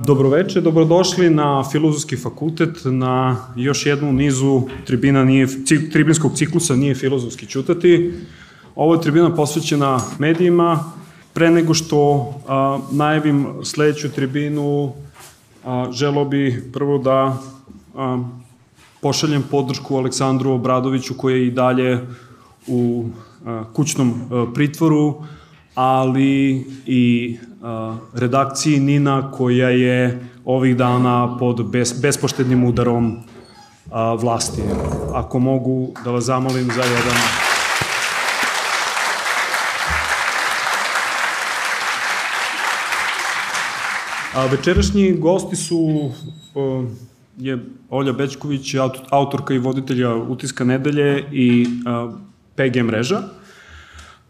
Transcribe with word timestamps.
Dobroveče, 0.00 0.60
dobrodošli 0.60 1.30
na 1.30 1.64
Filozofski 1.72 2.16
fakultet, 2.16 2.78
na 2.84 3.36
još 3.56 3.86
jednu 3.86 4.12
nizu 4.12 4.62
tribina 4.86 5.24
nije, 5.24 5.46
tribinskog 5.92 6.32
ciklusa 6.34 6.76
Nije 6.76 6.94
filozofski 6.94 7.46
čutati. 7.46 8.14
Ovo 8.74 8.94
je 8.94 9.00
tribina 9.00 9.34
posvećena 9.34 10.00
medijima. 10.18 10.92
Pre 11.32 11.50
nego 11.50 11.74
što 11.74 12.32
a, 12.48 12.78
najavim 12.92 13.46
sledeću 13.64 14.08
tribinu, 14.08 14.92
a, 15.64 15.88
želo 15.92 16.24
bi 16.24 16.70
prvo 16.72 16.98
da 16.98 17.38
a, 17.96 18.22
pošaljem 19.00 19.44
podršku 19.50 19.96
Aleksandru 19.96 20.50
Obradoviću 20.50 21.14
koji 21.14 21.40
je 21.40 21.46
i 21.46 21.50
dalje 21.50 21.98
u 22.66 23.04
a, 23.46 23.64
kućnom 23.72 24.14
a, 24.30 24.46
pritvoru, 24.54 25.22
ali 25.74 26.66
i 26.86 27.36
redakciji 28.14 28.80
Nina 28.80 29.30
koja 29.30 29.68
je 29.68 30.28
ovih 30.44 30.76
dana 30.76 31.36
pod 31.38 31.70
bes, 31.70 32.00
bespoštednim 32.02 32.64
udarom 32.64 33.18
vlasti. 34.18 34.62
Ako 35.14 35.38
mogu 35.38 35.88
da 36.04 36.10
vas 36.10 36.24
zamolim 36.24 36.64
za 36.64 36.82
jedan 36.82 37.16
A 44.34 44.46
večerašnji 44.46 45.12
gosti 45.12 45.56
su 45.56 46.10
je 47.38 47.64
Olja 47.90 48.12
Bečković, 48.12 48.74
autorka 49.10 49.54
i 49.54 49.58
voditelja 49.58 50.14
Utiska 50.14 50.64
nedelje 50.64 51.24
i 51.32 51.66
PG 52.54 52.82
mreža. 52.82 53.22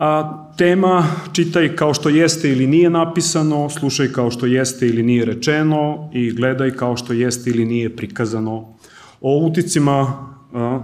A, 0.01 0.47
tema 0.57 1.05
čitaj 1.33 1.77
kao 1.77 1.95
što 1.95 2.09
jeste 2.09 2.51
ili 2.51 2.67
nije 2.67 2.91
napisano, 2.91 3.71
slušaj 3.71 4.13
kao 4.13 4.31
što 4.31 4.47
jeste 4.47 4.89
ili 4.89 5.03
nije 5.03 5.25
rečeno 5.25 6.11
i 6.13 6.31
gledaj 6.31 6.71
kao 6.71 6.97
što 6.97 7.13
jeste 7.13 7.51
ili 7.51 7.65
nije 7.65 7.97
prikazano. 7.97 8.75
O 9.21 9.39
uticima 9.39 10.29
a, 10.55 10.81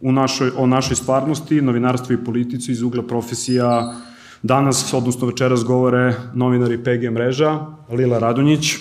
u 0.00 0.12
našoj, 0.12 0.50
o 0.56 0.66
našoj 0.66 0.96
stvarnosti, 0.96 1.62
novinarstvu 1.62 2.12
i 2.14 2.24
politici 2.24 2.72
iz 2.72 2.82
ugla 2.82 3.02
profesija 3.02 3.94
danas, 4.42 4.94
odnosno 4.94 5.26
večeras 5.26 5.64
govore 5.64 6.14
novinari 6.34 6.78
PG 6.78 7.10
mreža, 7.10 7.66
Lila 7.90 8.18
Radunjić. 8.18 8.76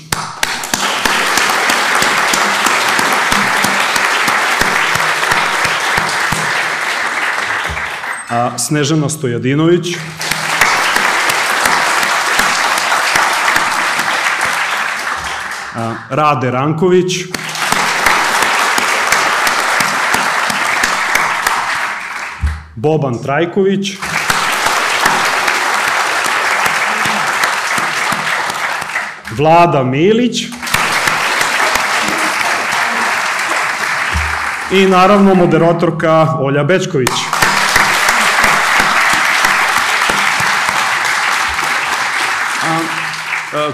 A, 8.30 8.58
Snežana 8.58 9.09
Stojadinović. 9.09 9.97
A, 15.75 15.94
Rade 16.09 16.52
Ranković. 16.52 17.23
Boban 22.75 23.22
Trajković. 23.23 23.98
Vlada 29.31 29.83
Milić. 29.83 30.44
I 34.72 34.86
naravno 34.86 35.36
moderatorka 35.36 36.28
Olja 36.39 36.64
Bečković. 36.64 37.37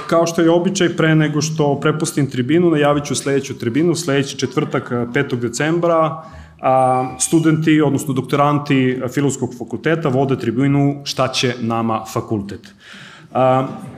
Kao 0.08 0.28
što 0.28 0.42
je 0.42 0.52
običaj, 0.52 0.90
pre 0.90 1.16
nego 1.16 1.42
što 1.42 1.80
prepustim 1.80 2.30
tribinu, 2.30 2.70
najavit 2.70 3.06
ću 3.06 3.16
sledeću 3.16 3.60
tribinu, 3.60 3.96
sledeći 3.96 4.38
četvrtak 4.38 4.92
5. 4.92 5.36
decembra, 5.36 6.24
a, 6.62 7.16
studenti, 7.20 7.82
odnosno 7.82 8.14
doktoranti 8.14 9.00
Filozofskog 9.14 9.56
fakulteta 9.58 10.10
vode 10.10 10.40
tribinu 10.40 11.02
Šta 11.04 11.28
će 11.28 11.56
nama 11.62 12.06
fakultet. 12.14 12.74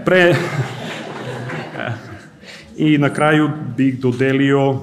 Pre... 0.05 0.35
I 2.77 2.97
na 2.97 3.09
kraju 3.09 3.49
bih 3.77 3.99
dodelio 3.99 4.79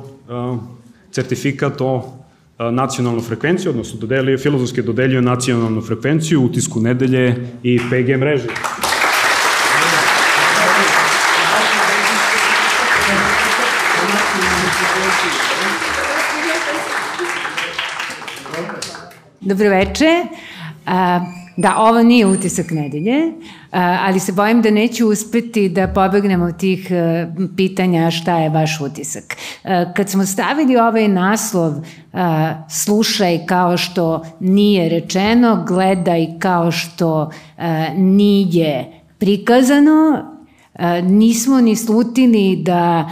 certifikat 1.10 1.80
o 1.80 2.22
nacionalnu 2.58 3.20
frekvenciju, 3.20 3.70
odnosno 3.70 4.00
dodelio, 4.00 4.38
filozofske 4.38 4.82
dodelio 4.82 5.20
nacionalnu 5.20 5.80
frekvenciju, 5.80 6.44
utisku 6.44 6.80
nedelje 6.80 7.48
i 7.62 7.78
PG 7.78 8.18
mreže. 8.18 8.48
Dobroveče. 19.40 20.24
Da, 21.56 21.76
ovo 21.78 22.02
nije 22.02 22.26
utisak 22.26 22.70
nedelje, 22.70 23.32
ali 23.70 24.20
se 24.20 24.32
bojim 24.32 24.62
da 24.62 24.70
neću 24.70 25.08
uspeti 25.08 25.68
da 25.68 25.88
pobegnemo 25.88 26.44
od 26.44 26.56
tih 26.56 26.90
e, 26.90 27.26
pitanja 27.56 28.10
šta 28.10 28.38
je 28.38 28.48
vaš 28.48 28.80
utisak. 28.80 29.36
Kad 29.96 30.10
smo 30.10 30.26
stavili 30.26 30.76
ovaj 30.76 31.08
naslov 31.08 31.72
slušaj 32.70 33.46
kao 33.46 33.76
što 33.76 34.24
nije 34.40 34.88
rečeno, 34.88 35.64
gledaj 35.68 36.26
kao 36.38 36.70
što 36.70 37.30
nije 37.96 38.92
prikazano, 39.18 40.31
nismo 41.02 41.60
ni 41.60 41.76
slutili 41.76 42.56
da 42.56 43.10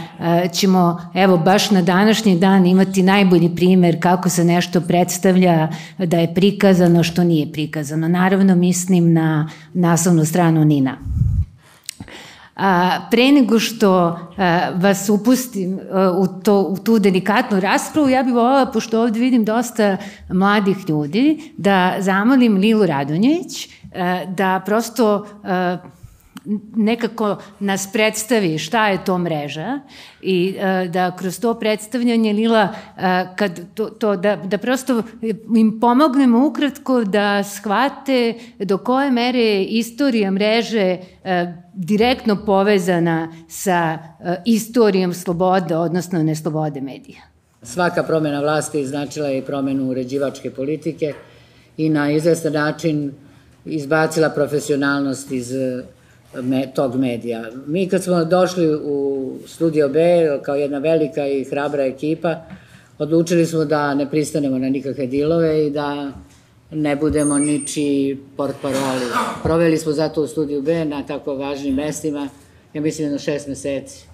ćemo, 0.53 1.01
evo, 1.13 1.37
baš 1.37 1.71
na 1.71 1.81
današnji 1.81 2.39
dan 2.39 2.65
imati 2.65 3.03
najbolji 3.03 3.55
primer 3.55 4.01
kako 4.01 4.29
se 4.29 4.45
nešto 4.45 4.81
predstavlja 4.81 5.67
da 5.97 6.19
je 6.19 6.33
prikazano 6.33 7.03
što 7.03 7.23
nije 7.23 7.51
prikazano. 7.51 8.07
Naravno, 8.07 8.55
mislim 8.55 9.13
na 9.13 9.49
naslovnu 9.73 10.25
stranu 10.25 10.65
Nina. 10.65 10.97
A, 12.55 12.99
pre 13.11 13.31
nego 13.31 13.59
što 13.59 14.19
a, 14.37 14.69
vas 14.75 15.09
upustim 15.09 15.79
a, 15.91 16.11
u, 16.11 16.27
to, 16.27 16.61
u 16.61 16.77
tu 16.77 16.99
delikatnu 16.99 17.59
raspravu, 17.59 18.09
ja 18.09 18.23
bih 18.23 18.33
volila, 18.33 18.65
pošto 18.65 19.01
ovde 19.01 19.19
vidim 19.19 19.45
dosta 19.45 19.97
mladih 20.29 20.77
ljudi, 20.89 21.53
da 21.57 21.95
zamolim 21.99 22.57
Lilu 22.57 22.85
Radonjić 22.85 23.69
a, 23.95 24.25
da 24.25 24.61
prosto 24.65 25.25
a, 25.43 25.77
nekako 26.75 27.37
nas 27.59 27.89
predstavi 27.93 28.57
šta 28.57 28.87
je 28.87 29.05
to 29.05 29.17
mreža 29.17 29.79
i 30.21 30.55
uh, 30.55 30.91
da 30.91 31.15
kroz 31.15 31.39
to 31.39 31.53
predstavljanje 31.53 32.33
Lila 32.33 32.67
uh, 32.71 33.01
kad 33.35 33.59
to, 33.73 33.85
to 33.85 34.15
da, 34.15 34.35
da 34.35 34.57
prosto 34.57 35.03
im 35.55 35.79
pomognemo 35.79 36.47
ukratko 36.47 37.03
da 37.03 37.43
shvate 37.43 38.33
do 38.59 38.77
koje 38.77 39.11
mere 39.11 39.39
je 39.39 39.65
istorija 39.65 40.31
mreže 40.31 40.97
uh, 40.97 41.29
direktno 41.73 42.45
povezana 42.45 43.33
sa 43.49 43.97
istorijom 44.45 45.13
slobode, 45.13 45.75
odnosno 45.75 46.23
neslobode 46.23 46.81
medija. 46.81 47.21
Svaka 47.63 48.03
promena 48.03 48.39
vlasti 48.39 48.87
značila 48.87 49.27
je 49.27 49.37
i 49.37 49.41
promenu 49.41 49.89
uređivačke 49.89 50.51
politike 50.51 51.13
i 51.77 51.89
na 51.89 52.11
izvestan 52.11 52.53
način 52.53 53.11
izbacila 53.65 54.29
profesionalnost 54.29 55.31
iz 55.31 55.51
me, 56.33 56.71
tog 56.75 56.95
medija. 56.95 57.43
Mi 57.65 57.89
kad 57.89 58.03
smo 58.03 58.25
došli 58.25 58.75
u 58.75 59.31
Studio 59.47 59.89
B 59.89 59.99
kao 60.43 60.55
jedna 60.55 60.77
velika 60.77 61.27
i 61.27 61.43
hrabra 61.43 61.83
ekipa, 61.83 62.35
odlučili 62.99 63.45
smo 63.45 63.65
da 63.65 63.93
ne 63.93 64.09
pristanemo 64.09 64.57
na 64.57 64.69
nikakve 64.69 65.07
dilove 65.07 65.67
i 65.67 65.69
da 65.69 66.11
ne 66.71 66.95
budemo 66.95 67.37
niči 67.37 68.17
port 68.37 68.55
paroli. 68.61 69.05
Proveli 69.43 69.77
smo 69.77 69.91
zato 69.91 70.21
u 70.21 70.27
Studiju 70.27 70.61
B 70.61 70.85
na 70.85 71.05
tako 71.05 71.35
važnim 71.35 71.75
mestima, 71.75 72.29
ja 72.73 72.81
mislim 72.81 73.11
na 73.11 73.17
šest 73.17 73.47
meseci. 73.47 74.05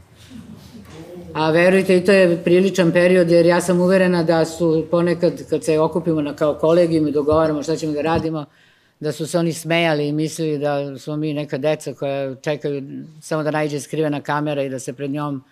A 1.33 1.51
verujte, 1.51 1.97
i 1.97 2.05
to 2.05 2.11
je 2.11 2.37
priličan 2.43 2.91
period, 2.91 3.31
jer 3.31 3.45
ja 3.45 3.61
sam 3.61 3.81
uverena 3.81 4.23
da 4.23 4.45
su 4.45 4.85
ponekad, 4.91 5.49
kad 5.49 5.63
se 5.63 5.79
okupimo 5.79 6.21
na 6.21 6.35
kao 6.35 6.53
kolegijum 6.53 7.07
i 7.07 7.11
dogovaramo 7.11 7.63
šta 7.63 7.75
ćemo 7.75 7.93
da 7.93 8.01
radimo, 8.01 8.45
da 8.99 9.11
su 9.11 9.27
se 9.27 9.39
oni 9.39 9.53
smejali 9.53 10.07
i 10.07 10.11
mislili 10.11 10.57
da 10.57 10.97
smo 10.97 11.15
mi 11.17 11.33
neka 11.33 11.57
deca 11.57 11.93
koja 11.93 12.35
čekaju 12.35 12.83
samo 13.21 13.43
da 13.43 13.51
najde 13.51 13.79
skrivena 13.79 14.21
kamera 14.21 14.63
i 14.63 14.69
da 14.69 14.79
se 14.79 14.93
pred 14.93 15.11
njom 15.11 15.43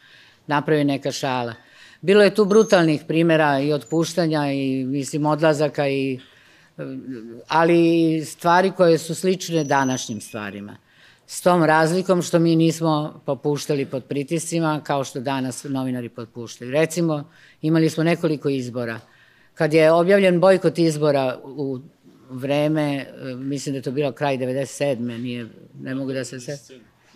napravi 0.47 0.83
neka 0.83 1.11
šala. 1.11 1.53
Bilo 2.01 2.23
je 2.23 2.35
tu 2.35 2.45
brutalnih 2.45 3.03
primera 3.07 3.59
i 3.59 3.73
otpuštanja 3.73 4.51
i 4.51 4.83
mislim 4.85 5.25
odlazaka 5.25 5.87
i 5.87 6.19
ali 7.47 8.21
stvari 8.25 8.71
koje 8.71 8.97
su 8.97 9.15
slične 9.15 9.63
današnjim 9.63 10.21
stvarima. 10.21 10.77
S 11.27 11.41
tom 11.41 11.63
razlikom 11.63 12.21
što 12.21 12.39
mi 12.39 12.55
nismo 12.55 13.21
popuštali 13.25 13.85
pod 13.85 14.03
pritiscima 14.03 14.81
kao 14.83 15.03
što 15.03 15.19
danas 15.19 15.63
novinari 15.63 16.09
popuštaju. 16.09 16.71
Recimo, 16.71 17.23
imali 17.61 17.89
smo 17.89 18.03
nekoliko 18.03 18.49
izbora. 18.49 18.99
Kad 19.53 19.73
je 19.73 19.91
objavljen 19.91 20.39
bojkot 20.39 20.79
izbora 20.79 21.39
u 21.43 21.79
vreme, 22.29 22.95
e, 22.95 23.35
mislim 23.35 23.73
da 23.73 23.77
je 23.77 23.81
to 23.81 23.91
bilo 23.91 24.11
kraj 24.11 24.37
97. 24.37 25.21
Nije, 25.21 25.47
ne 25.81 25.95
mogu 25.95 26.13
da 26.13 26.25
se. 26.25 26.57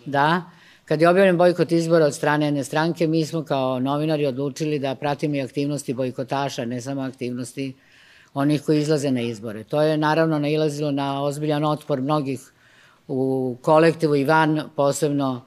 Da, 0.06 0.50
Kad 0.90 1.00
je 1.00 1.08
objavljen 1.08 1.36
bojkot 1.38 1.72
izbora 1.72 2.06
od 2.06 2.14
strane 2.14 2.46
jedne 2.46 2.64
stranke, 2.64 3.06
mi 3.06 3.26
smo 3.26 3.44
kao 3.44 3.80
novinari 3.80 4.26
odlučili 4.26 4.78
da 4.78 4.94
pratimo 4.94 5.34
i 5.34 5.40
aktivnosti 5.40 5.94
bojkotaša, 5.94 6.64
ne 6.64 6.80
samo 6.80 7.02
aktivnosti 7.02 7.76
onih 8.34 8.62
koji 8.62 8.80
izlaze 8.80 9.10
na 9.10 9.20
izbore. 9.20 9.64
To 9.64 9.82
je 9.82 9.96
naravno 9.96 10.38
nailazilo 10.38 10.90
na 10.90 11.22
ozbiljan 11.22 11.64
otpor 11.64 12.00
mnogih 12.00 12.40
u 13.08 13.56
kolektivu 13.62 14.16
i 14.16 14.24
van, 14.24 14.62
posebno 14.76 15.44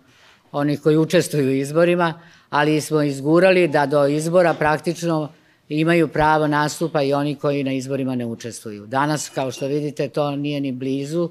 onih 0.52 0.82
koji 0.82 0.98
učestvuju 0.98 1.48
u 1.48 1.52
izborima, 1.52 2.14
ali 2.50 2.82
smo 2.82 3.02
izgurali 3.02 3.68
da 3.68 3.86
do 3.86 4.08
izbora 4.08 4.54
praktično 4.54 5.30
imaju 5.70 6.08
pravo 6.08 6.48
nastupa 6.48 7.02
i 7.02 7.14
oni 7.14 7.36
koji 7.36 7.64
na 7.64 7.74
izborima 7.74 8.16
ne 8.16 8.26
učestvuju. 8.26 8.86
Danas, 8.86 9.30
kao 9.30 9.52
što 9.52 9.68
vidite, 9.68 10.10
to 10.10 10.36
nije 10.36 10.62
ni 10.62 10.72
blizu, 10.72 11.30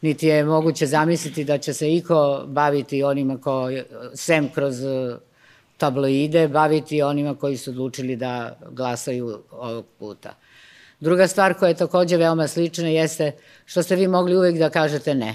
niti 0.00 0.26
je 0.26 0.44
moguće 0.44 0.86
zamisliti 0.86 1.44
da 1.44 1.58
će 1.58 1.72
se 1.72 1.94
iko 1.94 2.44
baviti 2.46 3.02
onima 3.02 3.40
ko, 3.40 3.68
sem 4.14 4.48
kroz 4.48 4.84
e, 4.84 5.16
tabloide, 5.76 6.48
baviti 6.48 7.02
onima 7.02 7.34
koji 7.34 7.56
su 7.56 7.70
odlučili 7.70 8.16
da 8.16 8.58
glasaju 8.70 9.38
ovog 9.50 9.84
puta. 9.98 10.34
Druga 11.00 11.26
stvar 11.26 11.54
koja 11.54 11.68
je 11.68 11.74
takođe 11.74 12.16
veoma 12.16 12.48
slična 12.48 12.88
jeste 12.88 13.32
što 13.64 13.82
ste 13.82 13.96
vi 13.96 14.08
mogli 14.08 14.36
uvek 14.36 14.58
da 14.58 14.70
kažete 14.70 15.14
ne. 15.14 15.34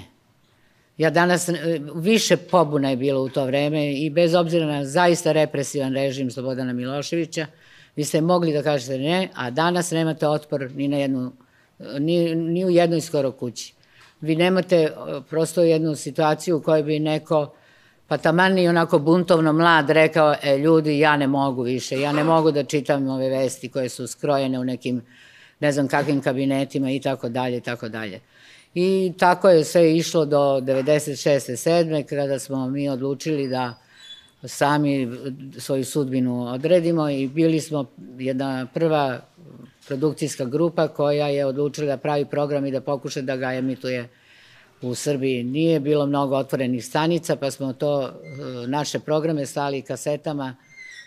Ja 0.98 1.10
danas, 1.10 1.50
e, 1.50 1.54
više 1.96 2.38
pobuna 2.38 2.90
je 2.90 2.98
bilo 2.98 3.22
u 3.22 3.30
to 3.30 3.46
vreme 3.46 3.94
i 3.94 4.10
bez 4.10 4.34
obzira 4.34 4.66
na 4.66 4.86
zaista 4.86 5.32
represivan 5.32 5.94
režim 5.94 6.32
Slobodana 6.32 6.74
Miloševića, 6.74 7.46
vi 7.98 8.04
ste 8.04 8.22
mogli 8.22 8.54
da 8.54 8.64
kažete 8.64 8.98
ne, 8.98 9.30
a 9.36 9.50
danas 9.50 9.92
nemate 9.92 10.28
otpor 10.28 10.72
ni, 10.76 10.88
na 10.88 10.98
jednu, 10.98 11.32
ni, 12.00 12.36
ni 12.36 12.66
u 12.66 12.70
jednoj 12.70 13.02
skoro 13.02 13.32
kući. 13.32 13.74
Vi 14.22 14.36
nemate 14.36 14.76
e, 14.76 14.92
prosto 15.30 15.64
jednu 15.64 15.96
situaciju 15.96 16.58
u 16.58 16.62
kojoj 16.62 16.84
bi 16.84 17.00
neko, 17.00 17.54
pa 18.08 18.18
taman 18.18 18.58
i 18.58 18.68
onako 18.68 19.00
buntovno 19.00 19.54
mlad 19.54 19.90
rekao, 19.90 20.36
e, 20.44 20.58
ljudi, 20.58 21.00
ja 21.00 21.18
ne 21.18 21.28
mogu 21.28 21.62
više, 21.62 22.00
ja 22.00 22.12
ne 22.12 22.24
mogu 22.24 22.52
da 22.52 22.64
čitam 22.64 23.08
ove 23.10 23.30
vesti 23.30 23.70
koje 23.70 23.90
su 23.90 24.08
skrojene 24.08 24.60
u 24.60 24.64
nekim, 24.64 25.02
ne 25.60 25.72
znam 25.72 25.88
kakvim 25.88 26.22
kabinetima 26.22 26.92
i 26.92 27.00
tako 27.00 27.30
dalje 27.30 27.58
i 27.58 27.62
tako 27.62 27.90
dalje. 27.90 28.20
I 28.76 29.14
tako 29.18 29.50
je 29.50 29.64
sve 29.64 29.96
išlo 29.96 30.26
do 30.26 30.38
96. 30.38 31.52
7. 31.52 32.04
kada 32.04 32.40
smo 32.40 32.70
mi 32.70 32.90
odlučili 32.90 33.48
da 33.48 33.74
sami 34.44 35.10
svoju 35.58 35.86
sudbinu 35.86 36.48
odredimo 36.48 37.10
i 37.10 37.28
bili 37.28 37.60
smo 37.60 37.86
jedna 38.18 38.68
prva 38.74 39.22
produkcijska 39.88 40.46
grupa 40.46 40.88
koja 40.88 41.28
je 41.28 41.46
odlučila 41.46 41.88
da 41.88 41.98
pravi 41.98 42.26
program 42.26 42.66
i 42.66 42.72
da 42.72 42.82
pokuša 42.82 43.22
da 43.22 43.36
ga 43.38 43.54
emituje 43.54 44.10
u 44.82 44.96
Srbiji. 44.96 45.44
Nije 45.44 45.80
bilo 45.80 46.06
mnogo 46.06 46.36
otvorenih 46.36 46.86
stanica, 46.86 47.36
pa 47.36 47.52
smo 47.52 47.74
to, 47.74 48.02
e, 48.04 48.68
naše 48.68 49.00
programe 49.00 49.46
stali 49.46 49.82
kasetama 49.82 50.56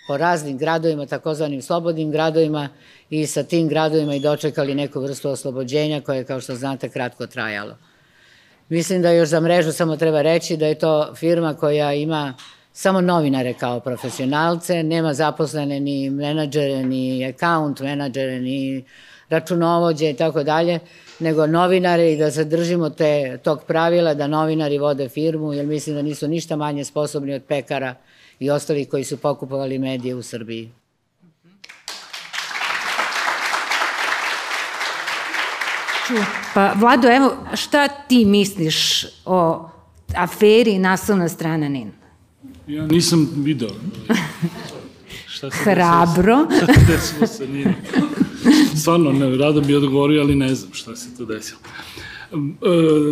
po 0.08 0.16
raznim 0.16 0.58
gradovima, 0.58 1.06
takozvanim 1.06 1.62
slobodnim 1.62 2.10
gradovima 2.10 2.68
i 3.10 3.26
sa 3.26 3.42
tim 3.42 3.68
gradovima 3.68 4.14
i 4.14 4.20
dočekali 4.20 4.74
neku 4.74 5.00
vrstu 5.00 5.28
oslobođenja 5.28 6.00
koje, 6.00 6.24
kao 6.24 6.40
što 6.40 6.54
znate, 6.54 6.88
kratko 6.88 7.26
trajalo. 7.26 7.76
Mislim 8.68 9.02
da 9.02 9.10
još 9.10 9.28
za 9.28 9.40
mrežu 9.40 9.72
samo 9.72 9.96
treba 9.96 10.22
reći 10.22 10.56
da 10.56 10.66
je 10.66 10.78
to 10.78 11.14
firma 11.14 11.54
koja 11.54 11.92
ima 11.94 12.34
samo 12.72 13.00
novinare 13.00 13.54
kao 13.54 13.80
profesionalce, 13.80 14.82
nema 14.82 15.14
zaposlene 15.14 15.80
ni 15.80 16.10
menadžere, 16.10 16.84
ni 16.84 17.24
account 17.24 17.80
menadžere, 17.80 18.40
ni 18.40 18.84
računovođe 19.28 20.10
i 20.10 20.14
tako 20.14 20.42
dalje, 20.42 20.78
nego 21.18 21.46
novinare 21.46 22.12
i 22.12 22.16
da 22.16 22.30
zadržimo 22.30 22.90
te, 22.90 23.38
tog 23.44 23.64
pravila 23.64 24.14
da 24.14 24.26
novinari 24.26 24.78
vode 24.78 25.08
firmu, 25.08 25.52
jer 25.52 25.66
mislim 25.66 25.96
da 25.96 26.02
nisu 26.02 26.28
ništa 26.28 26.56
manje 26.56 26.84
sposobni 26.84 27.34
od 27.34 27.42
pekara 27.42 27.94
i 28.38 28.50
ostalih 28.50 28.88
koji 28.88 29.04
su 29.04 29.16
pokupovali 29.16 29.78
medije 29.78 30.14
u 30.14 30.22
Srbiji. 30.22 30.70
Pa, 36.54 36.72
Vlado, 36.76 37.08
evo, 37.08 37.36
šta 37.54 37.88
ti 37.88 38.24
misliš 38.24 39.06
o 39.24 39.68
aferi 40.16 40.78
naslovna 40.78 41.28
strana 41.28 41.68
NIN? 41.68 41.99
Ja 42.70 42.86
nisam 42.86 43.28
video. 43.36 43.68
Šta 45.26 45.50
se 45.50 45.56
Hrabro. 45.56 46.46
Desilo, 46.46 46.66
šta 46.66 46.72
se 46.76 46.92
desilo 46.92 47.26
sa? 47.26 47.44
Stvarno, 48.80 49.12
ne, 49.12 49.36
rado 49.36 49.60
bi 49.60 49.74
odgovorio, 49.74 50.20
ali 50.20 50.34
ne 50.34 50.54
znam 50.54 50.72
šta 50.72 50.96
se 50.96 51.16
to 51.16 51.24
desilo. 51.24 51.60
E, 52.32 52.36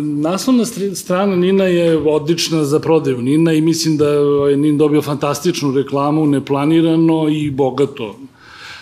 naslovna 0.01 0.65
strana 0.95 1.35
Nina 1.35 1.63
je 1.63 1.97
odlična 1.97 2.63
za 2.63 2.79
prodaju 2.79 3.21
Nina 3.21 3.53
i 3.53 3.61
mislim 3.61 3.97
da 3.97 4.09
je 4.49 4.57
Nin 4.57 4.77
dobio 4.77 5.01
fantastičnu 5.01 5.71
reklamu, 5.71 6.25
neplanirano 6.25 7.29
i 7.29 7.51
bogato. 7.51 8.19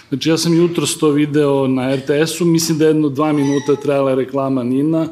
Znači 0.09 0.30
ja 0.30 0.38
sam 0.38 0.57
jutro 0.57 0.85
to 1.00 1.09
video 1.09 1.68
na 1.68 1.95
RTS-u, 1.95 2.45
mislim 2.45 2.77
da 2.77 2.85
je 2.85 2.89
jedno 2.89 3.09
dva 3.09 3.33
minuta 3.33 3.75
trajala 3.75 4.15
reklama 4.15 4.63
Nina 4.63 5.07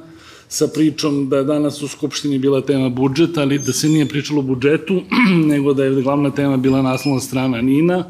sa 0.55 0.67
pričom 0.67 1.29
da 1.29 1.37
je 1.37 1.43
danas 1.43 1.81
u 1.81 1.87
Skupštini 1.87 2.39
bila 2.39 2.61
tema 2.61 2.89
budžeta, 2.89 3.41
ali 3.41 3.59
da 3.59 3.73
se 3.73 3.89
nije 3.89 4.05
pričalo 4.07 4.39
o 4.39 4.43
budžetu, 4.43 5.01
nego 5.51 5.73
da 5.73 5.83
je 5.83 6.01
glavna 6.01 6.31
tema 6.31 6.57
bila 6.57 6.81
naslovna 6.81 7.21
strana 7.21 7.61
Nina 7.61 8.05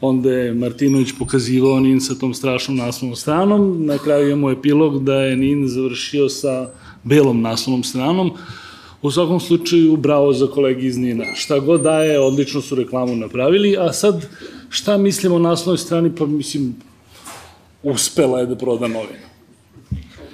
onda 0.00 0.30
je 0.30 0.54
Martinović 0.54 1.12
pokazivao 1.18 1.80
Nin 1.80 2.00
sa 2.00 2.14
tom 2.14 2.34
strašnom 2.34 2.76
naslovnom 2.76 3.16
stranom, 3.16 3.86
na 3.86 3.98
kraju 3.98 4.28
imamo 4.28 4.50
epilog 4.50 5.04
da 5.04 5.14
je 5.14 5.36
Nin 5.36 5.68
završio 5.68 6.28
sa 6.28 6.70
belom 7.02 7.42
naslovnom 7.42 7.84
stranom, 7.84 8.30
U 9.04 9.10
svakom 9.10 9.40
slučaju, 9.40 9.96
bravo 9.96 10.32
za 10.32 10.46
kolegi 10.46 10.86
iz 10.86 10.96
Nina. 10.98 11.24
Šta 11.34 11.58
god 11.58 11.82
daje, 11.82 12.20
odlično 12.20 12.60
su 12.64 12.74
reklamu 12.74 13.16
napravili, 13.16 13.76
a 13.76 13.92
sad, 13.92 14.24
šta 14.68 14.96
mislimo 14.96 15.36
o 15.36 15.38
naslovnoj 15.38 15.78
strani, 15.78 16.12
pa 16.18 16.26
mislim, 16.26 16.70
uspela 17.82 18.40
je 18.40 18.46
da 18.46 18.56
proda 18.56 18.88
novinu. 18.88 19.33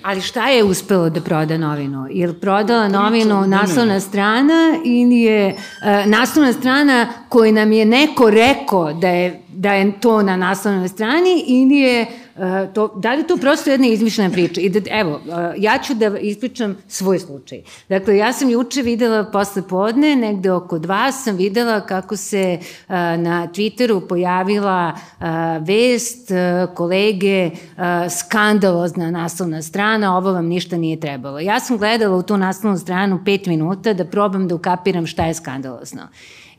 Ali 0.03 0.21
šta 0.21 0.49
je 0.49 0.65
uspelo 0.65 1.11
da 1.11 1.21
proda 1.21 1.59
novinu? 1.59 2.07
Je 2.11 2.27
li 2.27 2.35
prodala 2.35 2.89
novinu 2.89 3.47
naslovna 3.47 4.01
strana 4.01 4.79
ili 4.85 5.21
je 5.21 5.57
uh, 5.57 6.11
naslovna 6.11 6.53
strana 6.53 7.07
koju 7.29 7.53
nam 7.53 7.73
je 7.73 7.85
neko 7.85 8.31
rekao 8.31 8.93
da 8.93 9.09
je, 9.09 9.41
da 9.49 9.73
je 9.73 10.01
to 10.01 10.23
na 10.23 10.37
naslovnoj 10.37 10.89
strani 10.89 11.45
ili 11.47 11.77
je 11.77 12.07
to, 12.75 12.95
da 12.97 13.15
li 13.15 13.27
to 13.27 13.37
prosto 13.37 13.71
jedna 13.71 13.87
izmišljena 13.87 14.31
priča? 14.31 14.61
I 14.61 14.69
da, 14.69 14.81
evo, 14.91 15.15
uh, 15.15 15.35
ja 15.57 15.79
ću 15.79 15.95
da 15.95 16.19
ispričam 16.19 16.77
svoj 16.89 17.19
slučaj. 17.19 17.63
Dakle, 17.89 18.17
ja 18.17 18.33
sam 18.33 18.51
juče 18.51 18.83
videla 18.83 19.25
posle 19.25 19.63
podne, 19.69 20.17
negde 20.17 20.53
oko 20.53 20.79
dva, 20.79 21.13
sam 21.13 21.37
videla 21.37 21.81
kako 21.81 22.17
se 22.17 22.59
uh, 22.61 22.95
na 23.19 23.49
Twitteru 23.55 24.09
pojavila 24.09 24.93
vest 25.61 26.31
kolege 26.75 27.51
skandalozna 28.19 29.11
naslovna 29.11 29.63
strana, 29.63 30.17
ovo 30.17 30.33
vam 30.33 30.47
ništa 30.47 30.77
nije 30.77 31.01
trebalo. 31.01 31.41
Ja 31.41 31.61
sam 31.61 31.79
gledala 31.79 32.17
u 32.17 32.23
tu 32.23 32.37
naslovnu 32.37 32.79
stranu 32.79 33.21
pet 33.25 33.47
minuta 33.47 33.93
da 33.93 34.05
probam 34.05 34.49
da 34.49 34.55
ukapiram 34.55 35.07
šta 35.07 35.25
je 35.25 35.35
skandalozno 35.35 36.03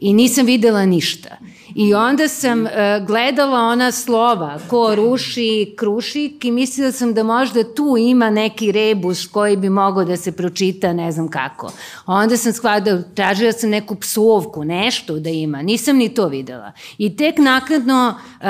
i 0.02 0.14
nisam 0.14 0.46
videla 0.46 0.86
ništa. 0.86 1.30
I 1.76 1.94
onda 1.94 2.28
sam 2.28 2.64
uh, 2.64 2.70
gledala 3.08 3.60
ona 3.60 3.92
slova, 3.92 4.60
ko 4.68 4.96
ruši 4.96 5.74
krušik 5.78 6.46
i 6.46 6.52
mislila 6.52 6.92
sam 6.92 7.14
da 7.14 7.24
možda 7.24 7.74
tu 7.74 7.96
ima 8.00 8.30
neki 8.30 8.72
rebus 8.72 9.28
koji 9.28 9.58
bi 9.58 9.70
mogao 9.70 10.06
da 10.06 10.18
se 10.18 10.32
pročita 10.32 10.94
ne 10.94 11.12
znam 11.12 11.28
kako. 11.28 11.72
Onda 12.06 12.38
sam 12.38 12.54
shvatila, 12.54 13.02
tražila 13.16 13.52
sam 13.52 13.70
neku 13.70 13.96
psovku, 13.96 14.64
nešto 14.64 15.20
da 15.20 15.30
ima, 15.30 15.62
nisam 15.62 15.98
ni 15.98 16.14
to 16.14 16.28
videla. 16.28 16.72
I 16.98 17.18
tek 17.18 17.38
nakladno 17.38 18.16
uh, 18.16 18.46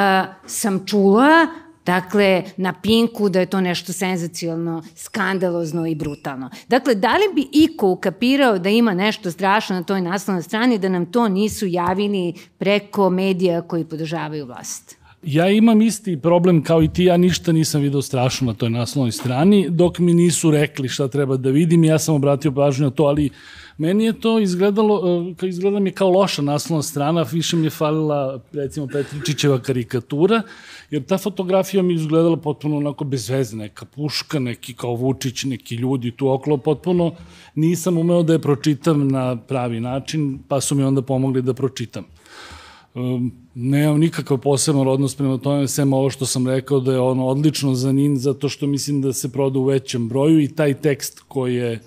sam 0.46 0.86
čula 0.86 1.48
Dakle, 1.86 2.44
na 2.58 2.74
Pinku 2.74 3.30
da 3.30 3.40
je 3.40 3.46
to 3.46 3.62
nešto 3.62 3.94
senzacijalno, 3.94 4.84
skandalozno 4.96 5.88
i 5.88 5.96
brutalno. 5.96 6.50
Dakle, 6.68 6.96
da 6.96 7.14
li 7.14 7.34
bi 7.36 7.48
iko 7.52 7.90
ukapirao 7.90 8.60
da 8.60 8.70
ima 8.70 8.94
nešto 8.94 9.32
strašno 9.32 9.76
na 9.76 9.84
toj 9.84 10.02
naslovnoj 10.02 10.44
strani 10.44 10.78
da 10.78 10.90
nam 10.90 11.06
to 11.06 11.28
nisu 11.28 11.66
javili 11.68 12.34
preko 12.58 13.10
medija 13.10 13.62
koji 13.62 13.86
podržavaju 13.86 14.46
vlast? 14.46 15.02
Ja 15.24 15.50
imam 15.50 15.82
isti 15.82 16.18
problem 16.18 16.64
kao 16.64 16.84
i 16.84 16.88
ti, 16.88 17.04
ja 17.04 17.18
ništa 17.18 17.52
nisam 17.52 17.82
video 17.82 18.02
strašno 18.02 18.48
na 18.48 18.54
toj 18.54 18.70
naslovnoj 18.70 19.12
strani, 19.12 19.70
dok 19.70 20.00
mi 20.00 20.14
nisu 20.14 20.52
rekli 20.52 20.90
šta 20.90 21.08
treba 21.08 21.38
da 21.38 21.50
vidim, 21.50 21.84
ja 21.84 22.00
sam 22.00 22.16
obratio 22.16 22.52
pažnju 22.52 22.86
na 22.86 22.92
to, 22.92 23.04
ali 23.04 23.30
meni 23.78 24.06
je 24.06 24.20
to 24.20 24.40
izgledalo, 24.40 25.02
e, 25.42 25.48
izgleda 25.48 25.80
mi 25.80 25.92
kao 25.92 26.10
loša 26.10 26.42
naslovna 26.42 26.84
strana, 26.84 27.26
više 27.32 27.58
mi 27.58 27.66
je 27.66 27.70
falila, 27.70 28.40
recimo, 28.54 28.88
Petričićeva 28.88 29.60
karikatura, 29.60 30.42
jer 30.92 31.04
ta 31.06 31.18
fotografija 31.18 31.84
mi 31.84 31.94
izgledala 31.94 32.38
potpuno 32.38 32.78
onako 32.78 33.04
bez 33.04 33.30
veze, 33.30 33.56
neka 33.56 33.86
puška, 33.86 34.40
neki 34.40 34.74
kao 34.74 34.96
Vučić, 34.96 35.44
neki 35.44 35.76
ljudi 35.76 36.12
tu 36.12 36.30
okolo, 36.30 36.58
potpuno 36.58 37.12
nisam 37.56 37.98
umeo 37.98 38.24
da 38.24 38.34
je 38.34 38.40
pročitam 38.40 39.08
na 39.08 39.36
pravi 39.36 39.80
način, 39.80 40.40
pa 40.48 40.62
su 40.62 40.76
mi 40.76 40.84
onda 40.84 41.02
pomogli 41.02 41.42
da 41.42 41.54
pročitam. 41.54 42.06
Um, 42.94 43.32
nemam 43.56 44.00
nikakav 44.00 44.38
poseban 44.38 44.88
odnos 44.88 45.16
prema 45.16 45.38
tome, 45.38 45.68
sem 45.68 45.94
ovo 45.94 46.10
što 46.10 46.26
sam 46.26 46.48
rekao 46.48 46.80
da 46.80 46.94
je 46.94 47.00
ono 47.00 47.28
odlično 47.28 47.76
za 47.76 47.92
NIN, 47.92 48.18
zato 48.18 48.50
što 48.50 48.68
mislim 48.68 49.02
da 49.02 49.14
se 49.14 49.32
proda 49.32 49.60
u 49.60 49.64
većem 49.64 50.10
broju 50.10 50.40
i 50.40 50.48
taj 50.48 50.74
tekst 50.74 51.20
koji 51.28 51.56
je 51.56 51.80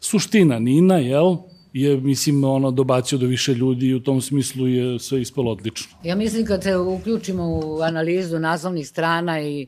suština 0.00 0.58
Nina, 0.58 0.98
jel? 0.98 1.36
je, 1.72 1.96
mislim, 1.96 2.44
ono, 2.44 2.70
dobacio 2.70 3.18
do 3.18 3.26
više 3.26 3.54
ljudi 3.54 3.86
i 3.86 3.94
u 3.94 4.00
tom 4.00 4.20
smislu 4.20 4.68
je 4.68 4.98
sve 4.98 5.20
ispalo 5.20 5.50
odlično. 5.50 5.96
Ja 6.04 6.16
mislim 6.16 6.46
kad 6.46 6.62
se 6.62 6.76
uključimo 6.76 7.60
u 7.64 7.80
analizu 7.80 8.38
naslovnih 8.38 8.88
strana 8.88 9.40
i 9.42 9.66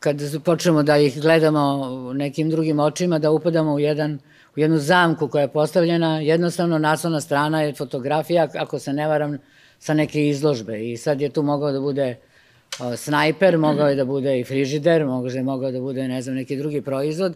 kad 0.00 0.42
počnemo 0.44 0.82
da 0.82 0.96
ih 0.96 1.20
gledamo 1.20 2.12
nekim 2.14 2.50
drugim 2.50 2.80
očima, 2.80 3.18
da 3.18 3.30
upadamo 3.30 3.74
u, 3.74 3.78
jedan, 3.78 4.18
u 4.56 4.60
jednu 4.60 4.78
zamku 4.78 5.28
koja 5.28 5.42
je 5.42 5.48
postavljena, 5.48 6.20
jednostavno 6.20 6.78
naslovna 6.78 7.20
strana 7.20 7.62
je 7.62 7.74
fotografija, 7.74 8.48
ako 8.54 8.78
se 8.78 8.92
ne 8.92 9.08
varam, 9.08 9.38
sa 9.78 9.94
neke 9.94 10.28
izložbe. 10.28 10.90
I 10.90 10.96
sad 10.96 11.20
je 11.20 11.28
tu 11.28 11.42
mogao 11.42 11.72
da 11.72 11.80
bude 11.80 12.16
o, 12.80 12.96
snajper, 12.96 13.58
mogao 13.58 13.88
je 13.88 13.96
da 13.96 14.04
bude 14.04 14.40
i 14.40 14.44
frižider, 14.44 15.06
mogao 15.06 15.30
je 15.30 15.42
mogao 15.42 15.70
da 15.70 15.80
bude, 15.80 16.08
ne 16.08 16.22
znam, 16.22 16.34
neki 16.34 16.56
drugi 16.56 16.82
proizvod. 16.82 17.34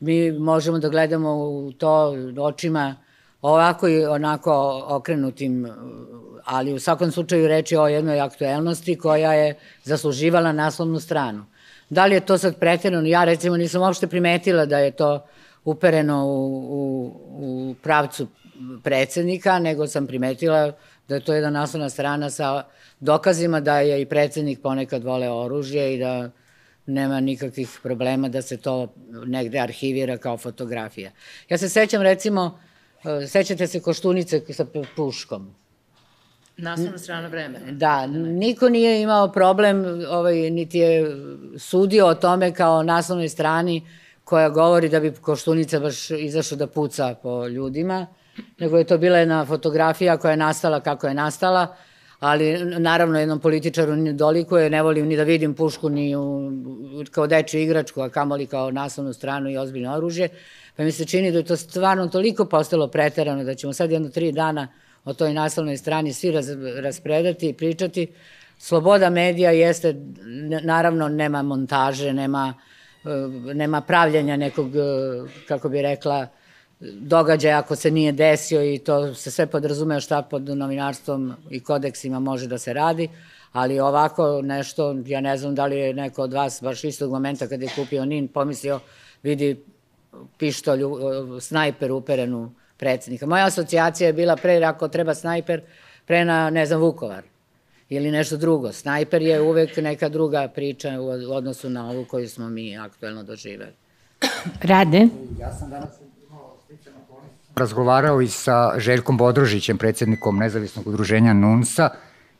Mi 0.00 0.32
možemo 0.32 0.78
da 0.78 0.88
gledamo 0.88 1.34
u 1.34 1.72
to 1.72 2.14
očima 2.38 2.96
ovako 3.42 3.88
i 3.88 4.04
onako 4.04 4.84
okrenutim, 4.88 5.68
ali 6.44 6.72
u 6.72 6.78
svakom 6.78 7.10
slučaju 7.10 7.48
reči 7.48 7.76
o 7.76 7.88
jednoj 7.88 8.20
aktuelnosti 8.20 8.98
koja 8.98 9.32
je 9.34 9.58
zasluživala 9.84 10.52
naslovnu 10.52 11.00
stranu. 11.00 11.44
Da 11.90 12.06
li 12.06 12.14
je 12.14 12.20
to 12.20 12.38
sad 12.38 12.58
pretjerano? 12.58 13.08
Ja 13.08 13.24
recimo 13.24 13.56
nisam 13.56 13.82
uopšte 13.82 14.06
primetila 14.06 14.66
da 14.66 14.78
je 14.78 14.90
to 14.90 15.26
upereno 15.64 16.26
u, 16.26 16.56
u, 16.56 17.12
u 17.30 17.74
pravcu 17.82 18.26
predsednika, 18.82 19.58
nego 19.58 19.86
sam 19.86 20.06
primetila 20.06 20.72
da 21.08 21.14
je 21.14 21.24
to 21.24 21.34
jedna 21.34 21.50
naslovna 21.50 21.88
strana 21.88 22.30
sa 22.30 22.64
dokazima 23.00 23.60
da 23.60 23.80
je 23.80 24.00
i 24.02 24.06
predsednik 24.06 24.62
ponekad 24.62 25.04
vole 25.04 25.30
oružje 25.30 25.94
i 25.94 25.98
da 25.98 26.30
nema 26.90 27.20
nikakvih 27.20 27.78
problema 27.82 28.28
da 28.28 28.42
se 28.42 28.56
to 28.56 28.92
negde 29.26 29.58
arhivira 29.58 30.18
kao 30.18 30.36
fotografija. 30.36 31.10
Ja 31.48 31.58
se 31.58 31.68
sećam 31.68 32.02
recimo, 32.02 32.60
e, 33.04 33.26
sećate 33.26 33.66
se 33.66 33.80
Koštunice 33.80 34.40
sa 34.52 34.66
puškom. 34.96 35.54
Naslovna 36.56 36.98
strana 36.98 37.28
vremena. 37.28 37.72
Da, 37.72 38.06
niko 38.06 38.68
nije 38.68 39.02
imao 39.02 39.32
problem, 39.32 39.84
ovaj, 40.08 40.50
niti 40.50 40.78
je 40.78 41.16
sudio 41.58 42.06
o 42.06 42.14
tome 42.14 42.54
kao 42.54 42.82
naslovnoj 42.82 43.28
strani 43.28 43.82
koja 44.24 44.48
govori 44.48 44.88
da 44.88 45.00
bi 45.00 45.12
Koštunica 45.12 45.80
baš 45.80 46.10
izašao 46.10 46.58
da 46.58 46.66
puca 46.66 47.14
po 47.22 47.46
ljudima, 47.46 48.06
nego 48.58 48.78
je 48.78 48.84
to 48.84 48.98
bila 48.98 49.18
jedna 49.18 49.44
fotografija 49.44 50.16
koja 50.16 50.30
je 50.30 50.36
nastala 50.36 50.80
kako 50.80 51.06
je 51.06 51.14
nastala, 51.14 51.76
ali 52.20 52.64
naravno 52.64 53.18
jednom 53.18 53.40
političaru 53.40 53.96
ne 53.96 54.12
dolikuje, 54.12 54.70
ne 54.70 54.82
volim 54.82 55.06
ni 55.06 55.16
da 55.16 55.22
vidim 55.22 55.54
pušku 55.54 55.88
ni 55.88 56.16
u, 56.16 56.52
kao 57.10 57.26
dečju 57.26 57.60
igračku, 57.60 58.00
a 58.00 58.08
kamoli 58.08 58.46
kao 58.46 58.70
naslovnu 58.70 59.12
stranu 59.12 59.50
i 59.50 59.56
ozbiljno 59.56 59.94
oružje, 59.96 60.28
pa 60.76 60.82
mi 60.82 60.92
se 60.92 61.04
čini 61.04 61.32
da 61.32 61.38
je 61.38 61.44
to 61.44 61.56
stvarno 61.56 62.08
toliko 62.08 62.44
postalo 62.44 62.88
preterano 62.88 63.44
da 63.44 63.54
ćemo 63.54 63.72
sad 63.72 63.90
jedno 63.90 64.08
tri 64.08 64.32
dana 64.32 64.68
o 65.04 65.14
toj 65.14 65.34
naslovnoj 65.34 65.76
strani 65.76 66.12
svi 66.12 66.30
raz, 66.30 66.48
raspredati 66.82 67.48
i 67.48 67.52
pričati. 67.52 68.06
Sloboda 68.58 69.10
medija 69.10 69.50
jeste, 69.50 69.94
naravno, 70.62 71.08
nema 71.08 71.42
montaže, 71.42 72.12
nema, 72.12 72.54
e, 73.04 73.08
nema 73.54 73.80
pravljanja 73.80 74.36
nekog, 74.36 74.76
e, 74.76 74.80
kako 75.48 75.68
bi 75.68 75.82
rekla, 75.82 76.26
događaja 76.80 77.58
ako 77.58 77.76
se 77.76 77.90
nije 77.90 78.12
desio 78.12 78.74
i 78.74 78.78
to 78.78 79.14
se 79.14 79.30
sve 79.30 79.46
podrazume 79.46 80.00
šta 80.00 80.22
pod 80.22 80.48
novinarstvom 80.48 81.34
i 81.50 81.60
kodeksima 81.60 82.20
može 82.20 82.46
da 82.46 82.58
se 82.58 82.72
radi, 82.72 83.08
ali 83.52 83.80
ovako 83.80 84.42
nešto, 84.42 84.96
ja 85.06 85.20
ne 85.20 85.36
znam 85.36 85.54
da 85.54 85.66
li 85.66 85.78
je 85.78 85.94
neko 85.94 86.22
od 86.22 86.32
vas 86.32 86.62
baš 86.62 86.84
istog 86.84 87.10
momenta 87.10 87.48
kad 87.48 87.62
je 87.62 87.68
kupio 87.76 88.04
NIN 88.04 88.28
pomislio, 88.28 88.80
vidi 89.22 89.64
pištolj, 90.38 90.80
snajper 91.40 91.92
uperen 91.92 92.34
u 92.34 92.50
predsednika. 92.76 93.26
Moja 93.26 93.46
asocijacija 93.46 94.06
je 94.06 94.12
bila 94.12 94.36
pre, 94.36 94.64
ako 94.64 94.88
treba 94.88 95.14
snajper, 95.14 95.62
pre 96.06 96.24
na, 96.24 96.50
ne 96.50 96.66
znam, 96.66 96.80
Vukovar 96.80 97.22
ili 97.88 98.10
nešto 98.10 98.36
drugo. 98.36 98.72
Snajper 98.72 99.22
je 99.22 99.40
uvek 99.40 99.76
neka 99.76 100.08
druga 100.08 100.48
priča 100.48 101.00
u 101.00 101.32
odnosu 101.32 101.70
na 101.70 101.90
ovu 101.90 102.04
koju 102.04 102.28
smo 102.28 102.48
mi 102.48 102.78
aktuelno 102.78 103.22
doživeli. 103.22 103.72
Rade? 104.62 105.08
Ja 105.40 105.52
sam 105.52 105.70
danas 105.70 105.90
razgovarao 107.60 108.20
i 108.20 108.28
sa 108.28 108.74
Željkom 108.78 109.16
Bodrožićem, 109.16 109.78
predsednikom 109.78 110.38
nezavisnog 110.38 110.86
udruženja 110.86 111.32
NUNSA, 111.32 111.90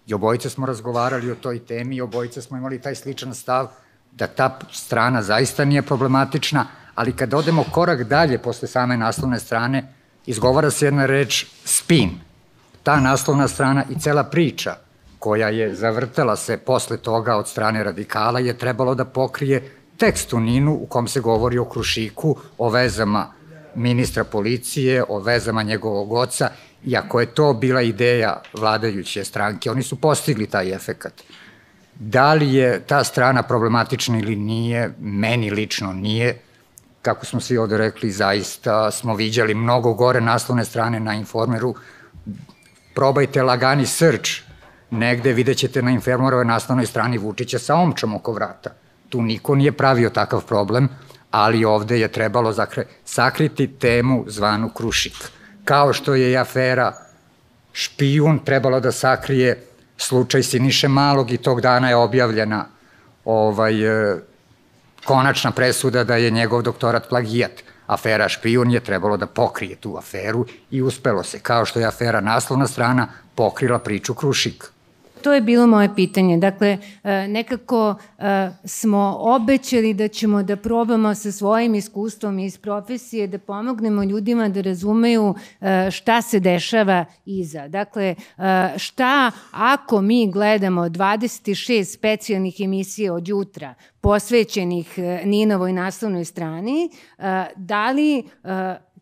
i 0.07 0.15
obojice 0.15 0.51
smo 0.51 0.67
razgovarali 0.67 1.31
o 1.31 1.35
toj 1.35 1.59
temi 1.59 1.97
i 1.97 2.01
obojice 2.01 2.43
smo 2.43 2.57
imali 2.57 2.81
taj 2.81 2.95
sličan 2.95 3.35
stav 3.35 3.69
da 4.13 4.27
ta 4.27 4.59
strana 4.73 5.23
zaista 5.23 5.65
nije 5.65 5.83
problematična, 5.83 6.67
ali 6.95 7.13
kad 7.13 7.35
odemo 7.35 7.65
korak 7.71 8.03
dalje 8.03 8.39
posle 8.39 8.69
same 8.69 8.97
naslovne 8.97 9.39
strane, 9.39 9.85
izgovara 10.27 10.71
se 10.71 10.87
jedna 10.87 11.07
reč 11.07 11.47
spin. 11.65 12.11
Ta 12.83 13.01
naslovna 13.01 13.49
strana 13.49 13.85
i 13.91 14.01
cela 14.01 14.25
priča 14.25 14.75
koja 15.19 15.49
je 15.49 15.75
zavrtela 15.75 16.37
se 16.37 16.57
posle 16.57 16.97
toga 16.97 17.37
od 17.37 17.49
strane 17.49 17.85
radikala 17.85 18.41
je 18.41 18.59
trebalo 18.59 18.95
da 18.95 19.05
pokrije 19.05 19.73
tekst 19.97 20.33
u 20.33 20.41
Ninu 20.41 20.73
u 20.73 20.87
kom 20.87 21.09
se 21.09 21.21
govori 21.21 21.59
o 21.59 21.65
Krušiku, 21.65 22.37
o 22.59 22.69
vezama 22.69 23.33
ministra 23.75 24.25
policije, 24.25 25.05
o 25.09 25.19
vezama 25.19 25.63
njegovog 25.63 26.13
oca, 26.13 26.49
i 26.85 26.97
ako 26.97 27.21
je 27.21 27.27
to 27.27 27.53
bila 27.53 27.83
ideja 27.83 28.43
vladajuće 28.55 29.25
stranke, 29.25 29.71
oni 29.71 29.83
su 29.83 30.01
postigli 30.01 30.47
taj 30.47 30.73
efekat. 30.73 31.13
Da 31.95 32.35
li 32.35 32.55
je 32.55 32.81
ta 32.87 33.05
strana 33.05 33.43
problematična 33.43 34.19
ili 34.19 34.37
nije, 34.37 34.95
meni 35.01 35.51
lično 35.51 35.93
nije, 35.93 36.39
kako 37.03 37.27
smo 37.27 37.41
svi 37.41 37.59
ovde 37.59 37.79
rekli, 37.79 38.11
zaista 38.11 38.91
smo 38.91 39.15
viđali 39.15 39.55
mnogo 39.55 39.95
gore 39.95 40.21
naslovne 40.21 40.65
strane 40.65 41.01
na 41.01 41.15
Informeru. 41.15 41.75
Probajte 42.95 43.43
lagani 43.43 43.87
search, 43.87 44.31
negde 44.91 45.33
vidjet 45.33 45.57
ćete 45.59 45.83
na 45.83 45.91
Informerove 45.91 46.45
naslovnoj 46.45 46.87
strani 46.87 47.19
Vučića 47.19 47.59
sa 47.59 47.75
omčom 47.75 48.15
oko 48.15 48.33
vrata. 48.33 48.71
Tu 49.09 49.23
niko 49.23 49.55
nije 49.55 49.73
pravio 49.73 50.11
takav 50.11 50.45
problem, 50.47 50.89
ali 51.31 51.65
ovde 51.65 52.01
je 52.01 52.09
trebalo 52.09 52.53
zakre, 52.53 52.87
sakriti 53.05 53.67
temu 53.67 54.25
zvanu 54.29 54.69
Krušik. 54.69 55.15
Kao 55.65 55.93
što 55.93 56.15
je 56.15 56.31
i 56.31 56.37
afera 56.37 56.93
špijun 57.73 58.39
trebalo 58.45 58.81
da 58.81 58.93
sakrije 58.93 59.67
slučaj 59.97 60.43
Siniše 60.43 60.89
Malog 60.89 61.31
i 61.31 61.37
tog 61.37 61.61
dana 61.61 61.89
je 61.89 61.97
objavljena 61.97 62.67
ovaj, 63.25 63.75
konačna 65.05 65.51
presuda 65.51 66.05
da 66.05 66.17
je 66.17 66.31
njegov 66.31 66.63
doktorat 66.63 67.09
plagijat. 67.09 67.63
Afera 67.87 68.29
špijun 68.29 68.71
je 68.71 68.81
trebalo 68.81 69.17
da 69.17 69.27
pokrije 69.27 69.77
tu 69.77 69.97
aferu 69.97 70.47
i 70.71 70.83
uspelo 70.83 71.23
se, 71.23 71.41
kao 71.41 71.65
što 71.65 71.81
je 71.81 71.87
afera 71.87 72.21
naslovna 72.21 72.67
strana 72.67 73.09
pokrila 73.35 73.79
priču 73.79 74.15
Krušik. 74.15 74.71
To 75.23 75.33
je 75.33 75.41
bilo 75.41 75.67
moje 75.67 75.95
pitanje. 75.95 76.37
Dakle, 76.37 76.79
e, 77.05 77.29
nekako 77.29 77.95
e, 78.19 78.51
smo 78.65 79.17
obećali 79.21 79.95
da 79.95 80.09
ćemo 80.09 80.43
da 80.43 80.57
probamo 80.57 81.15
sa 81.15 81.33
svojim 81.33 81.75
iskustvom 81.75 82.39
iz 82.39 82.59
profesije 82.59 83.27
da 83.27 83.39
pomognemo 83.39 84.05
ljudima 84.05 84.49
da 84.49 84.61
razumeju 84.61 85.35
e, 85.61 85.91
šta 85.91 86.23
se 86.23 86.41
dešava 86.41 87.05
iza. 87.25 87.69
Dakle, 87.69 88.15
šta 88.77 89.31
ako 89.51 90.01
mi 90.01 90.31
gledamo 90.31 90.83
26 90.83 91.85
specijalnih 91.85 92.61
emisija 92.61 93.15
od 93.15 93.29
jutra 93.29 93.75
posvećenih 94.01 94.99
Ninovoj 95.25 95.73
naslovnoj 95.73 96.25
strani, 96.25 96.91
da 97.57 97.91
li 97.91 98.25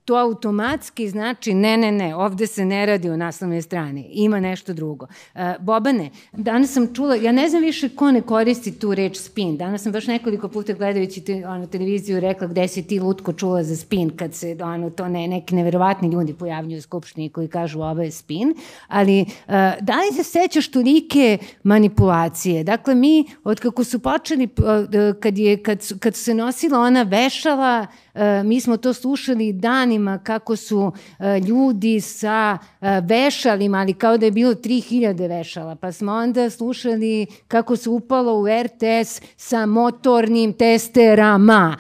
to 0.09 0.15
automatski 0.15 1.09
znači 1.09 1.55
ne, 1.55 1.77
ne, 1.77 1.93
ne, 1.93 2.15
ovde 2.17 2.47
se 2.47 2.65
ne 2.65 2.87
radi 2.87 3.11
o 3.11 3.17
naslovnoj 3.17 3.62
strani, 3.62 4.09
ima 4.12 4.41
nešto 4.41 4.73
drugo. 4.73 5.07
Uh, 5.35 5.41
Bobane, 5.61 6.11
danas 6.33 6.73
sam 6.73 6.95
čula, 6.95 7.15
ja 7.15 7.33
ne 7.33 7.49
znam 7.49 7.62
više 7.62 7.88
ko 7.88 8.11
ne 8.11 8.23
koristi 8.23 8.79
tu 8.79 8.95
reč 8.95 9.17
spin, 9.17 9.57
danas 9.57 9.83
sam 9.83 9.93
baš 9.93 10.07
nekoliko 10.07 10.49
puta 10.49 10.73
gledajući 10.73 11.21
te, 11.21 11.47
ono, 11.47 11.67
televiziju 11.67 12.21
rekla 12.21 12.47
gde 12.47 12.69
si 12.69 12.83
ti 12.83 13.00
lutko 13.00 13.33
čula 13.33 13.62
za 13.62 13.77
spin, 13.77 14.11
kad 14.17 14.35
se 14.35 14.57
ono, 14.62 14.91
to 14.91 15.09
ne, 15.09 15.29
neki 15.29 15.55
neverovatni 15.55 16.09
ljudi 16.09 16.35
pojavljuju 16.35 16.79
u 16.79 16.83
Skupštini 16.83 17.29
koji 17.29 17.49
kažu 17.49 17.81
ovo 17.81 18.03
je 18.03 18.11
spin, 18.11 18.55
ali 18.87 19.21
uh, 19.21 19.55
da 19.81 20.00
li 20.00 20.17
se 20.17 20.25
sećaš 20.25 20.71
tolike 20.71 21.38
manipulacije? 21.62 22.65
Dakle, 22.65 22.95
mi, 22.95 23.25
od 23.45 23.61
kako 23.61 23.85
su 23.85 23.99
počeli, 23.99 24.45
uh, 24.45 25.21
kad, 25.21 25.38
je, 25.38 25.62
kad, 25.62 25.99
kad 25.99 26.15
se 26.15 26.35
nosila 26.35 26.79
ona 26.79 27.03
vešala, 27.03 27.87
E, 28.08 28.08
mi 28.45 28.61
smo 28.61 28.77
to 28.77 28.93
slušali 28.93 29.53
danima 29.53 30.19
kako 30.19 30.57
su 30.57 30.93
e, 31.19 31.41
ljudi 31.41 32.01
sa 32.01 32.59
e, 32.81 33.01
vešalima, 33.01 33.79
ali 33.79 33.95
kao 33.95 34.19
da 34.19 34.27
je 34.27 34.33
bilo 34.33 34.55
3000 34.55 35.29
vešala, 35.29 35.77
pa 35.77 35.93
smo 35.93 36.13
onda 36.13 36.51
slušali 36.51 37.27
kako 37.49 37.77
se 37.77 37.91
upalo 37.91 38.41
u 38.41 38.47
RTS 38.63 39.21
sa 39.37 39.67
motornim 39.67 40.53
testerama, 40.53 41.77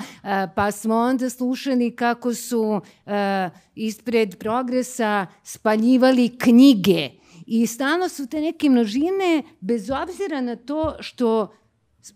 pa 0.54 0.70
smo 0.70 0.96
onda 0.96 1.30
slušali 1.30 1.96
kako 1.96 2.34
su 2.34 2.80
ispred 3.74 4.38
progresa 4.38 5.26
spaljivali 5.42 6.38
knjige. 6.38 7.10
I 7.46 7.66
stalno 7.66 8.08
su 8.08 8.26
te 8.26 8.40
neke 8.40 8.70
množine, 8.70 9.42
bez 9.60 9.90
obzira 9.90 10.40
na 10.40 10.56
to 10.56 10.94
što 11.00 11.52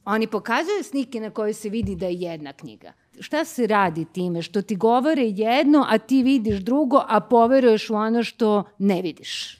oni 0.05 0.27
pokazuju 0.27 0.83
snike 0.83 1.21
na 1.21 1.31
kojoj 1.31 1.55
se 1.55 1.69
vidi 1.69 1.97
da 1.97 2.07
je 2.07 2.21
jedna 2.21 2.53
knjiga 2.53 2.93
šta 3.23 3.45
se 3.45 3.67
radi 3.67 4.05
time? 4.05 4.43
Što 4.43 4.63
ti 4.63 4.77
govore 4.77 5.23
jedno, 5.23 5.87
a 5.89 5.99
ti 5.99 6.23
vidiš 6.23 6.59
drugo, 6.59 7.03
a 7.09 7.21
poveruješ 7.21 7.91
u 7.91 7.95
ono 7.95 8.23
što 8.23 8.65
ne 8.79 9.03
vidiš? 9.03 9.59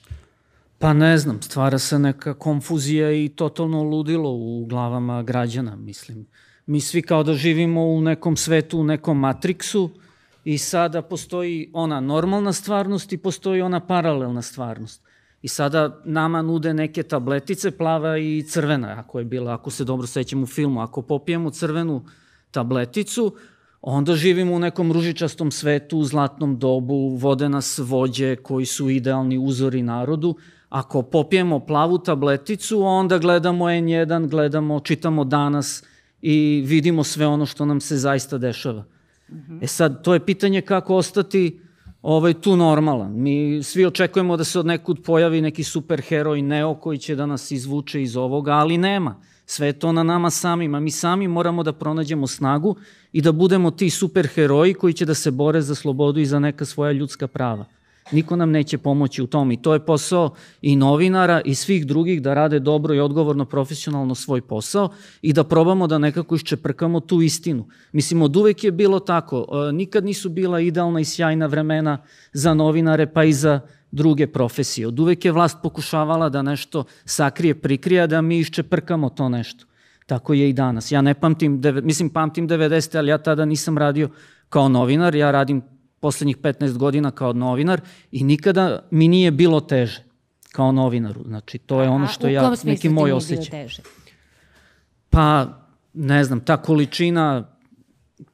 Pa 0.79 0.93
ne 0.93 1.17
znam, 1.17 1.41
stvara 1.41 1.79
se 1.79 1.99
neka 1.99 2.33
konfuzija 2.33 3.11
i 3.11 3.29
totalno 3.29 3.83
ludilo 3.83 4.31
u 4.31 4.65
glavama 4.69 5.23
građana, 5.23 5.75
mislim. 5.75 6.25
Mi 6.65 6.81
svi 6.81 7.01
kao 7.01 7.23
da 7.23 7.33
živimo 7.33 7.85
u 7.85 8.01
nekom 8.01 8.37
svetu, 8.37 8.79
u 8.79 8.83
nekom 8.83 9.19
matriksu 9.19 9.89
i 10.43 10.57
sada 10.57 11.01
postoji 11.01 11.69
ona 11.73 11.99
normalna 11.99 12.53
stvarnost 12.53 13.13
i 13.13 13.17
postoji 13.17 13.61
ona 13.61 13.79
paralelna 13.79 14.41
stvarnost. 14.41 15.01
I 15.41 15.47
sada 15.47 16.01
nama 16.05 16.41
nude 16.41 16.73
neke 16.73 17.03
tabletice, 17.03 17.71
plava 17.71 18.17
i 18.17 18.43
crvena, 18.49 18.95
ako 18.99 19.19
je 19.19 19.25
bila, 19.25 19.53
ako 19.53 19.71
se 19.71 19.83
dobro 19.83 20.07
sećam 20.07 20.43
u 20.43 20.45
filmu. 20.45 20.81
Ako 20.81 21.01
popijemo 21.01 21.49
crvenu 21.49 22.05
tableticu, 22.51 23.35
onda 23.85 24.15
živimo 24.15 24.53
u 24.53 24.59
nekom 24.59 24.91
ružičastom 24.91 25.51
svetu, 25.51 25.97
u 25.97 26.03
zlatnom 26.03 26.59
dobu, 26.59 27.15
vode 27.15 27.49
nas 27.49 27.79
vođe 27.83 28.35
koji 28.35 28.65
su 28.65 28.89
idealni 28.89 29.37
uzori 29.37 29.81
narodu. 29.81 30.35
Ako 30.69 31.01
popijemo 31.01 31.59
plavu 31.59 31.97
tableticu, 31.97 32.81
onda 32.81 33.17
gledamo 33.17 33.65
N1, 33.65 34.29
gledamo, 34.29 34.79
čitamo 34.79 35.23
danas 35.23 35.83
i 36.21 36.63
vidimo 36.65 37.03
sve 37.03 37.27
ono 37.27 37.45
što 37.45 37.65
nam 37.65 37.81
se 37.81 37.97
zaista 37.97 38.37
dešava. 38.37 38.83
E 39.61 39.67
sad, 39.67 40.03
to 40.03 40.13
je 40.13 40.25
pitanje 40.25 40.61
kako 40.61 40.95
ostati 40.95 41.59
ovaj, 42.01 42.33
tu 42.33 42.55
normalan. 42.55 43.21
Mi 43.21 43.63
svi 43.63 43.85
očekujemo 43.85 44.37
da 44.37 44.43
se 44.43 44.59
od 44.59 44.65
nekud 44.65 45.03
pojavi 45.03 45.41
neki 45.41 45.63
superheroj 45.63 46.41
Neo 46.41 46.75
koji 46.75 46.97
će 46.97 47.15
da 47.15 47.25
nas 47.25 47.51
izvuče 47.51 48.01
iz 48.01 48.17
ovoga, 48.17 48.51
ali 48.51 48.77
nema. 48.77 49.21
Sve 49.53 49.67
je 49.67 49.73
to 49.73 49.91
na 49.91 50.03
nama 50.03 50.29
samima. 50.29 50.79
Mi 50.79 50.91
sami 50.91 51.27
moramo 51.27 51.63
da 51.63 51.73
pronađemo 51.73 52.27
snagu 52.27 52.75
i 53.11 53.21
da 53.21 53.31
budemo 53.31 53.71
ti 53.71 53.89
superheroji 53.89 54.73
koji 54.73 54.93
će 54.93 55.05
da 55.05 55.13
se 55.13 55.31
bore 55.31 55.61
za 55.61 55.75
slobodu 55.75 56.19
i 56.19 56.25
za 56.25 56.39
neka 56.39 56.65
svoja 56.65 56.91
ljudska 56.91 57.27
prava. 57.27 57.65
Niko 58.11 58.35
nam 58.35 58.51
neće 58.51 58.77
pomoći 58.77 59.21
u 59.21 59.27
tom 59.27 59.51
i 59.51 59.61
to 59.61 59.73
je 59.73 59.85
posao 59.85 60.33
i 60.61 60.75
novinara 60.75 61.41
i 61.45 61.55
svih 61.55 61.85
drugih 61.87 62.21
da 62.21 62.33
rade 62.33 62.59
dobro 62.59 62.95
i 62.95 62.99
odgovorno 62.99 63.45
profesionalno 63.45 64.15
svoj 64.15 64.41
posao 64.41 64.89
i 65.21 65.33
da 65.33 65.43
probamo 65.43 65.87
da 65.87 65.97
nekako 65.97 66.35
iščeprkamo 66.35 66.99
tu 66.99 67.21
istinu. 67.21 67.67
Mislim, 67.91 68.21
od 68.21 68.35
uvek 68.35 68.63
je 68.63 68.71
bilo 68.71 68.99
tako. 68.99 69.45
E, 69.69 69.71
nikad 69.73 70.05
nisu 70.05 70.29
bila 70.29 70.59
idealna 70.59 70.99
i 70.99 71.05
sjajna 71.05 71.45
vremena 71.45 71.97
za 72.33 72.53
novinare 72.53 73.13
pa 73.13 73.23
i 73.23 73.33
za 73.33 73.59
druge 73.93 74.27
profesije. 74.27 74.87
Od 74.87 74.99
uvek 74.99 75.25
je 75.25 75.31
vlast 75.31 75.57
pokušavala 75.63 76.29
da 76.29 76.41
nešto 76.41 76.83
sakrije, 77.05 77.55
prikrije, 77.61 78.07
da 78.07 78.21
mi 78.21 78.39
iščeprkamo 78.39 79.09
to 79.09 79.29
nešto. 79.29 79.65
Tako 80.05 80.33
je 80.33 80.49
i 80.49 80.53
danas. 80.53 80.91
Ja 80.91 81.01
ne 81.01 81.13
pamtim, 81.13 81.61
mislim 81.83 82.09
pamtim 82.09 82.49
90. 82.49 82.97
ali 82.97 83.09
ja 83.09 83.17
tada 83.17 83.45
nisam 83.45 83.77
radio 83.77 84.09
kao 84.49 84.69
novinar, 84.69 85.15
ja 85.15 85.31
radim 85.31 85.61
poslednjih 85.99 86.37
15 86.37 86.77
godina 86.77 87.11
kao 87.11 87.33
novinar 87.33 87.81
i 88.11 88.23
nikada 88.23 88.87
mi 88.91 89.07
nije 89.07 89.31
bilo 89.31 89.59
teže 89.59 90.03
kao 90.51 90.71
novinaru. 90.71 91.23
Znači, 91.27 91.57
to 91.57 91.81
je 91.81 91.89
ono 91.89 92.07
što 92.07 92.27
ja, 92.27 92.53
neki 92.63 92.89
moj 92.89 93.11
osjećaj. 93.11 93.67
Pa, 95.09 95.47
ne 95.93 96.23
znam, 96.23 96.39
ta 96.39 96.57
količina 96.57 97.52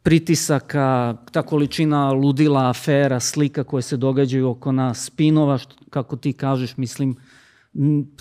pritisaka, 0.04 1.18
ta 1.32 1.42
količina 1.42 2.12
ludila, 2.12 2.70
afera, 2.70 3.20
slika 3.20 3.64
koje 3.64 3.82
se 3.82 3.98
događaju 3.98 4.50
oko 4.50 4.72
nas, 4.72 5.06
spinova, 5.06 5.58
što, 5.58 5.76
kako 5.90 6.16
ti 6.16 6.34
kažeš, 6.34 6.78
mislim, 6.78 7.16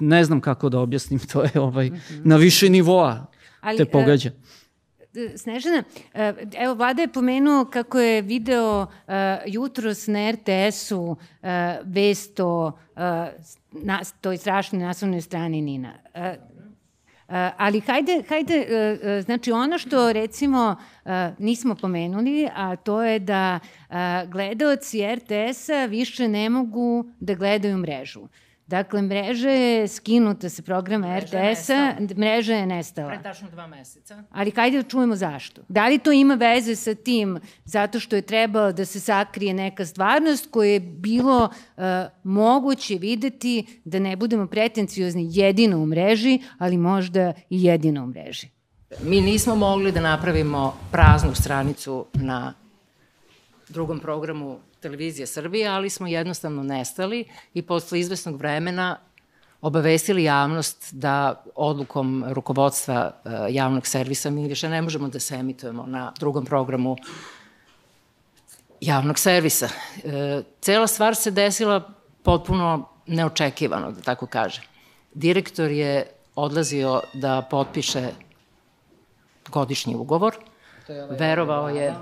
ne 0.00 0.24
znam 0.24 0.40
kako 0.40 0.68
da 0.68 0.80
objasnim, 0.80 1.20
to 1.32 1.42
je 1.42 1.60
ovaj, 1.60 1.90
mm 1.90 1.94
-hmm. 1.94 2.20
na 2.24 2.36
više 2.36 2.70
nivoa 2.70 3.26
Ali, 3.60 3.78
te 3.78 3.84
pogađa. 3.84 4.30
Uh, 4.30 4.58
Snežana, 5.36 5.84
e, 6.14 6.34
evo, 6.58 6.74
Vlada 6.74 7.02
je 7.02 7.12
pomenuo 7.12 7.64
kako 7.64 8.00
je 8.00 8.22
video 8.22 8.82
uh, 8.82 9.12
jutros 9.46 10.06
na 10.06 10.30
RTS-u 10.30 11.00
uh, 11.00 11.16
vest 11.84 12.40
o 12.40 12.66
uh, 12.66 13.02
na, 13.72 14.00
toj 14.20 14.36
strašnoj 14.36 14.82
naslovnoj 14.82 15.20
strani 15.20 15.60
Nina. 15.60 15.94
Uh, 16.14 16.57
ali 17.56 17.80
hajde, 17.80 18.22
hajde 18.28 18.66
uh, 18.66 19.24
znači 19.24 19.52
ono 19.52 19.78
što 19.78 20.12
recimo 20.12 20.76
nismo 21.38 21.74
pomenuli, 21.74 22.48
a 22.54 22.76
to 22.76 23.02
je 23.02 23.18
da 23.18 23.58
gledaoci 24.26 25.14
RTS-a 25.14 25.84
više 25.84 26.28
ne 26.28 26.50
mogu 26.50 27.04
da 27.20 27.34
gledaju 27.34 27.76
mrežu. 27.76 28.28
Dakle, 28.68 29.02
mreža 29.02 29.50
je 29.50 29.88
skinuta 29.88 30.48
sa 30.48 30.62
programa 30.62 31.18
RTS-a, 31.18 31.94
mreža 32.16 32.54
je 32.54 32.66
nestala. 32.66 33.08
Pre 33.08 33.22
tačno 33.22 33.48
dva 33.50 33.66
meseca. 33.66 34.22
Ali 34.30 34.50
kajde 34.50 34.82
da 34.82 34.88
čujemo 34.88 35.16
zašto. 35.16 35.62
Da 35.68 35.86
li 35.88 35.98
to 35.98 36.12
ima 36.12 36.34
veze 36.34 36.76
sa 36.76 36.94
tim 36.94 37.38
zato 37.64 38.00
što 38.00 38.16
je 38.16 38.22
trebalo 38.22 38.72
da 38.72 38.84
se 38.84 39.00
sakrije 39.00 39.54
neka 39.54 39.86
stvarnost 39.86 40.50
koje 40.50 40.72
je 40.72 40.80
bilo 40.80 41.48
uh, 41.48 41.82
moguće 42.24 42.94
videti 42.94 43.80
da 43.84 43.98
ne 43.98 44.16
budemo 44.16 44.46
pretenciozni 44.46 45.28
jedino 45.32 45.78
u 45.78 45.86
mreži, 45.86 46.38
ali 46.58 46.76
možda 46.76 47.32
i 47.50 47.64
jedino 47.64 48.04
u 48.04 48.06
mreži? 48.06 48.48
Mi 49.02 49.20
nismo 49.20 49.56
mogli 49.56 49.92
da 49.92 50.00
napravimo 50.00 50.76
praznu 50.92 51.34
stranicu 51.34 52.06
na 52.14 52.54
drugom 53.68 54.00
programu 54.00 54.58
televizije 54.80 55.26
Srbije, 55.26 55.68
ali 55.68 55.90
smo 55.90 56.06
jednostavno 56.06 56.62
nestali 56.62 57.24
i 57.54 57.62
posle 57.62 58.00
izvesnog 58.00 58.36
vremena 58.36 58.98
obavestili 59.60 60.24
javnost 60.24 60.94
da 60.94 61.44
odlukom 61.54 62.24
rukovodstva 62.28 63.12
uh, 63.24 63.32
javnog 63.50 63.86
servisa 63.86 64.30
mi 64.30 64.48
više 64.48 64.68
ne 64.68 64.82
možemo 64.82 65.08
da 65.08 65.20
se 65.20 65.34
emitujemo 65.34 65.86
na 65.86 66.12
drugom 66.18 66.44
programu 66.44 66.96
javnog 68.80 69.18
servisa. 69.18 69.68
E, 70.04 70.42
cela 70.60 70.86
stvar 70.86 71.14
se 71.14 71.30
desila 71.30 71.90
potpuno 72.22 72.88
neočekivano, 73.06 73.92
da 73.92 74.00
tako 74.00 74.26
kažem. 74.26 74.64
Direktor 75.14 75.70
je 75.70 76.06
odlazio 76.34 77.00
da 77.14 77.46
potpiše 77.50 78.08
godišnji 79.48 79.94
ugovor, 79.96 80.36
verovao 81.18 81.68
je 81.68 81.94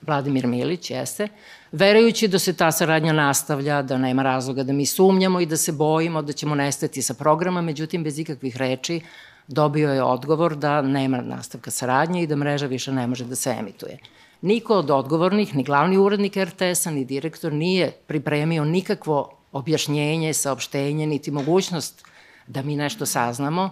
Vladimir 0.00 0.46
Milić, 0.46 0.90
jeste, 0.90 1.28
verujući 1.72 2.28
da 2.28 2.38
se 2.38 2.52
ta 2.52 2.72
saradnja 2.72 3.12
nastavlja, 3.12 3.82
da 3.82 3.98
nema 3.98 4.22
razloga 4.22 4.62
da 4.62 4.72
mi 4.72 4.86
sumnjamo 4.86 5.40
i 5.40 5.46
da 5.46 5.56
se 5.56 5.72
bojimo 5.72 6.22
da 6.22 6.32
ćemo 6.32 6.54
nestati 6.54 7.02
sa 7.02 7.14
programa, 7.14 7.62
međutim, 7.62 8.04
bez 8.04 8.18
ikakvih 8.18 8.56
reči 8.56 9.00
dobio 9.48 9.92
je 9.92 10.02
odgovor 10.02 10.56
da 10.56 10.82
nema 10.82 11.20
nastavka 11.20 11.70
saradnje 11.70 12.22
i 12.22 12.26
da 12.26 12.36
mreža 12.36 12.66
više 12.66 12.92
ne 12.92 13.06
može 13.06 13.24
da 13.24 13.34
se 13.34 13.56
emituje. 13.58 13.98
Niko 14.42 14.74
od 14.74 14.90
odgovornih, 14.90 15.54
ni 15.56 15.64
glavni 15.64 15.98
urednik 15.98 16.36
RTS-a, 16.36 16.90
ni 16.90 17.04
direktor 17.04 17.52
nije 17.52 17.90
pripremio 18.06 18.64
nikakvo 18.64 19.38
objašnjenje, 19.52 20.34
saopštenje, 20.34 21.06
niti 21.06 21.30
mogućnost 21.30 22.04
da 22.46 22.62
mi 22.62 22.76
nešto 22.76 23.06
saznamo, 23.06 23.70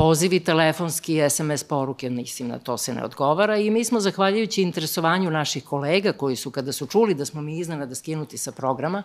pozivi 0.00 0.40
telefonski, 0.40 1.20
SMS 1.30 1.64
poruke, 1.64 2.10
mislim 2.10 2.48
na 2.48 2.58
to 2.58 2.78
se 2.78 2.94
ne 2.94 3.04
odgovara 3.04 3.56
i 3.56 3.70
mi 3.70 3.84
smo, 3.84 4.00
zahvaljujući 4.00 4.62
interesovanju 4.62 5.30
naših 5.30 5.64
kolega 5.64 6.12
koji 6.12 6.36
su, 6.36 6.50
kada 6.50 6.72
su 6.72 6.86
čuli 6.86 7.14
da 7.14 7.24
smo 7.24 7.42
mi 7.42 7.58
iznenada 7.58 7.94
skinuti 7.94 8.38
sa 8.38 8.52
programa, 8.52 9.02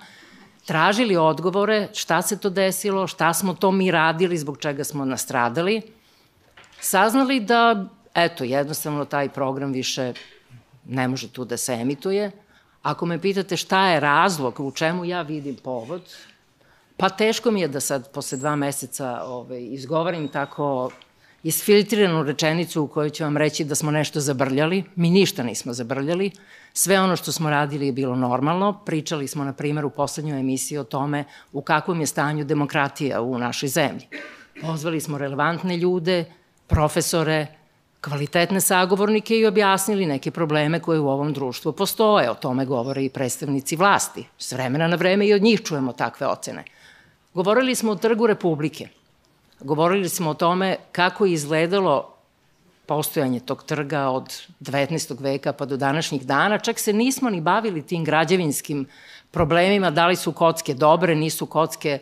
tražili 0.65 1.17
odgovore 1.17 1.89
šta 1.93 2.21
se 2.21 2.37
to 2.39 2.49
desilo, 2.49 3.07
šta 3.07 3.33
smo 3.33 3.53
to 3.53 3.71
mi 3.71 3.91
radili, 3.91 4.37
zbog 4.37 4.57
čega 4.57 4.83
smo 4.83 5.05
nastradali, 5.05 5.81
saznali 6.79 7.39
da, 7.39 7.85
eto, 8.13 8.43
jednostavno 8.43 9.05
taj 9.05 9.29
program 9.29 9.71
više 9.71 10.13
ne 10.85 11.07
može 11.07 11.27
tu 11.27 11.45
da 11.45 11.57
se 11.57 11.73
emituje. 11.73 12.31
Ako 12.81 13.05
me 13.05 13.21
pitate 13.21 13.57
šta 13.57 13.87
je 13.87 13.99
razlog, 13.99 14.59
u 14.59 14.71
čemu 14.71 15.05
ja 15.05 15.21
vidim 15.21 15.55
povod, 15.55 16.01
Pa 16.97 17.09
teško 17.09 17.51
mi 17.51 17.61
je 17.61 17.67
da 17.67 17.79
sad 17.79 18.11
posle 18.11 18.37
dva 18.37 18.55
meseca 18.55 19.21
ovaj, 19.23 19.63
izgovarim 19.63 20.27
tako 20.27 20.91
isfiltriranu 21.43 22.23
rečenicu 22.23 22.83
u 22.83 22.87
kojoj 22.87 23.09
ću 23.09 23.23
vam 23.23 23.37
reći 23.37 23.63
da 23.63 23.75
smo 23.75 23.91
nešto 23.91 24.19
zabrljali. 24.19 24.83
Mi 24.95 25.09
ništa 25.09 25.43
nismo 25.43 25.73
zabrljali. 25.73 26.31
Sve 26.73 26.99
ono 26.99 27.15
što 27.15 27.31
smo 27.31 27.49
radili 27.49 27.85
je 27.85 27.91
bilo 27.91 28.15
normalno. 28.15 28.81
Pričali 28.85 29.27
smo, 29.27 29.43
na 29.43 29.53
primjer, 29.53 29.85
u 29.85 29.89
poslednjoj 29.89 30.39
emisiji 30.39 30.77
o 30.77 30.83
tome 30.83 31.23
u 31.53 31.61
kakvom 31.61 31.99
je 31.99 32.07
stanju 32.07 32.45
demokratija 32.45 33.21
u 33.21 33.37
našoj 33.37 33.69
zemlji. 33.69 34.07
Pozvali 34.61 35.01
smo 35.01 35.17
relevantne 35.17 35.77
ljude, 35.77 36.25
profesore, 36.67 37.47
kvalitetne 38.01 38.61
sagovornike 38.61 39.37
i 39.37 39.45
objasnili 39.45 40.05
neke 40.05 40.31
probleme 40.31 40.79
koje 40.79 40.99
u 40.99 41.09
ovom 41.09 41.33
društvu 41.33 41.73
postoje. 41.73 42.31
O 42.31 42.35
tome 42.35 42.65
govore 42.65 43.05
i 43.05 43.09
predstavnici 43.09 43.75
vlasti. 43.75 44.25
S 44.37 44.51
vremena 44.51 44.87
na 44.87 44.95
vreme 44.95 45.27
i 45.27 45.33
od 45.33 45.41
njih 45.41 45.61
čujemo 45.61 45.93
takve 45.93 46.27
ocene. 46.27 46.63
Govorili 47.35 47.75
smo 47.75 47.91
o 47.91 47.95
Trgu 47.95 48.27
Republike. 48.27 48.87
Govorili 49.59 50.09
smo 50.09 50.29
o 50.29 50.33
tome 50.33 50.75
kako 50.91 51.25
je 51.25 51.33
izgledalo 51.33 52.13
postojanje 52.85 53.39
tog 53.39 53.63
trga 53.63 54.09
od 54.09 54.23
19. 54.59 55.21
veka 55.21 55.53
pa 55.53 55.65
do 55.65 55.77
današnjih 55.77 56.25
dana. 56.25 56.59
Čak 56.59 56.79
se 56.79 56.93
nismo 56.93 57.29
ni 57.29 57.41
bavili 57.41 57.81
tim 57.81 58.03
građevinskim 58.03 58.85
problemima, 59.31 59.91
da 59.91 60.07
li 60.07 60.15
su 60.15 60.31
kocke 60.31 60.73
dobre, 60.73 61.15
nisu 61.15 61.45
kocke 61.45 61.99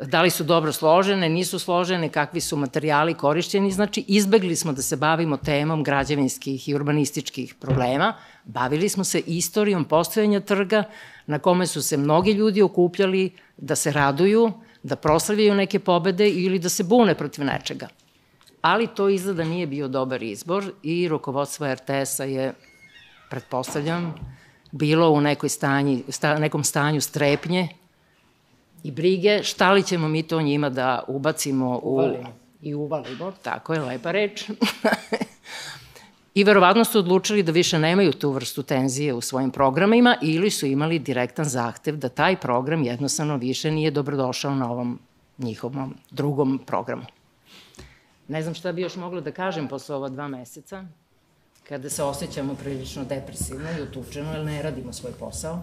da 0.00 0.22
li 0.22 0.30
su 0.30 0.44
dobro 0.44 0.72
složene, 0.72 1.28
nisu 1.28 1.58
složene, 1.58 2.08
kakvi 2.08 2.40
su 2.40 2.56
materijali 2.56 3.14
korišćeni, 3.14 3.70
znači 3.70 4.04
izbegli 4.08 4.56
smo 4.56 4.72
da 4.72 4.82
se 4.82 4.96
bavimo 4.96 5.36
temom 5.36 5.82
građevinskih 5.82 6.68
i 6.68 6.74
urbanističkih 6.74 7.54
problema, 7.54 8.14
bavili 8.44 8.88
smo 8.88 9.04
se 9.04 9.22
istorijom 9.26 9.84
postojanja 9.84 10.40
trga 10.40 10.84
na 11.26 11.38
kome 11.38 11.66
su 11.66 11.82
se 11.82 11.96
mnogi 11.96 12.32
ljudi 12.32 12.62
okupljali 12.62 13.30
da 13.56 13.76
se 13.76 13.92
raduju, 13.92 14.52
da 14.82 14.96
proslavljaju 14.96 15.54
neke 15.54 15.78
pobede 15.78 16.30
ili 16.30 16.58
da 16.58 16.68
se 16.68 16.84
bune 16.84 17.14
protiv 17.14 17.44
nečega. 17.44 17.88
Ali 18.62 18.86
to 18.86 19.08
izgleda 19.08 19.44
nije 19.44 19.66
bio 19.66 19.88
dobar 19.88 20.22
izbor 20.22 20.72
i 20.82 21.08
rukovodstvo 21.08 21.74
RTS-a 21.74 22.24
je, 22.24 22.52
pretpostavljam, 23.30 24.14
bilo 24.72 25.10
u 25.10 25.20
nekoj 25.20 25.48
stanji, 25.48 26.02
sta, 26.08 26.38
nekom 26.38 26.64
stanju 26.64 27.00
strepnje 27.00 27.68
i 28.82 28.90
brige, 28.90 29.42
šta 29.42 29.72
li 29.72 29.82
ćemo 29.82 30.08
mi 30.08 30.22
to 30.22 30.42
njima 30.42 30.70
da 30.70 31.04
ubacimo 31.08 31.80
u... 31.82 31.94
Uvalimo. 31.94 32.32
I 32.62 32.74
uvalimo, 32.74 33.32
tako 33.42 33.74
je 33.74 33.80
lepa 33.80 34.10
reč. 34.10 34.44
I 36.38 36.44
verovatno 36.44 36.84
su 36.84 36.98
odlučili 36.98 37.42
da 37.42 37.52
više 37.52 37.78
nemaju 37.78 38.12
tu 38.12 38.30
vrstu 38.30 38.62
tenzije 38.62 39.14
u 39.14 39.20
svojim 39.20 39.50
programima 39.50 40.16
ili 40.22 40.50
su 40.50 40.66
imali 40.66 40.98
direktan 40.98 41.44
zahtev 41.44 41.96
da 41.96 42.08
taj 42.08 42.36
program 42.36 42.82
jednostavno 42.82 43.36
više 43.36 43.70
nije 43.70 43.90
dobrodošao 43.90 44.54
na 44.54 44.70
ovom 44.70 44.98
njihovom 45.38 45.94
drugom 46.10 46.60
programu. 46.66 47.02
Ne 48.28 48.42
znam 48.42 48.54
šta 48.54 48.72
bi 48.72 48.82
još 48.82 48.96
mogla 48.96 49.20
da 49.20 49.32
kažem 49.32 49.68
posle 49.68 49.96
ova 49.96 50.08
dva 50.08 50.28
meseca, 50.28 50.84
kada 51.68 51.90
se 51.90 52.02
osjećamo 52.02 52.54
prilično 52.54 53.04
depresivno 53.04 53.70
i 53.78 53.82
utučeno, 53.82 54.32
jer 54.32 54.44
ne 54.44 54.62
radimo 54.62 54.92
svoj 54.92 55.12
posao. 55.12 55.62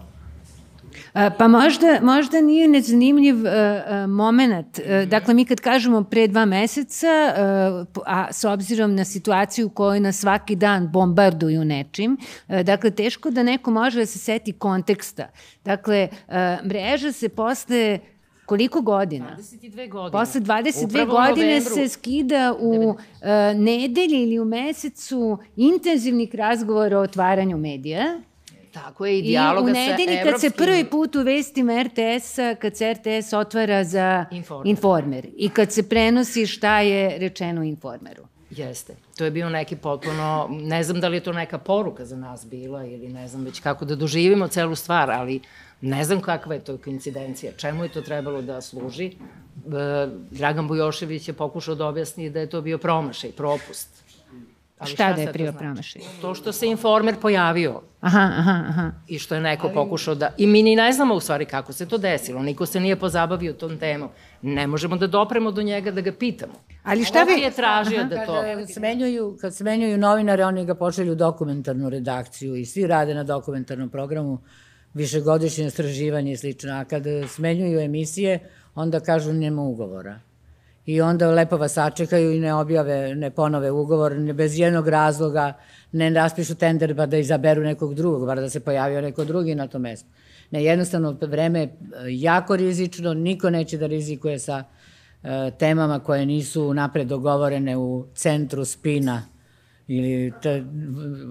Pa 1.38 1.48
možda, 1.48 1.98
možda 2.02 2.40
nije 2.40 2.68
nezanimljiv 2.68 3.36
uh, 3.36 3.50
moment. 4.08 4.78
Uh, 4.78 5.08
dakle, 5.08 5.34
mi 5.34 5.44
kad 5.44 5.60
kažemo 5.60 6.04
pre 6.04 6.26
dva 6.26 6.44
meseca, 6.44 7.06
uh, 7.86 8.02
a 8.06 8.32
s 8.32 8.44
obzirom 8.44 8.94
na 8.94 9.04
situaciju 9.04 9.66
u 9.66 9.70
kojoj 9.70 10.00
nas 10.00 10.16
svaki 10.16 10.56
dan 10.56 10.88
bombarduju 10.92 11.64
nečim, 11.64 12.16
uh, 12.48 12.60
dakle, 12.60 12.90
teško 12.90 13.30
da 13.30 13.42
neko 13.42 13.70
može 13.70 13.98
da 13.98 14.06
se 14.06 14.18
seti 14.18 14.52
konteksta. 14.52 15.28
Dakle, 15.64 16.08
uh, 16.28 16.34
mreža 16.66 17.12
se 17.12 17.28
posle 17.28 17.98
Koliko 18.46 18.80
godina? 18.80 19.36
22 19.38 19.88
godine. 19.88 20.20
Posle 20.20 20.40
22 20.40 20.84
Upravo 20.84 21.12
godine 21.12 21.60
se 21.60 21.88
skida 21.88 22.54
u 22.60 22.88
uh, 22.88 22.96
nedelji 23.54 24.22
ili 24.22 24.38
u 24.38 24.44
mesecu 24.44 25.38
intenzivnih 25.56 26.34
razgovora 26.34 26.98
o 26.98 27.02
otvaranju 27.02 27.56
medija. 27.56 28.20
Tako 28.84 29.06
je, 29.06 29.18
i 29.18 29.22
dijaloga 29.22 29.72
sa 29.74 29.78
evropskim... 29.78 29.92
I 29.92 29.94
u 29.94 29.98
nedelji 29.98 30.32
kad 30.32 30.40
se 30.40 30.50
prvi 30.50 30.84
put 30.84 31.16
u 31.16 31.22
vestima 31.22 31.82
RTS-a, 31.82 32.54
kad 32.54 32.76
se 32.76 32.94
RTS 32.94 33.32
otvara 33.32 33.84
za 33.84 34.24
Informer. 34.30 34.66
Informer 34.66 35.26
i 35.36 35.48
kad 35.48 35.72
se 35.72 35.88
prenosi 35.88 36.46
šta 36.46 36.80
je 36.80 37.18
rečeno 37.18 37.60
u 37.60 37.64
Informeru. 37.64 38.26
Jeste. 38.50 38.96
To 39.16 39.24
je 39.24 39.30
bio 39.30 39.48
neki 39.50 39.76
potpuno, 39.76 40.48
ne 40.50 40.82
znam 40.82 41.00
da 41.00 41.08
li 41.08 41.16
je 41.16 41.20
to 41.20 41.32
neka 41.32 41.58
poruka 41.58 42.04
za 42.04 42.16
nas 42.16 42.46
bila 42.46 42.84
ili 42.84 43.08
ne 43.08 43.28
znam 43.28 43.44
već 43.44 43.60
kako 43.60 43.84
da 43.84 43.96
doživimo 43.96 44.48
celu 44.48 44.74
stvar, 44.74 45.10
ali 45.10 45.40
ne 45.80 46.04
znam 46.04 46.20
kakva 46.20 46.54
je 46.54 46.64
to 46.64 46.78
koincidencija, 46.78 47.52
čemu 47.52 47.82
je 47.82 47.88
to 47.88 48.00
trebalo 48.00 48.42
da 48.42 48.60
služi. 48.60 49.12
Dragan 50.30 50.68
Bujošević 50.68 51.28
je 51.28 51.34
pokušao 51.34 51.74
da 51.74 51.86
objasni 51.86 52.30
da 52.30 52.40
je 52.40 52.50
to 52.50 52.60
bio 52.60 52.78
promašaj, 52.78 53.32
propust. 53.32 54.05
Ali 54.78 54.90
šta, 54.90 55.04
šta 55.04 55.12
da 55.12 55.20
je 55.20 55.32
prio 55.32 55.50
znači? 55.50 55.58
promašaj? 55.58 56.02
To 56.20 56.34
što 56.34 56.52
se 56.52 56.66
informer 56.66 57.16
pojavio. 57.22 57.80
Aha, 58.00 58.30
aha, 58.38 58.64
aha. 58.68 58.90
I 59.06 59.18
što 59.18 59.34
je 59.34 59.40
neko 59.40 59.66
Ali... 59.66 59.74
pokušao 59.74 60.14
da... 60.14 60.34
I 60.38 60.46
mi 60.46 60.62
ni 60.62 60.76
ne 60.76 60.92
znamo 60.92 61.14
u 61.14 61.20
stvari 61.20 61.44
kako 61.44 61.72
se 61.72 61.88
to 61.88 61.98
desilo. 61.98 62.42
Niko 62.42 62.66
se 62.66 62.80
nije 62.80 62.96
pozabavio 62.96 63.52
tom 63.52 63.78
temom. 63.78 64.08
Ne 64.42 64.66
možemo 64.66 64.96
da 64.96 65.06
dopremo 65.06 65.50
do 65.52 65.62
njega 65.62 65.90
da 65.90 66.00
ga 66.00 66.12
pitamo. 66.12 66.52
Ali 66.82 67.04
šta 67.04 67.24
bi... 67.24 67.42
je 67.42 67.50
tražio 67.50 68.00
aha, 68.00 68.08
da 68.08 68.26
to... 68.26 68.42
Kada 68.42 68.66
smenjuju, 68.66 69.36
kad 69.40 69.54
smenjuju 69.54 69.98
novinare, 69.98 70.44
oni 70.44 70.66
ga 70.66 70.74
pošalju 70.74 71.14
dokumentarnu 71.14 71.88
redakciju 71.88 72.56
i 72.56 72.64
svi 72.64 72.86
rade 72.86 73.14
na 73.14 73.24
dokumentarnom 73.24 73.88
programu 73.88 74.38
višegodišnje 74.94 75.66
istraživanje 75.66 76.32
i 76.32 76.36
slično. 76.36 76.72
A 76.72 76.84
kada 76.84 77.28
smenjuju 77.28 77.80
emisije, 77.80 78.50
onda 78.74 79.00
kažu 79.00 79.32
nema 79.32 79.62
ugovora 79.62 80.20
i 80.86 81.00
onda 81.00 81.30
lepo 81.30 81.56
vas 81.56 81.72
sačekaju 81.72 82.32
i 82.32 82.40
ne 82.40 82.54
objave, 82.54 83.14
ne 83.14 83.30
ponove 83.30 83.70
ugovor, 83.70 84.12
ne 84.12 84.32
bez 84.32 84.58
jednog 84.58 84.88
razloga, 84.88 85.52
ne 85.92 86.10
raspišu 86.10 86.54
tender 86.54 86.96
pa 86.96 87.06
da 87.06 87.18
izaberu 87.18 87.62
nekog 87.62 87.94
drugog, 87.94 88.26
bar 88.26 88.40
da 88.40 88.50
se 88.50 88.60
pojavio 88.60 89.00
neko 89.00 89.24
drugi 89.24 89.54
na 89.54 89.66
to 89.66 89.78
mesto. 89.78 90.08
Ne, 90.50 90.64
jednostavno, 90.64 91.16
vreme 91.20 91.60
je 91.60 91.76
jako 92.08 92.56
rizično, 92.56 93.14
niko 93.14 93.50
neće 93.50 93.78
da 93.78 93.86
rizikuje 93.86 94.38
sa 94.38 94.64
uh, 95.22 95.30
temama 95.58 95.98
koje 96.00 96.26
nisu 96.26 96.74
napred 96.74 97.06
dogovorene 97.06 97.76
u 97.76 98.06
centru 98.14 98.64
spina 98.64 99.22
ili 99.88 100.32
te, 100.42 100.64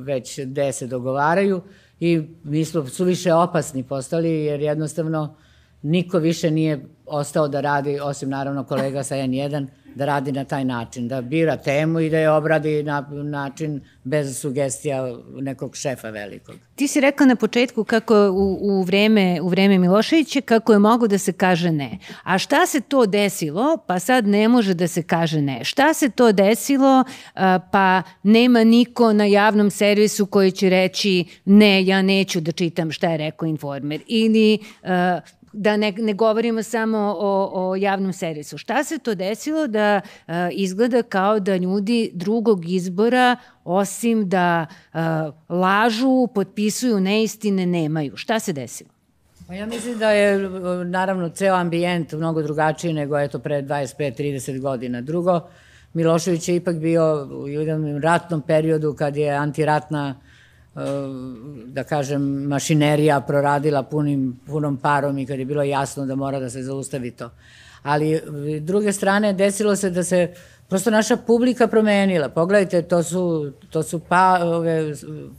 već 0.03 0.39
gde 0.39 0.71
se 0.71 0.87
dogovaraju 0.87 1.61
i 1.99 2.21
mi 2.43 2.65
smo 2.65 2.87
suviše 2.87 3.33
opasni 3.33 3.83
postali 3.83 4.29
jer 4.31 4.61
jednostavno 4.61 5.35
niko 5.81 6.19
više 6.19 6.51
nije 6.51 6.85
ostao 7.05 7.47
da 7.47 7.61
radi, 7.61 7.99
osim 7.99 8.29
naravno 8.29 8.63
kolega 8.63 9.03
sa 9.03 9.15
N1, 9.15 9.67
da 9.95 10.05
radi 10.05 10.31
na 10.31 10.43
taj 10.43 10.65
način, 10.65 11.07
da 11.07 11.21
bira 11.21 11.57
temu 11.57 11.99
i 11.99 12.09
da 12.09 12.19
je 12.19 12.31
obradi 12.31 12.83
na 12.83 13.07
način 13.11 13.81
bez 14.03 14.39
sugestija 14.39 15.15
nekog 15.35 15.75
šefa 15.75 16.09
velikog. 16.09 16.55
Ti 16.75 16.87
si 16.87 17.01
rekla 17.01 17.25
na 17.25 17.35
početku 17.35 17.83
kako 17.83 18.15
u, 18.29 18.57
u, 18.61 18.83
vreme, 18.83 19.41
u 19.41 19.49
vreme 19.49 19.77
Miloševića 19.77 20.41
kako 20.41 20.73
je 20.73 20.79
mogo 20.79 21.07
da 21.07 21.17
se 21.17 21.33
kaže 21.33 21.71
ne. 21.71 21.99
A 22.23 22.37
šta 22.37 22.65
se 22.65 22.81
to 22.81 23.05
desilo 23.05 23.77
pa 23.87 23.99
sad 23.99 24.27
ne 24.27 24.47
može 24.47 24.73
da 24.73 24.87
se 24.87 25.03
kaže 25.03 25.41
ne? 25.41 25.63
Šta 25.63 25.93
se 25.93 26.09
to 26.09 26.31
desilo 26.31 27.03
pa 27.71 28.01
nema 28.23 28.63
niko 28.63 29.13
na 29.13 29.25
javnom 29.25 29.71
servisu 29.71 30.25
koji 30.25 30.51
će 30.51 30.69
reći 30.69 31.25
ne, 31.45 31.85
ja 31.85 32.01
neću 32.01 32.41
da 32.41 32.51
čitam 32.51 32.91
šta 32.91 33.11
je 33.11 33.17
rekao 33.17 33.47
informer 33.47 34.01
ili 34.07 34.59
da 35.57 35.77
ne, 35.77 35.91
ne 35.97 36.13
govorimo 36.13 36.63
samo 36.63 36.97
o, 37.19 37.51
o 37.53 37.75
javnom 37.75 38.13
servisu. 38.13 38.57
Šta 38.57 38.83
se 38.83 38.97
to 38.99 39.15
desilo 39.15 39.67
da 39.67 40.01
uh, 40.27 40.33
izgleda 40.51 41.03
kao 41.03 41.39
da 41.39 41.57
ljudi 41.57 42.11
drugog 42.13 42.69
izbora 42.69 43.35
osim 43.63 44.29
da 44.29 44.65
uh, 44.93 44.99
lažu, 45.49 46.27
potpisuju 46.27 46.99
neistine, 46.99 47.65
nemaju? 47.65 48.17
Šta 48.17 48.39
se 48.39 48.53
desilo? 48.53 48.89
Pa 49.47 49.53
ja 49.53 49.65
mislim 49.65 49.97
da 49.97 50.11
je 50.11 50.49
naravno 50.85 51.29
ceo 51.29 51.55
ambijent 51.55 52.13
mnogo 52.13 52.41
drugačiji 52.41 52.93
nego 52.93 53.19
eto 53.19 53.39
pre 53.39 53.61
25-30 53.61 54.59
godina. 54.59 55.01
Drugo, 55.01 55.41
Milošević 55.93 56.49
je 56.49 56.55
ipak 56.55 56.75
bio 56.75 57.27
u 57.31 57.47
jednom 57.47 58.01
ratnom 58.01 58.41
periodu 58.41 58.93
kad 58.93 59.17
je 59.17 59.29
antiratna 59.29 60.15
da 61.65 61.83
kažem, 61.83 62.21
mašinerija 62.47 63.21
proradila 63.21 63.83
punim, 63.83 64.39
punom 64.47 64.77
parom 64.77 65.17
i 65.17 65.25
kad 65.25 65.39
je 65.39 65.45
bilo 65.45 65.63
jasno 65.63 66.05
da 66.05 66.15
mora 66.15 66.39
da 66.39 66.49
se 66.49 66.63
zaustavi 66.63 67.11
to. 67.11 67.29
Ali, 67.83 68.21
druge 68.61 68.93
strane, 68.93 69.33
desilo 69.33 69.75
se 69.75 69.89
da 69.89 70.03
se 70.03 70.33
prosto 70.69 70.91
naša 70.91 71.17
publika 71.17 71.67
promenila. 71.67 72.29
Pogledajte, 72.29 72.81
to 72.81 73.03
su, 73.03 73.51
to 73.69 73.83
su 73.83 73.99
pa, 73.99 74.39
ove, 74.43 74.93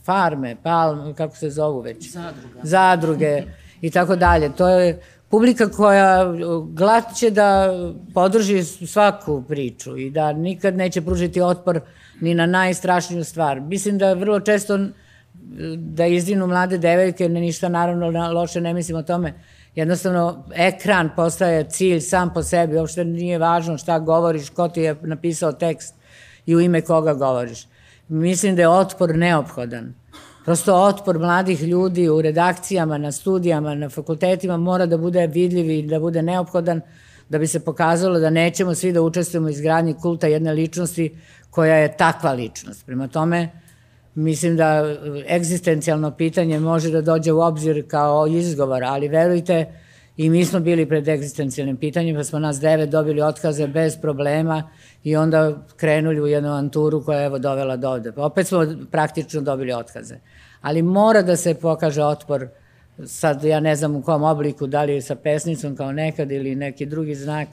farme, 0.04 0.56
palme, 0.62 1.14
kako 1.14 1.36
se 1.36 1.50
zovu 1.50 1.80
već? 1.80 2.10
Zadruga. 2.10 2.60
Zadruge 2.62 3.42
i 3.80 3.90
tako 3.90 4.16
dalje. 4.16 4.52
To 4.52 4.68
je 4.68 5.00
publika 5.28 5.68
koja 5.68 6.32
glat 6.72 7.14
će 7.14 7.30
da 7.30 7.72
podrži 8.14 8.64
svaku 8.64 9.42
priču 9.48 9.96
i 9.96 10.10
da 10.10 10.32
nikad 10.32 10.76
neće 10.76 11.02
pružiti 11.02 11.40
otpor 11.40 11.80
ni 12.20 12.34
na 12.34 12.46
najstrašniju 12.46 13.24
stvar. 13.24 13.60
Mislim 13.60 13.98
da 13.98 14.12
vrlo 14.12 14.40
često 14.40 14.78
da 15.76 16.06
izdinu 16.06 16.46
mlade 16.46 16.78
devojke, 16.78 17.28
ne 17.28 17.40
ništa 17.40 17.68
naravno 17.68 18.32
loše, 18.32 18.60
ne 18.60 18.74
mislim 18.74 18.98
o 18.98 19.02
tome. 19.02 19.34
Jednostavno, 19.74 20.44
ekran 20.54 21.10
postaje 21.16 21.64
cilj 21.68 22.00
sam 22.00 22.34
po 22.34 22.42
sebi, 22.42 22.78
uopšte 22.78 23.04
nije 23.04 23.38
važno 23.38 23.78
šta 23.78 23.98
govoriš, 23.98 24.50
ko 24.50 24.68
ti 24.68 24.80
je 24.80 24.96
napisao 25.02 25.52
tekst 25.52 25.94
i 26.46 26.56
u 26.56 26.60
ime 26.60 26.80
koga 26.80 27.14
govoriš. 27.14 27.66
Mislim 28.08 28.56
da 28.56 28.62
je 28.62 28.68
otpor 28.68 29.16
neophodan. 29.16 29.94
Prosto 30.44 30.74
otpor 30.74 31.18
mladih 31.18 31.62
ljudi 31.62 32.08
u 32.08 32.22
redakcijama, 32.22 32.98
na 32.98 33.12
studijama, 33.12 33.74
na 33.74 33.88
fakultetima 33.88 34.56
mora 34.56 34.86
da 34.86 34.96
bude 34.98 35.26
vidljiv 35.26 35.70
i 35.70 35.82
da 35.82 36.00
bude 36.00 36.22
neophodan 36.22 36.80
da 37.28 37.38
bi 37.38 37.46
se 37.46 37.60
pokazalo 37.60 38.18
da 38.18 38.30
nećemo 38.30 38.74
svi 38.74 38.92
da 38.92 39.02
učestvujemo 39.02 39.46
u 39.46 39.50
izgradnji 39.50 39.94
kulta 39.94 40.26
jedne 40.26 40.52
ličnosti 40.52 41.16
koja 41.50 41.76
je 41.76 41.96
takva 41.96 42.32
ličnost. 42.32 42.86
Prema 42.86 43.08
tome, 43.08 43.50
Mislim 44.16 44.56
da 44.56 44.96
egzistencijalno 45.28 46.10
pitanje 46.10 46.60
može 46.60 46.90
da 46.90 47.00
dođe 47.00 47.32
u 47.32 47.40
obzir 47.40 47.84
kao 47.88 48.26
izgovor, 48.26 48.84
ali 48.84 49.08
verujte, 49.08 49.66
i 50.16 50.30
mi 50.30 50.44
smo 50.44 50.60
bili 50.60 50.86
pred 50.88 51.08
egzistencijalnim 51.08 51.76
pitanjem, 51.76 52.16
pa 52.16 52.24
smo 52.24 52.38
nas 52.38 52.60
devet 52.60 52.90
dobili 52.90 53.22
otkaze 53.22 53.66
bez 53.66 53.96
problema 54.00 54.70
i 55.04 55.16
onda 55.16 55.56
krenuli 55.76 56.20
u 56.20 56.26
jednu 56.26 56.52
anturu 56.52 57.04
koja 57.04 57.20
je 57.20 57.26
evo 57.26 57.38
dovela 57.38 57.76
do 57.76 57.90
ovde. 57.90 58.12
Opet 58.16 58.46
smo 58.46 58.66
praktično 58.90 59.40
dobili 59.40 59.72
otkaze. 59.72 60.16
Ali 60.60 60.82
mora 60.82 61.22
da 61.22 61.36
se 61.36 61.54
pokaže 61.54 62.04
otpor 62.04 62.48
sad 63.04 63.44
ja 63.44 63.60
ne 63.60 63.76
znam 63.76 63.96
u 63.96 64.02
kom 64.02 64.22
obliku, 64.22 64.66
da 64.66 64.84
li 64.84 64.94
je 64.94 65.02
sa 65.02 65.14
pesnicom 65.14 65.76
kao 65.76 65.92
nekad 65.92 66.30
ili 66.30 66.54
neki 66.54 66.86
drugi 66.86 67.14
znak, 67.14 67.48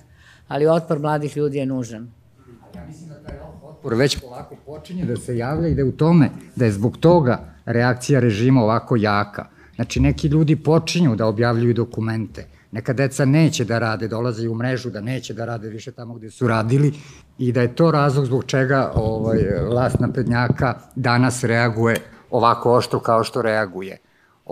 ali 0.47 0.67
otpor 0.67 0.99
mladih 0.99 1.37
ljudi 1.37 1.57
je 1.57 1.65
nužan. 1.65 2.11
Ja 2.75 2.85
mislim 2.87 3.12
otpor 3.83 3.93
već 3.93 4.19
polako 4.19 4.55
počinje 4.65 5.05
da 5.05 5.15
se 5.15 5.37
javlja 5.37 5.67
i 5.67 5.75
da 5.75 5.81
je 5.81 5.85
u 5.85 5.91
tome, 5.91 6.29
da 6.55 6.65
je 6.65 6.71
zbog 6.71 6.97
toga 6.97 7.39
reakcija 7.65 8.19
režima 8.19 8.63
ovako 8.63 8.95
jaka. 8.95 9.45
Znači, 9.75 9.99
neki 9.99 10.27
ljudi 10.27 10.55
počinju 10.55 11.15
da 11.15 11.25
objavljuju 11.25 11.73
dokumente, 11.73 12.45
neka 12.71 12.93
deca 12.93 13.25
neće 13.25 13.65
da 13.65 13.79
rade, 13.79 14.07
dolaze 14.07 14.49
u 14.49 14.55
mrežu 14.55 14.89
da 14.89 15.01
neće 15.01 15.33
da 15.33 15.45
rade 15.45 15.69
više 15.69 15.91
tamo 15.91 16.13
gde 16.13 16.29
su 16.29 16.47
radili 16.47 16.93
i 17.37 17.51
da 17.51 17.61
je 17.61 17.75
to 17.75 17.91
razlog 17.91 18.25
zbog 18.25 18.45
čega 18.45 18.91
ovaj, 18.95 19.43
vlast 19.69 19.99
naprednjaka 19.99 20.79
danas 20.95 21.43
reaguje 21.43 21.97
ovako 22.31 22.73
oštro 22.73 22.99
kao 22.99 23.23
što 23.23 23.41
reaguje. 23.41 23.97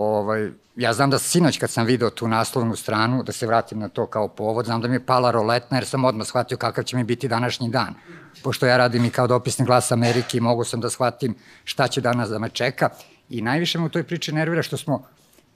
Ovaj, 0.02 0.50
ja 0.76 0.92
znam 0.92 1.10
da 1.10 1.18
sinoć 1.18 1.58
kad 1.58 1.70
sam 1.70 1.86
video 1.86 2.10
tu 2.10 2.28
naslovnu 2.28 2.76
stranu, 2.76 3.22
da 3.22 3.32
se 3.32 3.46
vratim 3.46 3.78
na 3.78 3.88
to 3.88 4.06
kao 4.06 4.28
povod, 4.28 4.66
znam 4.66 4.80
da 4.80 4.88
mi 4.88 4.94
je 4.94 5.06
pala 5.06 5.30
roletna 5.30 5.76
jer 5.76 5.86
sam 5.86 6.04
odmah 6.04 6.26
shvatio 6.26 6.56
kakav 6.56 6.84
će 6.84 6.96
mi 6.96 7.04
biti 7.04 7.28
današnji 7.28 7.68
dan. 7.68 7.94
Pošto 8.42 8.66
ja 8.66 8.76
radim 8.76 9.04
i 9.04 9.10
kao 9.10 9.26
dopisni 9.26 9.64
glas 9.64 9.92
Amerike 9.92 10.38
i 10.38 10.40
mogu 10.40 10.64
sam 10.64 10.80
da 10.80 10.90
shvatim 10.90 11.34
šta 11.64 11.88
će 11.88 12.00
danas 12.00 12.30
da 12.30 12.38
me 12.38 12.48
čeka. 12.48 12.88
I 13.30 13.42
najviše 13.42 13.78
me 13.78 13.84
u 13.84 13.88
toj 13.88 14.02
priči 14.04 14.32
nervira 14.32 14.62
što 14.62 14.76
smo 14.76 15.02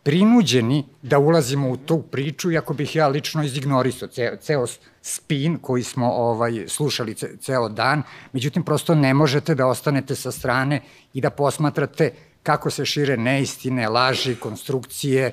prinuđeni 0.06 0.84
da 1.02 1.18
ulazimo 1.18 1.70
u 1.70 1.76
tu 1.76 2.02
priču, 2.02 2.50
iako 2.50 2.74
bih 2.74 2.96
ja 2.96 3.08
lično 3.08 3.42
izignorisao 3.44 4.08
ceo, 4.08 4.36
ceo 4.36 4.66
spin 5.02 5.58
koji 5.58 5.82
smo 5.82 6.12
ovaj 6.12 6.64
slušali 6.68 7.14
ce, 7.14 7.36
ceo 7.40 7.68
dan, 7.68 8.02
međutim 8.32 8.62
prosto 8.62 8.94
ne 8.94 9.14
možete 9.14 9.54
da 9.54 9.66
ostanete 9.66 10.14
sa 10.14 10.30
strane 10.30 10.80
i 11.14 11.20
da 11.20 11.30
posmatrate 11.30 12.12
kako 12.46 12.70
se 12.70 12.84
šire 12.84 13.16
neistine, 13.16 13.88
laži, 13.88 14.36
konstrukcije, 14.36 15.32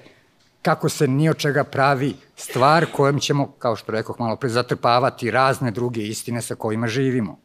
kako 0.62 0.89
se 0.89 1.08
ni 1.08 1.30
od 1.30 1.38
čega 1.38 1.63
pravi 1.63 2.15
stvar 2.36 2.86
kojom 2.91 3.19
ćemo, 3.19 3.52
kao 3.60 3.76
što 3.76 3.91
rekoh 3.91 4.19
malo 4.19 4.36
pre, 4.36 4.49
zatrpavati 4.49 5.32
razne 5.32 5.71
druge 5.71 6.02
istine 6.02 6.41
sa 6.41 6.56
kojima 6.56 6.88
živimo. 6.88 7.38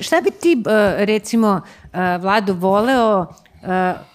Šta 0.00 0.20
bi 0.20 0.30
ti, 0.30 0.62
eh, 0.66 1.04
recimo, 1.04 1.60
eh, 1.92 2.18
Vlado, 2.18 2.54
voleo 2.54 3.26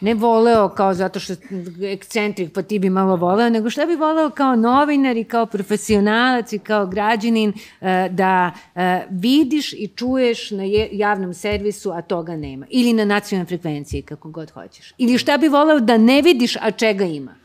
ne 0.01 0.13
voleo 0.13 0.69
kao 0.69 0.93
zato 0.93 1.19
što 1.19 1.33
ekscentrik 1.81 2.53
pa 2.53 2.61
ti 2.61 2.79
bi 2.79 2.89
malo 2.89 3.15
voleo, 3.15 3.49
nego 3.49 3.69
šta 3.69 3.85
bi 3.85 3.95
voleo 3.95 4.29
kao 4.29 4.55
novinar 4.55 5.17
i 5.17 5.23
kao 5.23 5.45
profesionalac 5.45 6.53
i 6.53 6.59
kao 6.59 6.87
građanin 6.87 7.49
uh, 7.49 7.87
da 8.11 8.51
uh, 8.75 8.81
vidiš 9.09 9.73
i 9.73 9.89
čuješ 9.95 10.51
na 10.51 10.63
javnom 10.91 11.33
servisu, 11.33 11.91
a 11.91 12.01
toga 12.01 12.35
nema. 12.35 12.65
Ili 12.69 12.93
na 12.93 13.05
nacionalnoj 13.05 13.47
frekvenciji, 13.47 14.01
kako 14.01 14.29
god 14.29 14.51
hoćeš. 14.51 14.93
Ili 14.97 15.17
šta 15.17 15.37
bi 15.37 15.47
voleo 15.47 15.79
da 15.79 15.97
ne 15.97 16.21
vidiš, 16.21 16.55
a 16.55 16.71
čega 16.71 17.05
ima. 17.05 17.35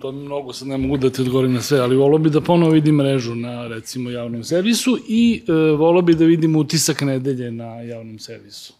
To 0.00 0.12
mnogo 0.12 0.52
sad 0.52 0.68
ne 0.68 0.76
mogu 0.78 0.96
da 0.96 1.10
ti 1.10 1.22
odgovorim 1.22 1.52
na 1.52 1.60
sve, 1.60 1.78
ali 1.78 1.96
volao 1.96 2.18
bi 2.18 2.30
da 2.30 2.40
ponovo 2.40 2.72
vidim 2.72 2.94
mrežu 2.94 3.34
na 3.34 3.68
recimo 3.68 4.10
javnom 4.10 4.44
servisu 4.44 4.98
i 5.08 5.42
e, 5.48 5.52
volao 5.52 6.02
bi 6.02 6.14
da 6.14 6.24
vidim 6.24 6.56
utisak 6.56 7.00
nedelje 7.00 7.50
na 7.50 7.80
javnom 7.80 8.18
servisu. 8.18 8.74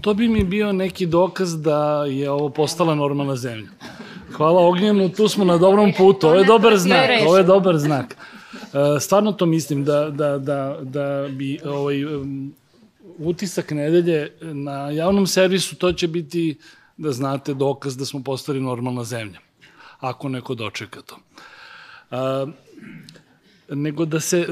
To 0.00 0.14
bi 0.14 0.28
mi 0.28 0.44
bio 0.44 0.72
neki 0.72 1.06
dokaz 1.06 1.62
da 1.62 2.04
je 2.04 2.30
ovo 2.30 2.48
postala 2.48 2.94
normalna 2.94 3.36
zemlja. 3.36 3.68
Hvala 4.32 4.66
Ognjenu, 4.66 5.08
tu 5.08 5.28
smo 5.28 5.44
na 5.44 5.58
dobrom 5.58 5.92
putu. 5.96 6.26
Ovo 6.26 6.36
je 6.36 6.44
dobar 6.44 6.76
znak. 6.76 7.10
Ovo 7.26 7.36
je 7.36 7.42
dobar 7.44 7.78
znak. 7.78 8.16
E, 8.16 9.00
stvarno 9.00 9.32
to 9.32 9.46
mislim 9.46 9.84
da, 9.84 10.10
da, 10.10 10.38
da, 10.38 10.78
da 10.82 11.28
bi 11.30 11.58
ovaj, 11.64 12.04
utisak 13.18 13.70
nedelje 13.70 14.32
na 14.40 14.90
javnom 14.90 15.26
servisu, 15.26 15.76
to 15.76 15.92
će 15.92 16.08
biti, 16.08 16.58
da 16.96 17.12
znate, 17.12 17.54
dokaz 17.54 17.96
da 17.96 18.04
smo 18.04 18.22
postali 18.22 18.60
normalna 18.60 19.04
zemlja. 19.04 19.38
Ako 20.00 20.28
neko 20.28 20.54
dočeka 20.54 21.00
to. 21.02 21.16
Nego 23.68 24.04
da 24.04 24.20
se 24.20 24.38
e, 24.38 24.46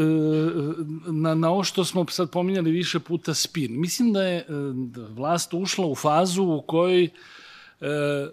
na, 1.12 1.34
na 1.34 1.50
ovo 1.50 1.64
što 1.64 1.84
smo 1.84 2.06
sad 2.08 2.30
pominjali 2.30 2.70
više 2.70 3.00
puta 3.00 3.34
spin. 3.34 3.80
Mislim 3.80 4.12
da 4.12 4.22
je 4.22 4.38
e, 4.38 4.44
vlast 5.08 5.54
ušla 5.54 5.86
u 5.86 5.94
fazu 5.94 6.42
u 6.42 6.62
kojoj 6.66 7.04
e, 7.04 7.10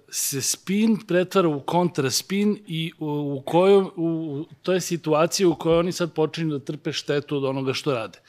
se 0.10 0.42
spin 0.42 0.98
pretvara 1.08 1.48
u 1.48 1.60
kontraspin 1.60 2.58
i 2.68 2.92
u, 3.00 3.42
kojoj, 3.46 3.84
u, 3.96 4.46
to 4.62 4.74
je 4.74 4.82
situacija 4.82 5.50
u 5.50 5.56
kojoj 5.56 5.80
oni 5.80 5.92
sad 5.92 6.14
počinju 6.14 6.58
da 6.58 6.66
trpe 6.66 6.92
štetu 6.92 7.38
od 7.38 7.44
onoga 7.44 7.74
što 7.74 7.94
rade. 7.94 8.20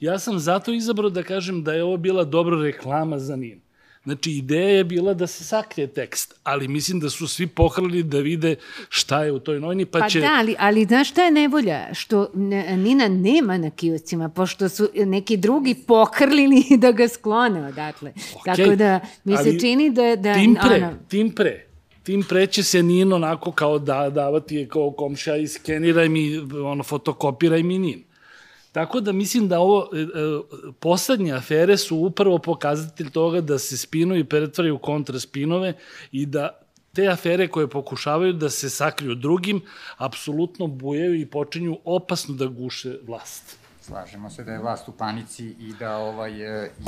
Ja 0.00 0.18
sam 0.18 0.38
zato 0.38 0.72
izabrao 0.72 1.10
da 1.10 1.22
kažem 1.22 1.64
da 1.64 1.72
je 1.72 1.84
ovo 1.84 1.96
bila 1.96 2.24
dobra 2.24 2.62
reklama 2.62 3.18
za 3.18 3.36
NIN. 3.36 3.60
Znači, 4.04 4.30
ideja 4.30 4.68
je 4.68 4.84
bila 4.84 5.14
da 5.14 5.26
se 5.26 5.44
sakrije 5.44 5.86
tekst, 5.86 6.34
ali 6.42 6.68
mislim 6.68 7.00
da 7.00 7.10
su 7.10 7.28
svi 7.28 7.46
pohrali 7.46 8.02
da 8.02 8.18
vide 8.18 8.56
šta 8.88 9.24
je 9.24 9.32
u 9.32 9.38
toj 9.38 9.60
novini, 9.60 9.84
pa, 9.84 9.98
pa 9.98 10.08
će... 10.08 10.20
Pa 10.20 10.26
da, 10.26 10.34
ali, 10.38 10.56
ali 10.58 10.84
znaš 10.84 11.10
šta 11.10 11.24
je 11.24 11.30
nevolja? 11.30 11.94
Što 11.94 12.30
Nina 12.76 13.08
nema 13.08 13.58
na 13.58 13.70
kioscima, 13.70 14.28
pošto 14.28 14.68
su 14.68 14.88
neki 14.94 15.36
drugi 15.36 15.74
pohrlili 15.74 16.64
da 16.82 16.92
ga 16.92 17.08
sklone 17.08 17.66
odatle. 17.66 18.12
Okay, 18.34 18.56
Tako 18.56 18.76
da 18.76 19.00
mi 19.24 19.36
se 19.36 19.58
čini 19.60 19.90
da... 19.90 20.16
da 20.16 20.34
tim 20.34 20.56
pre, 20.62 20.76
ono... 20.76 20.94
tim 21.08 21.30
pre, 21.30 21.66
tim 22.02 22.22
pre 22.22 22.46
će 22.46 22.62
se 22.62 22.82
Nin 22.82 23.12
onako 23.12 23.52
kao 23.52 23.78
da, 23.78 24.10
davati 24.10 24.56
je 24.56 24.68
kao 24.68 24.90
komša 24.90 25.36
i 25.36 25.48
skeniraj 25.48 26.08
mi, 26.08 26.38
ono, 26.64 26.82
fotokopiraj 26.82 27.62
mi 27.62 27.78
Nin. 27.78 28.09
Tako 28.72 29.00
da 29.00 29.12
mislim 29.12 29.48
da 29.48 29.60
ovo, 29.60 29.88
e, 29.92 30.00
e, 30.00 30.06
poslednje 30.80 31.32
afere 31.32 31.76
su 31.76 31.96
upravo 31.96 32.38
pokazatelj 32.38 33.10
toga 33.10 33.40
da 33.40 33.58
se 33.58 33.76
spinovi 33.76 34.24
pretvaraju 34.24 34.74
u 34.74 34.78
kontraspinove 34.78 35.74
i 36.12 36.26
da 36.26 36.60
te 36.92 37.08
afere 37.08 37.48
koje 37.48 37.68
pokušavaju 37.68 38.32
da 38.32 38.50
se 38.50 38.70
sakriju 38.70 39.14
drugim, 39.14 39.60
apsolutno 39.96 40.66
bujaju 40.66 41.20
i 41.20 41.26
počinju 41.26 41.78
opasno 41.84 42.34
da 42.34 42.46
guše 42.46 42.98
vlast. 43.06 43.59
Slažemo 43.80 44.30
se 44.30 44.44
da 44.44 44.52
je 44.52 44.58
vlast 44.58 44.88
u 44.88 44.92
panici 44.92 45.46
i 45.46 45.72
da 45.78 45.96
ovaj, 45.96 46.32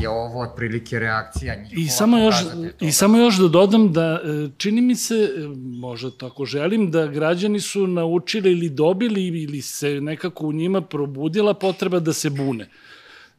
je 0.00 0.08
ovo 0.08 0.40
otprilike 0.40 0.98
reakcija 0.98 1.54
njihova. 1.54 1.80
I 1.80 1.88
samo, 1.88 2.18
još, 2.18 2.36
I 2.80 2.92
samo 2.92 3.18
još 3.18 3.36
da 3.36 3.48
dodam 3.48 3.92
da 3.92 4.20
e, 4.24 4.48
čini 4.56 4.80
mi 4.80 4.96
se, 4.96 5.14
e, 5.14 5.40
možda 5.56 6.10
tako 6.10 6.44
želim, 6.44 6.90
da 6.90 7.06
građani 7.06 7.60
su 7.60 7.86
naučili 7.86 8.52
ili 8.52 8.68
dobili 8.68 9.26
ili 9.26 9.62
se 9.62 10.00
nekako 10.00 10.46
u 10.46 10.52
njima 10.52 10.80
probudila 10.80 11.54
potreba 11.54 12.00
da 12.00 12.12
se 12.12 12.30
bune 12.30 12.64
e, 12.64 12.91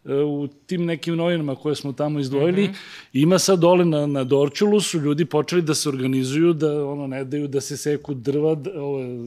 u 0.06 0.48
tim 0.66 0.86
nekim 0.86 1.16
novinama 1.16 1.56
koje 1.56 1.76
smo 1.76 1.94
tamo 1.94 2.20
izdvojili, 2.20 2.64
mm 2.64 2.72
-hmm. 2.72 3.10
ima 3.14 3.40
sad 3.40 3.60
dole 3.60 3.86
na, 3.86 4.06
na 4.08 4.24
Dorčulu 4.24 4.82
su 4.82 5.00
ljudi 5.00 5.26
počeli 5.26 5.62
da 5.62 5.76
se 5.76 5.90
organizuju, 5.90 6.54
da 6.54 6.86
ono 6.88 7.08
ne 7.08 7.24
daju 7.24 7.48
da 7.48 7.62
se 7.62 7.78
seku 7.78 8.14
drva, 8.14 8.56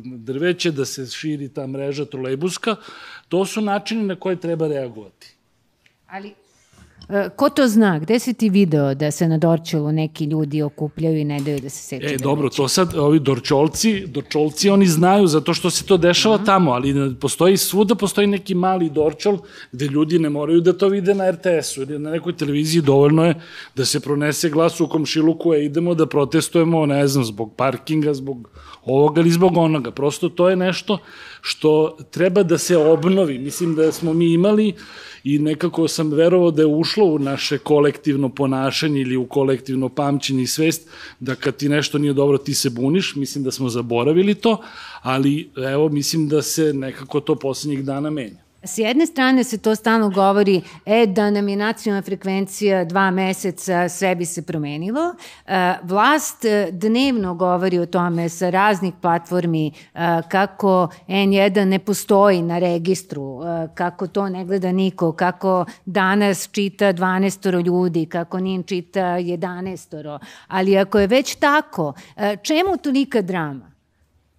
drveće, 0.05 0.71
da 0.71 0.85
se 0.85 1.07
širi 1.07 1.49
ta 1.49 1.67
mreža 1.67 2.05
trolejbuska, 2.05 2.77
To 3.29 3.47
su 3.47 3.61
načini 3.61 4.03
na 4.03 4.15
koje 4.17 4.41
treba 4.41 4.69
reagovati. 4.69 5.35
Ali 6.07 6.29
e, 6.29 6.35
Ko 7.37 7.51
to 7.51 7.69
zna? 7.69 7.99
Gde 7.99 8.19
si 8.19 8.35
ti 8.35 8.49
video 8.51 8.95
da 8.95 9.11
se 9.11 9.29
na 9.29 9.38
Dorčelu 9.38 9.92
neki 9.92 10.25
ljudi 10.25 10.62
okupljaju 10.62 11.19
i 11.19 11.25
ne 11.25 11.40
daju 11.40 11.61
da 11.61 11.69
se 11.69 11.83
seče? 11.83 12.14
E, 12.14 12.16
dobro, 12.19 12.49
to 12.49 12.69
sad, 12.69 12.95
ovi 12.95 13.19
Dorčolci, 13.19 14.07
Dorčolci 14.07 14.71
oni 14.71 14.87
znaju 14.87 15.27
zato 15.27 15.55
što 15.55 15.71
se 15.71 15.85
to 15.85 15.97
dešava 15.97 16.35
uh 16.35 16.40
-huh. 16.40 16.47
tamo, 16.47 16.71
ali 16.71 17.14
postoji 17.21 17.57
svuda, 17.57 17.95
postoji 17.95 18.27
neki 18.27 18.55
mali 18.55 18.90
Dorčol 18.90 19.38
gde 19.73 19.87
ljudi 19.87 20.19
ne 20.19 20.31
moraju 20.31 20.61
da 20.61 20.73
to 20.73 20.88
vide 20.88 21.14
na 21.14 21.31
RTS-u 21.31 21.83
ili 21.83 21.99
na 21.99 22.11
nekoj 22.11 22.37
televiziji 22.37 22.83
dovoljno 22.83 23.25
je 23.25 23.35
da 23.77 23.85
se 23.85 24.01
pronese 24.01 24.51
glas 24.51 24.81
u 24.81 24.88
komšiluku, 24.88 25.55
e, 25.55 25.64
idemo 25.64 25.95
da 25.95 26.07
protestujemo, 26.07 26.87
ne 26.87 27.07
znam, 27.07 27.25
zbog 27.25 27.55
parkinga, 27.57 28.14
zbog 28.14 28.49
ovoga 28.85 29.21
ili 29.21 29.31
zbog 29.31 29.57
onoga. 29.57 29.90
Prosto 29.90 30.29
to 30.29 30.49
je 30.49 30.57
nešto 30.57 30.99
što 31.47 31.97
treba 32.11 32.43
da 32.43 32.59
se 32.59 32.77
obnovi. 32.77 33.39
Mislim 33.39 33.75
da 33.75 33.93
smo 33.93 34.13
mi 34.13 34.33
imali 34.33 34.73
i 35.25 35.39
nekako 35.39 35.89
sam 35.89 36.13
verovao 36.13 36.51
da 36.51 36.63
je 36.63 36.67
ušlo 36.67 37.05
u 37.05 37.19
naše 37.19 37.59
kolektivno 37.59 38.29
ponašanje 38.29 39.01
ili 39.01 39.17
u 39.17 39.27
kolektivno 39.27 39.89
pamćenje 39.89 40.43
i 40.43 40.47
svest 40.47 40.89
da 41.21 41.35
kad 41.35 41.57
ti 41.57 41.69
nešto 41.69 41.99
nije 41.99 42.13
dobro 42.13 42.39
ti 42.39 42.55
se 42.55 42.71
buniš, 42.71 43.15
mislim 43.17 43.45
da 43.45 43.51
smo 43.51 43.69
zaboravili 43.69 44.35
to, 44.35 44.63
ali 45.03 45.51
evo 45.57 45.89
mislim 45.89 46.29
da 46.29 46.43
se 46.43 46.73
nekako 46.73 47.21
to 47.21 47.35
poslednjih 47.35 47.85
dana 47.85 48.11
menja. 48.11 48.46
S 48.62 48.79
jedne 48.79 49.07
strane 49.07 49.45
se 49.45 49.59
to 49.59 49.75
stalno 49.75 50.11
govori, 50.11 50.62
e, 50.87 51.07
da 51.07 51.31
nam 51.31 51.49
je 51.49 51.57
nacionalna 51.57 52.03
frekvencija 52.03 52.85
dva 52.85 53.11
meseca, 53.11 53.88
sve 53.88 54.14
bi 54.14 54.25
se 54.25 54.42
promenilo. 54.42 55.14
E, 55.47 55.75
vlast 55.83 56.45
e, 56.45 56.69
dnevno 56.73 57.35
govori 57.35 57.79
o 57.79 57.87
tome 57.87 58.29
sa 58.29 58.51
raznih 58.51 58.95
platformi, 59.03 59.66
e, 59.66 59.73
kako 60.29 60.88
N1 61.09 61.64
ne 61.64 61.79
postoji 61.79 62.42
na 62.42 62.59
registru, 62.59 63.40
kako 63.75 64.07
to 64.07 64.29
ne 64.29 64.45
gleda 64.45 64.73
niko, 64.73 65.12
kako 65.12 65.64
danas 65.85 66.49
čita 66.53 66.92
12 66.92 67.64
ljudi, 67.66 68.07
kako 68.07 68.40
NIN 68.40 68.62
čita 68.62 69.01
11 69.01 70.19
Ali 70.49 70.79
ako 70.79 70.99
je 70.99 71.07
već 71.07 71.35
tako, 71.35 71.92
čemu 72.42 72.77
tolika 72.77 73.23
drama? 73.23 73.76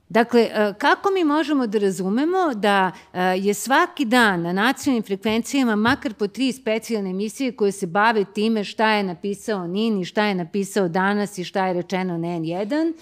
Dakle, 0.10 0.42
e, 0.42 0.74
kako 0.78 1.10
mi 1.12 1.24
možemo 1.24 1.68
da 1.68 1.78
razumemo 1.78 2.54
da 2.54 2.92
e, 3.14 3.22
je 3.22 3.54
svaki 3.54 4.06
dan 4.06 4.42
na 4.42 4.54
nacionalnim 4.54 5.04
frekvencijama 5.04 5.76
makar 5.76 6.14
po 6.14 6.28
tri 6.28 6.52
specijalne 6.52 7.10
emisije 7.10 7.56
koje 7.56 7.72
se 7.72 7.88
bave 7.88 8.26
time 8.34 8.64
šta 8.64 8.94
je 8.94 9.04
napisao 9.04 9.68
NIN 9.68 10.02
i 10.02 10.06
šta 10.06 10.26
je 10.26 10.36
napisao 10.36 10.88
danas 10.88 11.38
i 11.38 11.44
šta 11.44 11.68
je 11.68 11.74
rečeno 11.74 12.18
na 12.18 12.28
N1, 12.28 12.94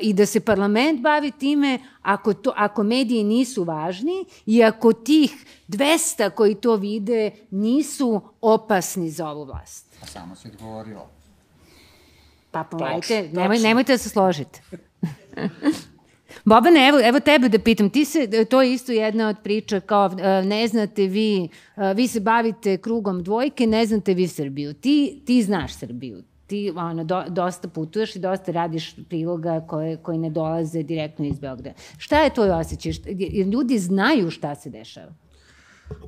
i 0.00 0.12
da 0.12 0.26
se 0.26 0.40
parlament 0.40 1.00
bavi 1.00 1.30
time 1.30 1.78
ako, 2.02 2.34
to, 2.34 2.52
ako 2.56 2.82
mediji 2.82 3.24
nisu 3.24 3.64
važni 3.64 4.24
i 4.46 4.64
ako 4.64 4.92
tih 4.92 5.46
200 5.68 6.30
koji 6.30 6.54
to 6.54 6.76
vide 6.76 7.30
nisu 7.50 8.20
opasni 8.40 9.10
za 9.10 9.28
ovu 9.30 9.44
vlast. 9.44 9.86
A 10.02 10.06
samo 10.06 10.36
si 10.36 10.48
odgovorila. 10.48 11.08
Pa 12.50 12.64
pomajte, 12.64 13.30
nemoj, 13.32 13.58
nemojte 13.58 13.92
da 13.92 13.98
se 13.98 14.08
složite. 14.08 14.62
Bobane, 16.44 16.88
evo, 16.88 17.00
evo 17.04 17.20
tebe 17.20 17.48
da 17.48 17.58
pitam, 17.58 17.90
ti 17.90 18.04
se, 18.04 18.44
to 18.50 18.62
je 18.62 18.72
isto 18.72 18.92
jedna 18.92 19.28
od 19.28 19.36
priča 19.42 19.80
kao 19.80 20.10
e, 20.18 20.42
ne 20.42 20.68
znate 20.68 21.06
vi, 21.06 21.48
e, 21.76 21.94
vi 21.94 22.08
se 22.08 22.20
bavite 22.20 22.76
krugom 22.76 23.22
dvojke, 23.22 23.66
ne 23.66 23.86
znate 23.86 24.14
vi 24.14 24.28
Srbiju. 24.28 24.74
Ti, 24.74 25.22
ti 25.26 25.42
znaš 25.42 25.74
Srbiju, 25.74 26.22
ti 26.46 26.72
ono, 26.76 27.04
do, 27.04 27.24
dosta 27.28 27.68
putuješ 27.68 28.16
i 28.16 28.18
dosta 28.18 28.52
radiš 28.52 28.96
priloga 29.08 29.64
koje, 29.68 29.96
koji 29.96 30.18
ne 30.18 30.30
dolaze 30.30 30.82
direktno 30.82 31.26
iz 31.26 31.38
Beograda. 31.38 31.78
Šta 31.98 32.20
je 32.20 32.34
tvoj 32.34 32.50
osjećaj? 32.50 32.92
Ljudi 33.52 33.78
znaju 33.78 34.30
šta 34.30 34.54
se 34.54 34.70
dešava? 34.70 35.14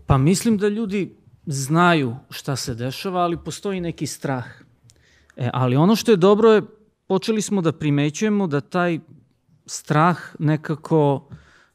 Pa 0.06 0.18
mislim 0.18 0.58
da 0.58 0.68
ljudi 0.68 1.16
znaju 1.46 2.16
šta 2.30 2.56
se 2.56 2.74
dešava, 2.74 3.20
ali 3.20 3.38
postoji 3.44 3.80
neki 3.80 4.06
strah. 4.06 4.46
E, 5.36 5.50
ali 5.52 5.76
ono 5.76 5.96
što 5.96 6.10
je 6.10 6.16
dobro 6.16 6.52
je, 6.52 6.62
počeli 7.06 7.42
smo 7.42 7.62
da 7.62 7.72
primećujemo 7.72 8.46
da 8.46 8.60
taj 8.60 8.98
strah 9.66 10.18
nekako 10.38 11.28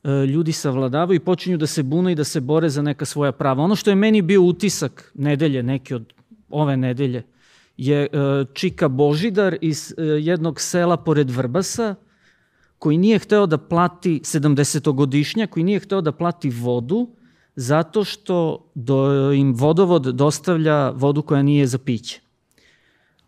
e, 0.04 0.10
ljudi 0.26 0.52
savladavaju 0.52 1.16
i 1.16 1.20
počinju 1.20 1.58
da 1.58 1.68
se 1.68 1.84
bune 1.84 2.12
i 2.12 2.16
da 2.16 2.24
se 2.24 2.42
bore 2.42 2.70
za 2.70 2.82
neka 2.82 3.06
svoja 3.06 3.32
prava. 3.32 3.64
Ono 3.64 3.76
što 3.76 3.90
je 3.90 3.96
meni 3.96 4.22
bio 4.22 4.42
utisak 4.42 5.12
nedelje, 5.16 5.64
neki 5.64 5.94
od 5.94 6.14
ove 6.50 6.78
nedelje, 6.78 7.24
je 7.78 8.04
e, 8.04 8.08
Čika 8.54 8.88
Božidar 8.88 9.58
iz 9.62 9.94
e, 9.98 10.04
jednog 10.04 10.62
sela 10.62 10.98
pored 10.98 11.30
Vrbasa, 11.30 11.96
koji 12.78 12.98
nije 12.98 13.20
hteo 13.20 13.46
da 13.46 13.58
plati 13.58 14.20
70-godišnja, 14.24 15.48
koji 15.48 15.64
nije 15.64 15.80
hteo 15.80 16.02
da 16.02 16.12
plati 16.12 16.50
vodu, 16.50 17.10
zato 17.56 18.04
što 18.04 18.66
do, 18.76 19.32
im 19.34 19.54
vodovod 19.54 20.06
dostavlja 20.16 20.90
vodu 20.90 21.22
koja 21.22 21.42
nije 21.42 21.68
za 21.68 21.78
piće. 21.78 22.22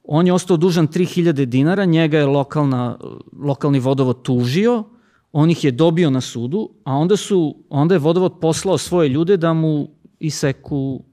On 0.04 0.28
je 0.28 0.34
ostao 0.34 0.58
dužan 0.58 0.88
3000 0.88 1.46
dinara, 1.46 1.86
njega 1.86 2.18
je 2.18 2.26
lokalna, 2.26 2.98
lokalni 3.40 3.80
vodovod 3.80 4.22
tužio, 4.22 4.84
on 5.32 5.50
ih 5.50 5.64
je 5.64 5.72
dobio 5.72 6.10
na 6.10 6.22
sudu, 6.22 6.70
a 6.84 6.96
onda, 6.96 7.18
su, 7.18 7.56
onda 7.70 7.96
je 7.96 8.00
vodovod 8.00 8.40
poslao 8.42 8.78
svoje 8.78 9.10
ljude 9.10 9.38
da 9.38 9.54
mu 9.54 9.90
iseku 10.20 11.04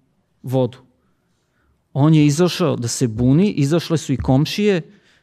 vodu. 0.42 0.78
On 1.92 2.14
je 2.14 2.26
izašao 2.26 2.76
da 2.76 2.88
se 2.88 3.08
buni, 3.08 3.50
izašle 3.50 3.98
su 3.98 4.12
i 4.12 4.16
komšije 4.16 4.82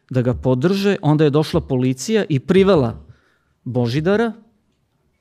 da 0.09 0.21
ga 0.21 0.33
podrže, 0.33 0.95
onda 1.01 1.23
je 1.23 1.29
došla 1.29 1.61
policija 1.61 2.25
i 2.29 2.39
privela 2.39 3.05
Božidara, 3.63 4.33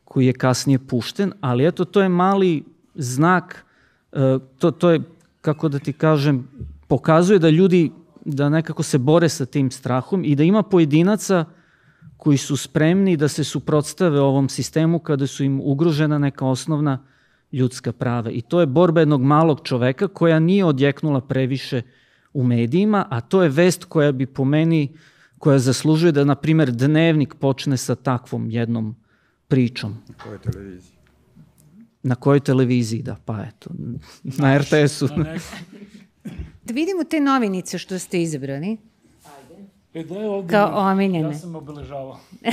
koji 0.04 0.26
je 0.26 0.32
kasnije 0.32 0.78
pušten, 0.78 1.32
ali 1.40 1.66
eto, 1.66 1.84
to 1.84 2.02
je 2.02 2.08
mali 2.08 2.64
znak, 2.94 3.64
e, 4.12 4.38
to, 4.58 4.70
to 4.70 4.90
je, 4.90 5.00
kako 5.40 5.68
da 5.68 5.78
ti 5.78 5.92
kažem, 5.92 6.48
pokazuje 6.88 7.38
da 7.38 7.50
ljudi 7.50 7.90
da 8.26 8.48
nekako 8.48 8.82
se 8.82 8.98
bore 8.98 9.28
sa 9.28 9.46
tim 9.46 9.70
strahom 9.70 10.24
i 10.24 10.34
da 10.34 10.42
ima 10.42 10.62
pojedinaca 10.62 11.44
koji 12.16 12.36
su 12.36 12.56
spremni 12.56 13.16
da 13.16 13.28
se 13.28 13.44
suprotstave 13.44 14.20
ovom 14.20 14.48
sistemu 14.48 14.98
kada 14.98 15.26
su 15.26 15.44
im 15.44 15.60
ugrožena 15.60 16.18
neka 16.18 16.46
osnovna 16.46 16.98
ljudska 17.52 17.92
prava. 17.92 18.30
I 18.30 18.40
to 18.40 18.60
je 18.60 18.66
borba 18.66 19.00
jednog 19.00 19.22
malog 19.22 19.60
čoveka 19.64 20.08
koja 20.08 20.38
nije 20.38 20.64
odjeknula 20.64 21.20
previše 21.20 21.82
u 22.32 22.42
medijima, 22.42 23.06
a 23.10 23.20
to 23.20 23.42
je 23.42 23.48
vest 23.48 23.84
koja 23.84 24.12
bi 24.12 24.26
po 24.26 24.44
meni, 24.44 24.96
koja 25.38 25.58
zaslužuje 25.58 26.12
da, 26.12 26.24
na 26.24 26.34
primer, 26.34 26.70
dnevnik 26.70 27.34
počne 27.34 27.76
sa 27.76 27.94
takvom 27.94 28.50
jednom 28.50 28.96
pričom. 29.48 29.96
Na 30.08 30.14
kojoj 30.24 30.38
televiziji? 30.38 30.96
Na 32.02 32.14
kojoj 32.14 32.40
televiziji, 32.40 33.02
da, 33.02 33.16
pa 33.24 33.44
eto, 33.44 33.70
na 34.22 34.58
RTS-u. 34.58 35.08
Da 36.64 36.74
vidimo 36.74 37.04
te 37.04 37.20
novinice 37.20 37.78
što 37.78 37.98
ste 37.98 38.22
izabrani. 38.22 38.78
Ajde. 39.24 39.64
E 39.94 40.04
da 40.04 40.14
je 40.14 40.28
ovde. 40.28 40.48
Kao 40.48 40.90
omiljene. 40.90 41.28
Ja 41.28 41.34
sam 41.34 41.54
obeležavao. 41.54 42.18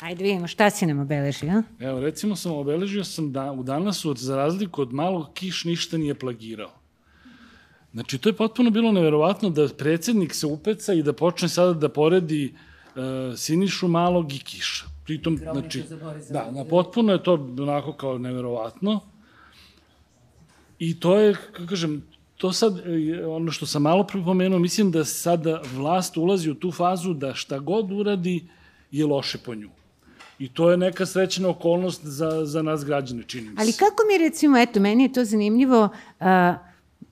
Ajde 0.00 0.24
vidimo, 0.24 0.46
šta 0.46 0.70
si 0.70 0.86
nam 0.86 0.98
obeležio? 0.98 1.62
Evo, 1.80 2.00
recimo 2.00 2.36
sam 2.36 2.52
obeležio 2.52 3.04
sam 3.04 3.32
da 3.32 3.52
u 3.52 3.62
danasu, 3.62 4.10
od, 4.10 4.18
za 4.18 4.36
razliku 4.36 4.82
od 4.82 4.92
malog, 4.92 5.26
Kiš 5.34 5.64
ništa 5.64 5.98
nije 5.98 6.14
plagirao. 6.14 6.70
Znači, 7.92 8.18
to 8.18 8.28
je 8.28 8.32
potpuno 8.32 8.70
bilo 8.70 8.92
neverovatno 8.92 9.50
da 9.50 9.68
predsednik 9.68 10.34
se 10.34 10.46
upeca 10.46 10.92
i 10.92 11.02
da 11.02 11.12
počne 11.12 11.48
sada 11.48 11.72
da 11.72 11.88
poredi 11.88 12.54
uh, 12.54 13.36
Sinišu 13.36 13.88
malog 13.88 14.32
i 14.32 14.38
Kiša. 14.38 14.84
Pritom, 15.04 15.36
znači, 15.36 15.84
da, 16.30 16.50
na 16.50 16.64
potpuno 16.64 17.12
je 17.12 17.22
to 17.22 17.32
onako 17.58 17.92
kao 17.92 18.18
neverovatno. 18.18 19.00
I 20.78 21.00
to 21.00 21.18
je, 21.18 21.34
kako 21.34 21.66
kažem, 21.66 22.02
to 22.40 22.52
sad, 22.52 22.78
e, 22.78 23.26
ono 23.26 23.50
što 23.50 23.66
sam 23.66 23.82
malo 23.82 24.04
pripomenuo, 24.04 24.58
mislim 24.58 24.90
da 24.90 25.04
sada 25.04 25.62
vlast 25.74 26.16
ulazi 26.16 26.50
u 26.50 26.54
tu 26.54 26.72
fazu 26.72 27.14
da 27.14 27.34
šta 27.34 27.58
god 27.58 27.92
uradi 27.92 28.44
je 28.90 29.06
loše 29.06 29.38
po 29.38 29.54
nju. 29.54 29.68
I 30.38 30.48
to 30.48 30.70
je 30.70 30.76
neka 30.76 31.06
srećna 31.06 31.48
okolnost 31.48 32.00
za, 32.04 32.44
za 32.46 32.62
nas 32.62 32.84
građane, 32.84 33.22
čini 33.26 33.48
se. 33.48 33.54
Ali 33.58 33.72
kako 33.72 34.02
mi 34.08 34.18
recimo, 34.18 34.58
eto, 34.58 34.80
meni 34.80 35.02
je 35.02 35.12
to 35.12 35.24
zanimljivo, 35.24 35.88
uh, 36.20 36.26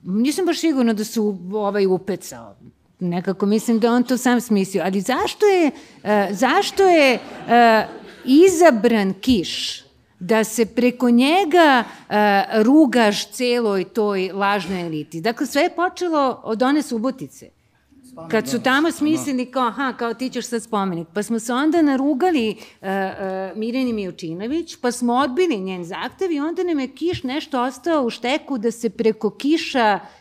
nisam 0.03 0.45
baš 0.45 0.59
sigurno 0.59 0.93
da 0.93 1.03
su 1.03 1.37
ovaj 1.53 1.85
upecao. 1.85 2.55
Nekako 2.99 3.45
mislim 3.45 3.79
da 3.79 3.91
on 3.91 4.03
to 4.03 4.17
sam 4.17 4.41
smislio. 4.41 4.83
Ali 4.83 5.01
zašto 5.01 5.45
je, 5.45 5.67
uh, 5.67 6.09
zašto 6.31 6.83
je 6.83 7.13
uh, 7.15 7.89
izabran 8.25 9.13
kiš 9.13 9.83
da 10.19 10.43
se 10.43 10.65
preko 10.65 11.09
njega 11.09 11.83
uh, 11.83 12.15
rugaš 12.63 13.31
celoj 13.31 13.83
toj 13.83 14.31
lažnoj 14.33 14.81
eliti. 14.81 15.21
Dakle, 15.21 15.45
sve 15.45 15.61
je 15.61 15.75
počelo 15.75 16.41
od 16.43 16.63
one 16.63 16.81
subotice. 16.81 17.49
Kad 18.31 18.49
su 18.49 18.61
tamo 18.61 18.91
smislili 18.91 19.45
kao, 19.45 19.67
aha, 19.67 19.93
kao 19.97 20.13
ti 20.13 20.29
ćeš 20.29 20.47
sad 20.47 20.63
spomenik. 20.63 21.07
Pa 21.13 21.23
smo 21.23 21.39
se 21.39 21.53
onda 21.53 21.81
narugali 21.81 22.49
uh, 22.49 22.87
uh, 22.87 23.57
Mirjani 23.57 23.93
Mijučinović, 23.93 24.75
pa 24.75 24.91
smo 24.91 25.13
odbili 25.13 25.57
njen 25.57 25.85
zahtev 25.85 26.31
i 26.31 26.39
onda 26.39 26.63
nam 26.63 26.79
je 26.79 26.87
Kiš 26.87 27.23
nešto 27.23 27.61
ostao 27.61 28.03
u 28.03 28.09
šteku 28.09 28.57
da 28.57 28.71
se 28.71 28.89
preko 28.89 29.29
Kiša 29.29 29.99
uh, 30.03 30.18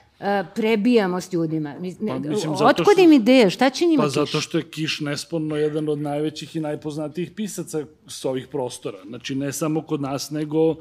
prebijamo 0.55 1.21
s 1.21 1.33
ljudima. 1.33 1.75
Pa, 1.75 1.81
mislim, 1.81 2.25
Otkud 2.65 2.99
im 2.99 3.13
ideja? 3.13 3.51
Šta 3.51 3.71
će 3.71 3.87
njima 3.87 4.03
pa, 4.03 4.09
Kiš? 4.09 4.15
Pa 4.15 4.25
zato 4.25 4.41
što 4.41 4.59
je 4.59 4.71
Kiš 4.71 5.01
nesporno 5.01 5.57
jedan 5.57 5.89
od 5.89 5.99
najvećih 5.99 6.57
i 6.57 6.61
najpoznatijih 6.61 7.31
pisaca 7.31 7.85
s 8.07 8.25
ovih 8.25 8.49
prostora. 8.49 8.99
Znači, 9.07 9.35
ne 9.35 9.53
samo 9.53 9.83
kod 9.83 10.01
nas, 10.01 10.31
nego 10.31 10.75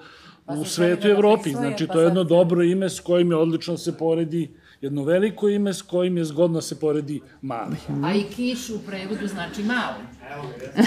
pa 0.46 0.54
u 0.54 0.66
svetu 0.66 1.08
i 1.08 1.12
Evropi. 1.12 1.50
Znači, 1.52 1.88
pa 1.88 1.94
to 1.94 2.00
je 2.00 2.06
jedno 2.06 2.24
dobro 2.24 2.64
ime 2.64 2.90
s 2.90 3.00
kojim 3.00 3.32
je 3.32 3.38
odlično 3.38 3.78
se 3.78 3.98
poredi 3.98 4.50
jedno 4.82 5.04
veliko 5.04 5.50
ime 5.50 5.74
s 5.74 5.82
kojim 5.82 6.18
je 6.18 6.26
zgodno 6.26 6.62
se 6.62 6.80
poredi 6.80 7.22
mali. 7.42 7.76
A 8.04 8.14
i 8.14 8.24
Kiš 8.36 8.70
u 8.70 8.80
prevodu 8.86 9.28
znači 9.28 9.64
mali. 9.64 10.04
Evo 10.34 10.44
ga, 10.60 10.84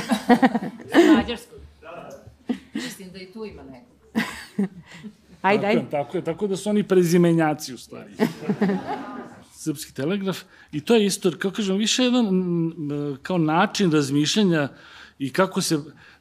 Mađarsko. 1.16 1.54
Mislim 2.74 3.10
da 3.12 3.18
i 3.18 3.32
tu 3.32 3.44
ima 3.44 3.62
neko. 3.62 3.89
Ajde, 5.42 5.66
ajde. 5.66 5.80
Tako, 5.80 5.90
tako 5.90 6.16
je, 6.16 6.24
tako 6.24 6.46
da 6.46 6.56
su 6.56 6.70
oni 6.70 6.82
prezimenjaci 6.82 7.74
u 7.74 7.78
stvari. 7.78 8.10
Srpski 9.62 9.94
telegraf. 9.94 10.42
I 10.72 10.80
to 10.80 10.94
je 10.94 11.06
isto, 11.06 11.30
kao 11.38 11.50
kažem, 11.50 11.76
više 11.76 12.04
jedan 12.04 12.26
kao 13.22 13.38
način 13.38 13.92
razmišljanja 13.92 14.68
i 15.18 15.30
kako 15.32 15.60
se 15.60 15.78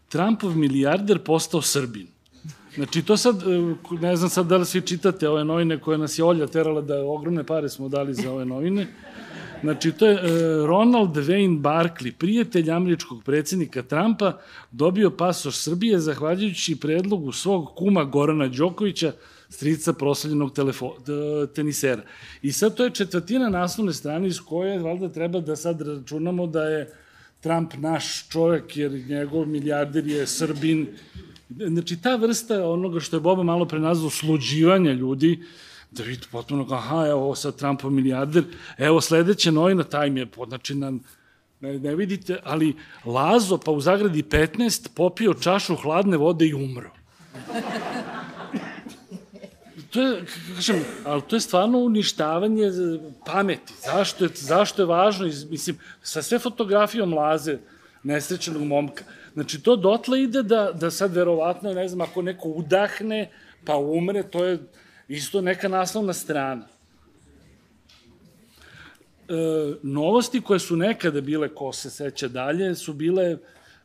Trumpov 0.10 0.58
milijarder 0.58 1.20
postao 1.20 1.62
Srbin. 1.62 2.08
Znači, 2.76 3.04
to 3.04 3.18
sad, 3.18 3.44
e, 3.44 3.76
ne 4.02 4.16
znam 4.16 4.30
sad 4.30 4.46
da 4.46 4.58
li 4.58 4.66
svi 4.66 4.82
čitate 4.82 5.30
ove 5.30 5.44
novine 5.44 5.80
koje 5.80 5.98
nas 5.98 6.20
je 6.20 6.24
Olja 6.24 6.48
terala 6.48 6.82
da 6.82 7.06
ogromne 7.06 7.44
pare 7.44 7.70
smo 7.70 7.90
dali 7.90 8.14
za 8.14 8.32
ove 8.32 8.46
novine. 8.46 8.88
Znači, 9.62 9.92
to 9.92 10.08
je 10.08 10.14
e, 10.14 10.20
Ronald 10.68 11.16
Wayne 11.16 11.62
Barkley, 11.62 12.12
prijatelj 12.12 12.72
američkog 12.72 13.24
predsednika 13.24 13.84
Trumpa, 13.84 14.38
dobio 14.72 15.12
pasoš 15.12 15.56
Srbije 15.56 16.00
zahvaljujući 16.00 16.80
predlogu 16.80 17.32
svog 17.32 17.76
kuma 17.76 18.04
Gorana 18.04 18.48
Đokovića, 18.48 19.12
strica 19.50 19.94
proslavljenog 19.94 20.52
tenisera. 21.56 22.02
I 22.42 22.52
sad 22.52 22.76
to 22.76 22.84
je 22.84 22.90
četvrtina 22.90 23.50
naslovne 23.50 23.94
strane 23.94 24.28
iz 24.28 24.40
koje 24.40 24.80
valjda 24.80 25.10
treba 25.10 25.40
da 25.40 25.56
sad 25.56 25.82
računamo 25.82 26.48
da 26.48 26.64
je 26.64 26.94
Trump 27.42 27.74
naš 27.78 28.30
čovek, 28.30 28.78
jer 28.78 28.92
njegov 28.92 29.48
milijarder 29.48 30.08
je 30.08 30.28
Srbin. 30.28 30.88
Znači, 31.50 32.02
ta 32.02 32.16
vrsta 32.16 32.70
onoga 32.70 33.00
što 33.00 33.16
je 33.16 33.22
Boba 33.22 33.44
malo 33.44 33.66
pre 33.66 33.80
nazvao 33.80 34.10
sluđivanja 34.10 34.92
ljudi, 34.92 35.44
da 35.92 36.04
vidi 36.04 36.28
potpuno 36.32 36.68
aha, 36.72 37.06
evo 37.08 37.24
ovo 37.24 37.36
sad 37.36 37.56
Trumpov 37.56 37.92
milijarder, 37.92 38.44
evo 38.78 39.02
sledeća 39.02 39.52
novina, 39.52 39.84
taj 39.84 40.10
mi 40.10 40.20
je, 40.20 40.28
nam, 40.70 41.00
ne, 41.60 41.80
ne 41.80 41.96
vidite, 41.96 42.40
ali 42.44 42.76
Lazo, 43.06 43.58
pa 43.58 43.72
u 43.72 43.82
zagradi 43.82 44.24
15, 44.24 44.90
popio 44.96 45.34
čašu 45.34 45.76
hladne 45.76 46.18
vode 46.18 46.48
i 46.48 46.54
umro. 46.54 46.92
to 49.90 50.02
je, 50.02 50.26
kažem, 50.56 50.86
ali 51.06 51.22
to 51.22 51.36
je 51.36 51.40
stvarno 51.40 51.80
uništavanje 51.80 52.72
pameti. 53.26 53.74
Zašto 53.86 54.26
je, 54.26 54.30
zašto 54.34 54.82
je 54.82 54.86
važno, 54.86 55.26
mislim, 55.50 55.78
sa 56.02 56.22
sve 56.22 56.40
fotografijom 56.40 57.14
Laze, 57.14 57.58
nesrećenog 58.04 58.64
momka. 58.64 59.04
Znači, 59.34 59.62
to 59.62 59.76
dotle 59.76 60.22
ide 60.22 60.44
da, 60.44 60.72
da 60.72 60.92
sad 60.92 61.14
verovatno, 61.14 61.74
ne 61.74 61.88
znam, 61.88 62.02
ako 62.02 62.22
neko 62.22 62.50
udahne, 62.50 63.30
pa 63.66 63.76
umre, 63.76 64.24
to 64.24 64.46
je 64.46 64.60
isto 65.10 65.42
neka 65.42 65.68
naslovna 65.68 66.14
strana. 66.14 66.68
E, 69.30 69.34
novosti 69.84 70.42
koje 70.42 70.60
su 70.60 70.78
nekada 70.78 71.22
bile, 71.22 71.50
ko 71.56 71.74
se 71.74 71.90
seća 71.90 72.28
dalje, 72.28 72.76
su 72.76 72.94
bile 72.94 73.38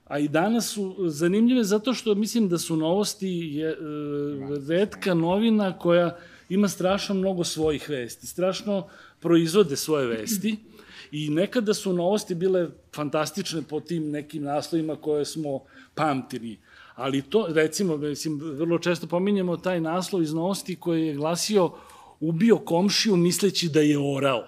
a 0.05 0.19
i 0.19 0.29
danas 0.29 0.73
su 0.73 0.97
zanimljive 1.09 1.65
zato 1.65 1.95
što 1.95 2.15
mislim 2.15 2.49
da 2.49 2.59
su 2.59 2.77
novosti 2.77 3.29
je, 3.29 3.69
e, 3.69 3.77
redka 4.69 5.15
novina 5.15 5.79
koja 5.79 6.17
ima 6.49 6.69
strašno 6.69 7.15
mnogo 7.15 7.45
svojih 7.45 7.89
vesti, 7.89 8.27
strašno 8.27 8.89
proizvode 9.21 9.77
svoje 9.77 10.07
vesti 10.07 10.57
i 11.13 11.29
nekada 11.31 11.75
su 11.75 11.93
novosti 11.93 12.35
bile 12.35 12.69
fantastične 12.95 13.63
po 13.63 13.81
tim 13.81 14.11
nekim 14.11 14.43
naslovima 14.43 14.97
koje 14.97 15.25
smo 15.25 15.61
pamtili. 15.95 16.59
Ali 16.95 17.23
to, 17.23 17.47
recimo, 17.49 17.97
mislim, 17.97 18.41
vrlo 18.41 18.79
često 18.79 19.07
pominjamo 19.07 19.57
taj 19.57 19.81
naslov 19.81 20.23
iz 20.23 20.35
novosti 20.35 20.77
koji 20.77 21.07
je 21.07 21.15
glasio 21.15 21.71
ubio 22.21 22.59
komšiju 22.59 23.17
misleći 23.17 23.69
da 23.69 23.81
je 23.81 23.99
orao. 23.99 24.45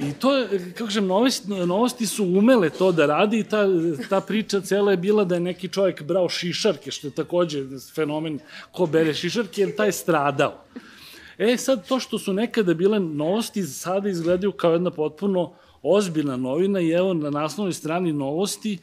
I 0.00 0.12
to 0.12 0.36
je, 0.36 0.72
kako 0.72 0.86
kažem, 0.86 1.06
novosti, 1.06 1.48
novosti 1.48 2.06
su 2.06 2.24
umele 2.24 2.70
to 2.70 2.92
da 2.92 3.06
radi 3.06 3.38
i 3.38 3.44
ta, 3.44 3.64
ta 4.08 4.20
priča 4.20 4.60
cela 4.60 4.90
je 4.90 4.96
bila 4.96 5.24
da 5.24 5.34
je 5.34 5.40
neki 5.40 5.68
čovjek 5.68 6.02
brao 6.02 6.28
šišarke, 6.28 6.90
što 6.90 7.06
je 7.06 7.10
takođe 7.10 7.64
fenomen 7.94 8.38
ko 8.72 8.86
bere 8.86 9.14
šišarke, 9.14 9.60
jer 9.60 9.76
taj 9.76 9.88
je 9.88 9.92
stradao. 9.92 10.64
E 11.38 11.56
sad, 11.56 11.88
to 11.88 12.00
što 12.00 12.18
su 12.18 12.32
nekada 12.32 12.74
bile 12.74 13.00
novosti, 13.00 13.62
sada 13.62 14.08
izgledaju 14.08 14.52
kao 14.52 14.72
jedna 14.72 14.90
potpuno 14.90 15.52
ozbiljna 15.82 16.36
novina 16.36 16.80
i 16.80 16.90
evo 16.90 17.14
na 17.14 17.30
naslovnoj 17.30 17.72
strani 17.72 18.12
novosti 18.12 18.78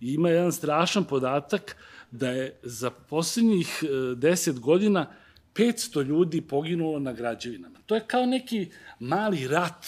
ima 0.00 0.28
jedan 0.28 0.52
strašan 0.52 1.04
podatak 1.04 1.76
da 2.10 2.30
je 2.30 2.58
za 2.62 2.90
poslednjih 2.90 3.82
e, 3.82 4.14
deset 4.14 4.60
godina 4.60 5.06
500 5.54 6.02
ljudi 6.04 6.40
poginulo 6.40 6.98
na 6.98 7.12
građevinama. 7.12 7.78
To 7.86 7.94
je 7.94 8.04
kao 8.06 8.26
neki 8.26 8.70
mali 9.00 9.48
rat 9.48 9.86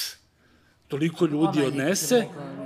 toliko 0.88 1.26
ljudi 1.26 1.62
odnese. 1.62 2.24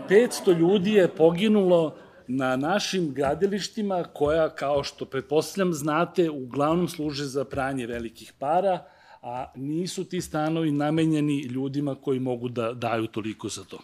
500 0.08 0.58
ljudi 0.58 0.92
je 0.92 1.08
poginulo 1.08 1.96
na 2.26 2.56
našim 2.56 3.14
gradilištima 3.14 4.04
koja, 4.04 4.48
kao 4.54 4.84
što 4.84 5.04
pretpostavljam, 5.04 5.72
znate, 5.72 6.30
uglavnom 6.30 6.88
služe 6.88 7.24
za 7.24 7.44
pranje 7.44 7.86
velikih 7.86 8.32
para, 8.38 8.84
a 9.22 9.52
nisu 9.54 10.04
ti 10.04 10.20
stanovi 10.20 10.70
namenjeni 10.72 11.42
ljudima 11.42 11.94
koji 11.94 12.20
mogu 12.20 12.48
da 12.48 12.72
daju 12.72 13.06
toliko 13.06 13.48
za 13.48 13.64
to. 13.64 13.78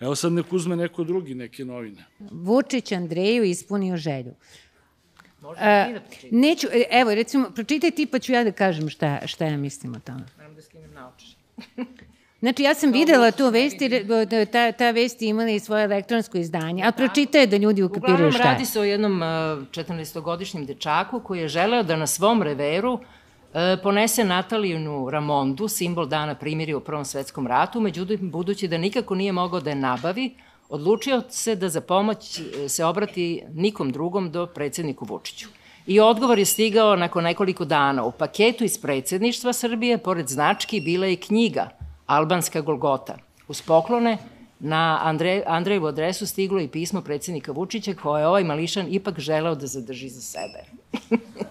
Evo 0.00 0.14
sad 0.14 0.32
nek 0.32 0.52
uzme 0.52 0.76
neko 0.76 1.04
drugi 1.04 1.34
neke 1.34 1.64
novine. 1.64 2.04
Vučić 2.30 2.92
Andreju 2.92 3.44
ispunio 3.44 3.96
želju. 3.96 4.34
Možda 5.40 5.86
uh, 5.88 5.94
da 5.94 6.00
neću, 6.30 6.66
e, 6.72 6.84
evo, 6.90 7.14
recimo, 7.14 7.50
pročitaj 7.54 7.90
ti 7.90 8.06
pa 8.06 8.18
ću 8.18 8.32
ja 8.32 8.44
da 8.44 8.52
kažem 8.52 8.88
šta, 8.88 9.26
šta 9.26 9.44
ja 9.44 9.56
mislim 9.56 9.94
o 9.94 9.98
tome. 9.98 10.24
Moram 10.36 10.54
da 10.54 10.62
skinem 10.62 10.90
naočare. 10.92 11.34
Znači, 12.40 12.62
ja 12.62 12.74
sam 12.74 12.92
videla 12.92 13.30
tu 13.30 13.48
vesti, 13.50 13.88
da 14.04 14.46
ta, 14.46 14.72
ta 14.72 14.90
vesti 14.90 15.26
imala 15.26 15.50
i 15.50 15.60
svoje 15.60 15.84
elektronsko 15.84 16.38
izdanje, 16.38 16.84
a 16.86 16.92
pročitaj 16.92 17.46
da 17.46 17.56
ljudi 17.56 17.82
ukapiraju 17.82 18.16
šta 18.16 18.24
je. 18.24 18.30
Uglavnom, 18.30 18.52
radi 18.52 18.66
se 18.66 18.80
o 18.80 18.84
jednom 18.84 19.20
14-godišnjem 19.20 20.66
dečaku 20.66 21.20
koji 21.20 21.40
je 21.40 21.48
želeo 21.48 21.82
da 21.82 21.96
na 21.96 22.06
svom 22.06 22.42
reveru 22.42 22.98
ponese 23.82 24.24
Natalijunu 24.24 25.10
Ramondu, 25.10 25.68
simbol 25.68 26.06
dana 26.06 26.34
primirja 26.34 26.76
u 26.76 26.80
Prvom 26.80 27.04
svetskom 27.04 27.46
ratu, 27.46 27.80
međutim, 27.80 28.30
budući 28.30 28.68
da 28.68 28.78
nikako 28.78 29.14
nije 29.14 29.32
mogao 29.32 29.60
da 29.60 29.70
je 29.70 29.76
nabavi, 29.76 30.34
odlučio 30.68 31.22
se 31.28 31.56
da 31.56 31.68
za 31.68 31.80
pomoć 31.80 32.40
e, 32.40 32.68
se 32.68 32.84
obrati 32.84 33.42
nikom 33.54 33.92
drugom 33.92 34.30
do 34.30 34.46
predsedniku 34.46 35.04
Vučiću. 35.04 35.48
I 35.86 36.00
odgovor 36.00 36.38
je 36.38 36.44
stigao 36.44 36.96
nakon 36.96 37.24
nekoliko 37.24 37.64
dana. 37.64 38.04
U 38.04 38.12
paketu 38.12 38.64
iz 38.64 38.78
predsedništva 38.78 39.52
Srbije, 39.52 39.98
pored 39.98 40.28
znački, 40.28 40.80
bila 40.80 41.06
je 41.06 41.16
knjiga– 41.16 41.68
Albanska 42.10 42.60
Golgota. 42.60 43.16
Uz 43.48 43.62
poklone 43.62 44.18
na 44.60 45.00
Andre, 45.02 45.42
Andrejevu 45.46 45.86
adresu 45.86 46.26
stiglo 46.26 46.60
i 46.60 46.68
pismo 46.68 47.02
predsednika 47.02 47.52
Vučića 47.52 47.94
koje 47.94 48.22
je 48.22 48.26
ovaj 48.26 48.44
mališan 48.44 48.86
ipak 48.90 49.18
želeo 49.18 49.54
da 49.54 49.66
zadrži 49.66 50.08
za 50.08 50.20
sebe. 50.20 50.64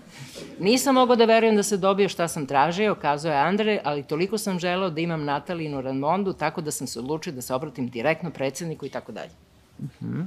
Nisam 0.59 0.95
mogao 0.95 1.15
da 1.15 1.25
verujem 1.25 1.55
da 1.55 1.63
se 1.63 1.77
dobio 1.77 2.09
šta 2.09 2.27
sam 2.27 2.45
tražio, 2.45 2.95
kazao 2.95 3.31
je 3.31 3.37
Andre, 3.37 3.79
ali 3.83 4.03
toliko 4.03 4.37
sam 4.37 4.59
želeo 4.59 4.89
da 4.89 5.01
imam 5.01 5.23
Natalinu 5.23 5.81
Ranmondu, 5.81 6.33
tako 6.33 6.61
da 6.61 6.71
sam 6.71 6.87
se 6.87 6.99
odlučio 6.99 7.33
da 7.33 7.41
se 7.41 7.53
obratim 7.53 7.89
direktno 7.89 8.31
predsedniku 8.31 8.85
i 8.85 8.89
tako 8.89 9.11
dalje. 9.11 9.31
Mhm. 9.81 10.21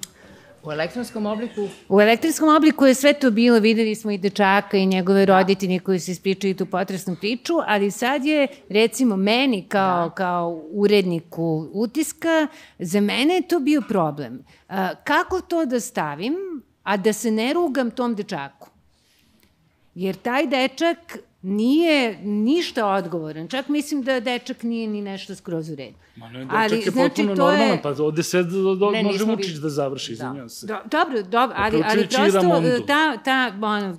U 0.65 0.73
elektronskom 0.73 1.27
obliku? 1.27 1.69
U 1.89 2.01
elektronskom 2.01 2.57
obliku 2.57 2.87
je 2.87 2.95
sve 2.95 3.13
to 3.13 3.31
bilo, 3.31 3.59
videli 3.59 3.95
smo 3.95 4.11
i 4.11 4.19
dečaka 4.19 4.77
i 4.77 4.87
njegove 4.87 5.27
roditelji 5.27 5.79
koji 5.79 6.01
se 6.01 6.13
ispričaju 6.13 6.55
tu 6.55 6.67
potresnu 6.67 7.17
priču, 7.21 7.55
ali 7.67 7.91
sad 7.91 8.25
je, 8.25 8.47
recimo, 8.69 9.17
meni 9.17 9.63
kao, 9.69 10.09
da. 10.09 10.15
kao 10.15 10.63
uredniku 10.73 11.69
utiska, 11.73 12.47
za 12.79 13.01
mene 13.01 13.35
je 13.35 13.49
to 13.49 13.61
bio 13.61 13.83
problem. 13.89 14.45
kako 15.05 15.41
to 15.41 15.65
da 15.65 15.81
stavim, 15.81 16.35
a 16.83 16.97
da 16.97 17.13
se 17.13 17.31
ne 17.31 17.53
rugam 17.53 17.91
tom 17.91 18.15
dečaku? 18.15 18.72
Jer 19.95 20.17
taj 20.17 20.47
dečak 20.47 21.19
nije 21.43 22.19
ništa 22.23 22.87
odgovoran. 22.87 23.49
Čak 23.49 23.69
mislim 23.69 24.03
da 24.03 24.21
dečak 24.21 24.63
nije 24.63 24.89
ni 24.89 25.03
nešto 25.03 25.35
skroz 25.35 25.71
u 25.71 25.75
redu. 25.75 25.97
Ma 26.17 26.29
ne, 26.29 26.39
dečak 26.39 26.57
ali, 26.57 26.77
je 26.77 26.83
znači, 26.83 27.09
potpuno 27.09 27.35
normalan, 27.35 27.69
je... 27.69 27.83
pa 27.83 27.89
ovde 27.89 28.23
se 28.23 28.43
do, 28.43 28.75
do, 28.75 28.91
ne, 28.91 29.03
može 29.03 29.25
Vučić 29.25 29.55
da 29.55 29.69
završi, 29.69 30.15
da. 30.15 30.49
se. 30.49 30.67
Do, 30.67 30.77
dobro, 30.91 31.23
dobro, 31.23 31.57
ali, 31.59 31.83
ali 31.87 32.09
prosto 32.09 32.41
ta, 32.87 33.17
ta, 33.25 33.53
ono, 33.63 33.99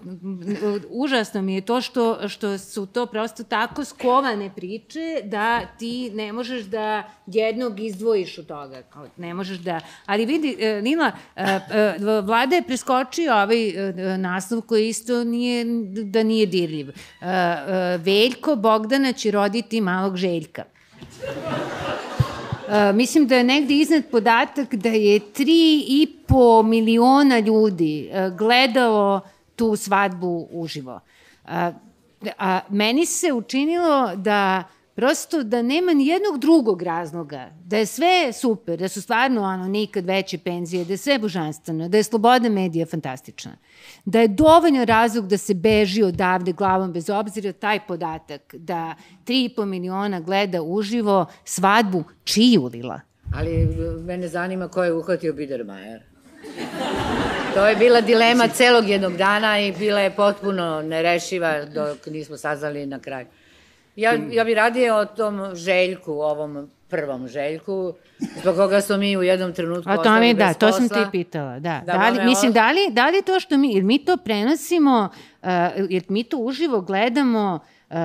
užasno 0.89 1.41
mi 1.41 1.55
je 1.55 1.61
to 1.61 1.81
što, 1.81 2.29
što 2.29 2.57
su 2.57 2.85
to 2.85 3.05
prosto 3.05 3.43
tako 3.43 3.85
skovane 3.85 4.51
priče 4.55 5.21
da 5.23 5.61
ti 5.79 6.11
ne 6.13 6.33
možeš 6.33 6.63
da 6.63 7.03
jednog 7.27 7.79
izdvojiš 7.79 8.37
od 8.37 8.45
toga. 8.45 8.83
Ne 9.17 9.33
možeš 9.33 9.57
da... 9.57 9.79
Ali 10.05 10.25
vidi, 10.25 10.57
e, 10.59 10.81
Nila, 10.81 11.11
e, 11.35 11.43
e, 11.43 12.21
vlada 12.21 12.55
je 12.55 12.63
preskočio 12.63 13.33
ovaj 13.33 13.73
naslov 14.17 14.61
koji 14.61 14.87
isto 14.87 15.23
nije, 15.23 15.65
da 16.03 16.23
nije 16.23 16.45
dirljiv. 16.45 16.91
Veljko 17.97 18.55
Bogdana 18.55 19.13
će 19.13 19.31
roditi 19.31 19.81
malog 19.81 20.17
Željka. 20.17 20.63
Uh, 22.67 22.95
mislim 22.95 23.27
da 23.27 23.35
je 23.35 23.43
negde 23.43 23.73
iznad 23.73 24.03
podatak 24.11 24.75
da 24.75 24.89
je 24.89 25.19
3,5 25.19 26.63
miliona 26.63 27.39
ljudi 27.39 28.09
uh, 28.11 28.37
gledalo 28.37 29.21
tu 29.55 29.75
svadbu 29.75 30.47
uživo. 30.51 30.99
Uh, 31.43 31.51
a 32.37 32.59
meni 32.69 33.05
se 33.05 33.33
učinilo 33.33 34.15
da 34.15 34.63
prosto 34.95 35.43
da 35.43 35.61
nema 35.61 35.93
ni 35.93 36.07
jednog 36.07 36.39
drugog 36.39 36.81
razloga, 36.81 37.49
da 37.65 37.77
je 37.77 37.85
sve 37.85 38.33
super, 38.33 38.79
da 38.79 38.87
su 38.87 39.01
stvarno 39.01 39.41
ono, 39.41 39.67
nikad 39.67 40.05
veće 40.05 40.37
penzije, 40.37 40.85
da 40.85 40.93
je 40.93 40.97
sve 40.97 41.19
božanstveno, 41.19 41.89
da 41.89 41.97
je 41.97 42.03
sloboda 42.03 42.49
medija 42.49 42.85
fantastična, 42.85 43.51
da 44.05 44.21
je 44.21 44.27
dovoljno 44.27 44.85
razlog 44.85 45.27
da 45.27 45.37
se 45.37 45.53
beži 45.53 46.03
odavde 46.03 46.51
glavom 46.51 46.93
bez 46.93 47.09
obzira 47.09 47.51
taj 47.51 47.79
podatak 47.87 48.55
da 48.55 48.95
3,5 49.25 49.65
miliona 49.65 50.19
gleda 50.19 50.61
uživo 50.61 51.25
svadbu 51.43 52.03
čiju 52.23 52.69
lila. 52.73 53.01
Ali 53.35 53.67
mene 54.05 54.27
zanima 54.27 54.67
ko 54.67 54.83
je 54.83 54.93
uhvatio 54.93 55.33
Biedermajer. 55.33 56.01
To 57.53 57.67
je 57.67 57.75
bila 57.75 58.01
dilema 58.01 58.47
celog 58.47 58.89
jednog 58.89 59.17
dana 59.17 59.59
i 59.59 59.71
bila 59.71 59.99
je 59.99 60.15
potpuno 60.15 60.81
nerešiva 60.81 61.65
dok 61.65 62.05
nismo 62.05 62.37
saznali 62.37 62.85
na 62.85 62.99
kraju. 62.99 63.27
Ja, 63.95 64.13
ja 64.31 64.43
bi 64.43 64.53
radije 64.53 64.93
o 64.93 65.05
tom 65.05 65.55
Željku, 65.55 66.11
ovom 66.11 66.69
prvom 66.89 67.27
Željku, 67.27 67.93
zbog 68.41 68.55
koga 68.55 68.81
smo 68.81 68.97
mi 68.97 69.17
u 69.17 69.23
jednom 69.23 69.53
trenutku 69.53 69.89
A 69.91 70.03
to 70.03 70.19
mi, 70.19 70.33
da, 70.33 70.53
to 70.53 70.71
sam 70.71 70.89
ti 70.89 70.99
pitala, 71.11 71.59
da. 71.59 71.81
da, 71.85 71.93
da 71.93 72.09
li, 72.09 72.25
mislim, 72.25 72.51
da 72.51 72.71
li, 72.71 72.79
da 72.91 73.09
li 73.09 73.21
to 73.21 73.39
što 73.39 73.57
mi, 73.57 73.73
jer 73.73 73.83
mi 73.83 74.05
to 74.05 74.17
prenosimo, 74.17 75.09
uh, 75.41 75.49
jer 75.89 76.03
mi 76.07 76.23
to 76.23 76.37
uživo 76.37 76.81
gledamo 76.81 77.59
uh, 77.89 77.97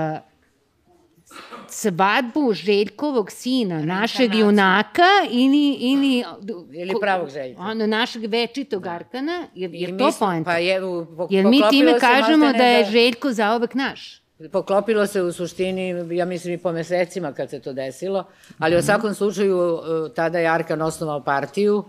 svadbu 1.68 2.52
Željkovog 2.52 3.30
sina, 3.30 3.82
našeg 3.82 4.34
junaka 4.34 5.10
ili, 5.30 5.72
ili, 5.72 6.24
ili 6.72 6.94
pravog 7.00 7.30
Željka. 7.30 7.62
Ono, 7.62 7.86
našeg 7.86 8.24
večitog 8.24 8.86
Arkana, 8.86 9.46
jer, 9.54 9.70
jer 9.74 9.98
to 9.98 10.12
poenta. 10.18 10.50
Pa 10.50 10.56
je, 10.56 10.80
po, 11.16 11.28
jer 11.30 11.46
mi 11.46 11.60
time 11.70 11.98
kažemo 11.98 12.52
da 12.52 12.64
je 12.64 12.84
Željko 12.84 13.32
zaovek 13.32 13.74
naš. 13.74 14.27
Poklopilo 14.52 15.06
se 15.06 15.22
u 15.22 15.32
suštini, 15.32 16.16
ja 16.16 16.24
mislim 16.24 16.54
i 16.54 16.58
po 16.58 16.72
mesecima 16.72 17.32
kad 17.32 17.50
se 17.50 17.60
to 17.60 17.72
desilo, 17.72 18.24
ali 18.58 18.76
u 18.76 18.82
svakom 18.82 19.14
slučaju 19.14 19.78
e, 19.78 20.14
tada 20.14 20.38
je 20.38 20.46
Arkan 20.46 20.82
osnovao 20.82 21.24
partiju 21.24 21.84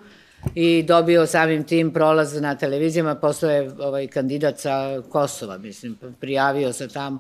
i 0.55 0.83
dobio 0.83 1.25
samim 1.25 1.63
tim 1.63 1.93
prolaz 1.93 2.41
na 2.41 2.55
televizijama, 2.55 3.15
postao 3.15 3.49
je 3.49 3.71
ovaj, 3.79 4.07
kandidat 4.07 4.59
sa 4.59 5.01
Kosova, 5.09 5.57
mislim, 5.57 5.97
prijavio 6.19 6.73
se 6.73 6.87
tam, 6.87 7.19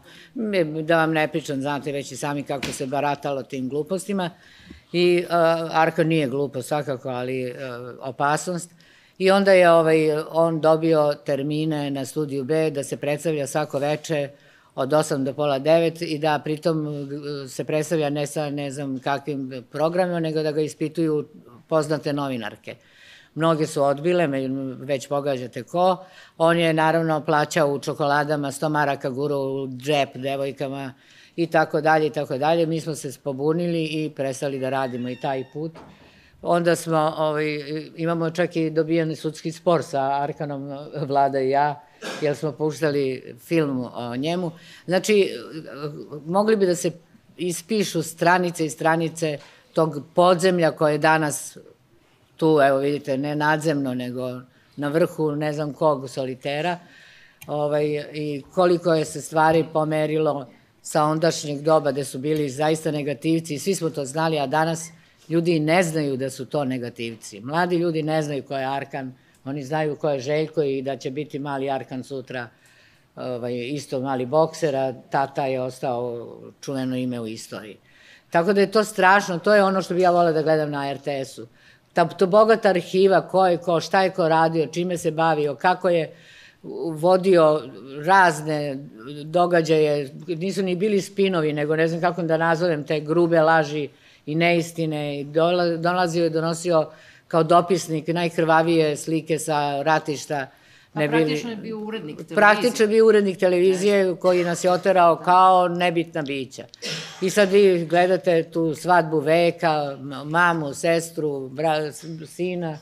da 0.83 0.97
vam 0.97 1.13
ne 1.13 1.27
pričam, 1.27 1.61
znate 1.61 1.91
već 1.91 2.11
i 2.11 2.17
sami 2.17 2.43
kako 2.43 2.67
se 2.67 2.85
baratalo 2.85 3.43
tim 3.43 3.69
glupostima. 3.69 4.29
I 4.93 5.23
uh, 5.25 5.31
Arka 5.71 6.03
nije 6.03 6.27
glupo 6.27 6.61
svakako, 6.61 7.09
ali 7.09 7.51
uh, 7.51 7.55
opasnost. 7.99 8.71
I 9.17 9.31
onda 9.31 9.51
je 9.51 9.71
ovaj, 9.71 10.11
on 10.31 10.61
dobio 10.61 11.13
termine 11.25 11.91
na 11.91 12.05
studiju 12.05 12.43
B 12.43 12.71
da 12.71 12.83
se 12.83 12.97
predstavlja 12.97 13.47
svako 13.47 13.79
veče 13.79 14.29
od 14.79 14.89
8 14.89 15.23
do 15.23 15.33
pola 15.33 15.59
9 15.59 16.03
i 16.05 16.17
da 16.19 16.39
pritom 16.43 17.07
se 17.47 17.63
predstavlja 17.63 18.09
ne 18.09 18.27
sa 18.27 18.49
ne 18.49 18.71
znam 18.71 18.99
kakvim 18.99 19.63
programima, 19.71 20.19
nego 20.19 20.43
da 20.43 20.51
ga 20.51 20.61
ispituju 20.61 21.27
poznate 21.67 22.13
novinarke. 22.13 22.75
Mnoge 23.35 23.67
su 23.67 23.83
odbile, 23.83 24.27
već 24.79 25.07
pogađate 25.07 25.63
ko. 25.63 26.05
On 26.37 26.57
je 26.57 26.73
naravno 26.73 27.25
plaćao 27.25 27.73
u 27.73 27.79
čokoladama 27.79 28.51
100 28.51 28.69
maraka 28.69 29.09
guru 29.09 29.35
u 29.35 29.67
džep 29.67 30.15
devojkama 30.15 30.93
i 31.35 31.47
tako 31.47 31.81
dalje 31.81 32.07
i 32.07 32.09
tako 32.09 32.37
dalje. 32.37 32.65
Mi 32.65 32.79
smo 32.81 32.95
se 32.95 33.11
pobunili 33.23 33.83
i 33.83 34.11
prestali 34.15 34.59
da 34.59 34.69
radimo 34.69 35.09
i 35.09 35.19
taj 35.19 35.43
put. 35.53 35.71
Onda 36.41 36.75
smo, 36.75 37.13
ovaj, 37.17 37.45
imamo 37.95 38.31
čak 38.31 38.55
i 38.55 38.69
dobijeni 38.69 39.15
sudski 39.15 39.51
spor 39.51 39.83
sa 39.83 40.21
Arkanom 40.21 40.69
Vlada 41.07 41.39
i 41.39 41.49
ja, 41.49 41.81
jer 42.21 42.35
smo 42.35 42.51
puštali 42.51 43.35
film 43.39 43.85
o 43.93 44.15
njemu. 44.15 44.51
Znači, 44.85 45.29
mogli 46.25 46.55
bi 46.55 46.65
da 46.65 46.75
se 46.75 46.91
ispišu 47.37 48.03
stranice 48.03 48.65
i 48.65 48.69
stranice 48.69 49.37
tog 49.73 50.03
podzemlja 50.15 50.71
koje 50.71 50.91
je 50.91 50.97
danas 50.97 51.57
tu, 52.37 52.59
evo 52.63 52.77
vidite, 52.77 53.17
ne 53.17 53.35
nadzemno, 53.35 53.93
nego 53.93 54.41
na 54.75 54.87
vrhu 54.87 55.31
ne 55.31 55.53
znam 55.53 55.73
kog 55.73 56.09
solitera, 56.09 56.79
ovaj, 57.47 57.85
i 58.13 58.43
koliko 58.53 58.93
je 58.93 59.05
se 59.05 59.21
stvari 59.21 59.65
pomerilo 59.73 60.47
sa 60.81 61.03
ondašnjeg 61.03 61.61
doba 61.61 61.91
gde 61.91 62.05
su 62.05 62.19
bili 62.19 62.49
zaista 62.49 62.91
negativci 62.91 63.53
i 63.53 63.59
svi 63.59 63.75
smo 63.75 63.89
to 63.89 64.05
znali, 64.05 64.39
a 64.39 64.47
danas 64.47 64.89
ljudi 65.29 65.59
ne 65.59 65.83
znaju 65.83 66.17
da 66.17 66.29
su 66.29 66.45
to 66.45 66.65
negativci. 66.65 67.41
Mladi 67.41 67.75
ljudi 67.75 68.03
ne 68.03 68.21
znaju 68.21 68.43
ko 68.43 68.57
je 68.57 68.65
Arkan, 68.65 69.13
oni 69.45 69.63
znaju 69.63 69.95
ko 69.95 70.09
je 70.09 70.19
Željko 70.19 70.61
i 70.61 70.81
da 70.81 70.97
će 70.97 71.11
biti 71.11 71.39
mali 71.39 71.69
Arkan 71.69 72.03
sutra, 72.03 72.47
ovaj, 73.15 73.53
isto 73.67 73.99
mali 73.99 74.25
bokser, 74.25 74.75
a 74.75 74.93
tata 75.09 75.45
je 75.45 75.61
ostao 75.61 76.27
čuveno 76.61 76.95
ime 76.95 77.19
u 77.19 77.27
istoriji. 77.27 77.77
Tako 78.29 78.53
da 78.53 78.61
je 78.61 78.71
to 78.71 78.83
strašno, 78.83 79.39
to 79.39 79.55
je 79.55 79.63
ono 79.63 79.81
što 79.81 79.93
bi 79.93 80.01
ja 80.01 80.11
volela 80.11 80.31
da 80.31 80.41
gledam 80.41 80.71
na 80.71 80.93
RTS-u. 80.93 81.47
Ta, 81.93 82.07
to 82.07 82.27
bogata 82.27 82.69
arhiva, 82.69 83.27
ko 83.27 83.47
je 83.47 83.57
ko, 83.57 83.79
šta 83.79 84.03
je 84.03 84.09
ko 84.09 84.27
radio, 84.29 84.67
čime 84.67 84.97
se 84.97 85.11
bavio, 85.11 85.55
kako 85.55 85.89
je 85.89 86.13
vodio 86.93 87.61
razne 88.05 88.77
događaje, 89.23 90.09
nisu 90.27 90.63
ni 90.63 90.75
bili 90.75 91.01
spinovi, 91.01 91.53
nego 91.53 91.75
ne 91.75 91.87
znam 91.87 92.01
kako 92.01 92.21
da 92.21 92.37
nazovem 92.37 92.83
te 92.83 92.99
grube 92.99 93.41
laži 93.41 93.89
i 94.25 94.35
neistine. 94.35 95.23
Dolazio 95.77 96.25
i 96.25 96.29
donosio 96.29 96.89
kao 97.29 97.43
dopisnik 97.43 98.07
najkrvavije 98.07 98.97
slike 98.97 99.39
sa 99.39 99.83
ratišta. 99.83 100.47
Pa 100.93 100.99
ne 100.99 101.09
praktično 101.09 101.49
je 101.49 101.55
bio 101.55 101.79
urednik 101.79 102.15
televizije. 102.15 102.35
Praktično 102.35 102.83
je 102.83 102.87
bio 102.87 103.07
urednik 103.07 103.37
televizije 103.37 104.15
koji 104.15 104.43
nas 104.43 104.63
je 104.63 104.71
oterao 104.71 105.15
kao 105.15 105.67
nebitna 105.67 106.21
bića. 106.21 106.65
I 107.21 107.29
sad 107.29 107.51
vi 107.51 107.85
gledate 107.85 108.43
tu 108.43 108.75
svadbu 108.75 109.19
veka, 109.19 109.97
mamu, 110.25 110.73
sestru, 110.73 111.49
bra, 111.49 111.91
sina 112.25 112.77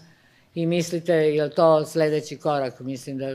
i 0.56 0.66
mislite 0.66 1.14
je 1.14 1.44
li 1.44 1.52
to 1.56 1.86
sledeći 1.86 2.38
korak. 2.38 2.80
Mislim 2.80 3.18
da 3.18 3.26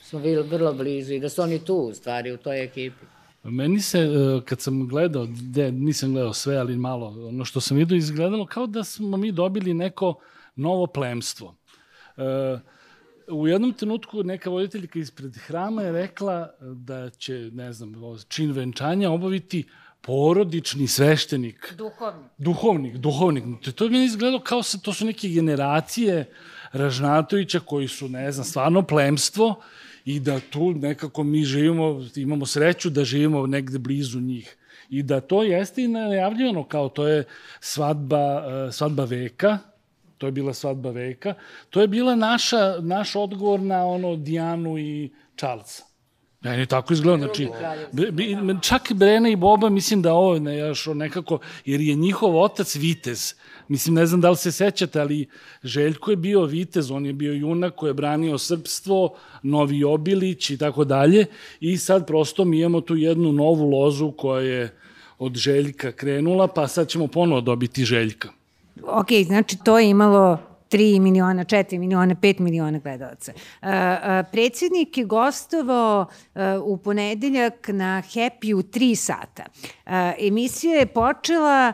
smo 0.00 0.20
bili 0.20 0.48
vrlo 0.48 0.72
blizu 0.72 1.14
i 1.14 1.20
da 1.20 1.28
su 1.28 1.42
oni 1.42 1.58
tu 1.58 1.74
u 1.74 1.94
stvari 1.94 2.32
u 2.32 2.36
toj 2.36 2.64
ekipi. 2.64 3.04
Meni 3.42 3.80
se, 3.80 3.98
e, 3.98 4.40
kad 4.44 4.60
sam 4.60 4.88
gledao, 4.88 5.26
de, 5.42 5.72
nisam 5.72 6.12
gledao 6.12 6.32
sve, 6.32 6.56
ali 6.56 6.76
malo, 6.76 7.28
ono 7.28 7.44
što 7.44 7.60
sam 7.60 7.76
vidio 7.76 7.96
izgledalo 7.96 8.46
kao 8.46 8.66
da 8.66 8.84
smo 8.84 9.16
mi 9.16 9.32
dobili 9.32 9.74
neko 9.74 10.14
novo 10.58 10.86
plemstvo. 10.86 11.54
Uh, 12.16 12.60
u 13.28 13.48
jednom 13.48 13.72
trenutku 13.72 14.22
neka 14.22 14.50
voditeljka 14.50 14.98
ispred 14.98 15.36
hrama 15.36 15.82
je 15.82 15.92
rekla 15.92 16.50
da 16.60 17.10
će, 17.10 17.50
ne 17.52 17.72
znam, 17.72 17.94
čin 18.28 18.52
venčanja 18.52 19.10
obaviti 19.10 19.64
porodični 20.00 20.86
sveštenik. 20.86 21.74
Duhovnik. 21.76 22.30
Duhovnik, 22.38 22.96
duhovnik. 22.96 23.44
To, 23.64 23.72
to 23.72 23.88
mi 23.88 23.98
je 23.98 24.04
izgledalo 24.04 24.40
kao 24.40 24.62
se, 24.62 24.80
to 24.82 24.92
su 24.92 25.06
neke 25.06 25.28
generacije 25.28 26.30
Ražnatovića 26.72 27.60
koji 27.60 27.88
su, 27.88 28.08
ne 28.08 28.32
znam, 28.32 28.44
stvarno 28.44 28.82
plemstvo 28.82 29.60
i 30.04 30.20
da 30.20 30.40
tu 30.40 30.74
nekako 30.74 31.24
mi 31.24 31.44
živimo, 31.44 32.04
imamo 32.16 32.46
sreću 32.46 32.90
da 32.90 33.04
živimo 33.04 33.46
negde 33.46 33.78
blizu 33.78 34.20
njih. 34.20 34.56
I 34.90 35.02
da 35.02 35.20
to 35.20 35.42
jeste 35.42 35.82
i 35.82 35.88
najavljeno 35.88 36.64
kao 36.64 36.88
to 36.88 37.06
je 37.06 37.24
svadba, 37.60 38.44
eh, 38.46 38.72
svadba 38.72 39.04
veka, 39.04 39.58
to 40.18 40.26
je 40.26 40.32
bila 40.32 40.54
svadba 40.54 40.90
veka, 40.90 41.34
to 41.70 41.80
je 41.80 41.88
bila 41.88 42.14
naša, 42.14 42.76
naš 42.80 43.16
odgovor 43.16 43.60
na 43.60 43.86
ono 43.86 44.16
Dijanu 44.16 44.78
i 44.78 45.10
Charlesa. 45.36 45.88
Meni 46.40 46.62
je 46.62 46.66
tako 46.66 46.92
izgleda, 46.92 47.18
znači, 47.18 47.48
čak 48.62 48.92
Brena 48.92 49.28
i 49.28 49.36
Boba, 49.36 49.68
mislim 49.68 50.02
da 50.02 50.12
ovo 50.12 50.38
ne, 50.38 50.58
još 50.58 50.86
nekako, 50.86 51.38
jer 51.64 51.80
je 51.80 51.94
njihov 51.94 52.42
otac 52.42 52.76
vitez. 52.76 53.34
Mislim, 53.68 53.94
ne 53.94 54.06
znam 54.06 54.20
da 54.20 54.30
li 54.30 54.36
se 54.36 54.52
sećate, 54.52 55.00
ali 55.00 55.28
Željko 55.62 56.10
je 56.10 56.16
bio 56.16 56.44
vitez, 56.44 56.90
on 56.90 57.06
je 57.06 57.12
bio 57.12 57.32
junak 57.32 57.74
koji 57.74 57.90
je 57.90 57.94
branio 57.94 58.38
srpstvo, 58.38 59.14
Novi 59.42 59.84
Obilić 59.84 60.50
i 60.50 60.58
tako 60.58 60.84
dalje. 60.84 61.26
I 61.60 61.76
sad 61.76 62.06
prosto 62.06 62.44
mi 62.44 62.58
imamo 62.58 62.80
tu 62.80 62.96
jednu 62.96 63.32
novu 63.32 63.70
lozu 63.70 64.12
koja 64.12 64.42
je 64.42 64.78
od 65.18 65.34
Željka 65.34 65.92
krenula, 65.92 66.48
pa 66.48 66.68
sad 66.68 66.88
ćemo 66.88 67.06
ponovo 67.06 67.40
dobiti 67.40 67.84
Željka 67.84 68.37
ok, 68.84 69.08
znači 69.26 69.58
to 69.64 69.78
je 69.78 69.90
imalo 69.90 70.38
3 70.70 71.00
miliona, 71.00 71.44
4 71.44 71.78
miliona, 71.78 72.14
5 72.14 72.40
miliona 72.40 72.78
gledalaca. 72.78 73.32
Uh, 73.62 73.68
predsjednik 74.32 74.98
je 74.98 75.04
gostovao 75.04 76.06
uh, 76.34 76.42
u 76.62 76.76
ponedeljak 76.76 77.68
na 77.68 78.02
Happy 78.02 78.54
u 78.54 78.62
3 78.62 78.94
sata. 78.94 79.44
Uh, 79.46 79.92
emisija 80.18 80.74
je 80.74 80.86
počela 80.86 81.72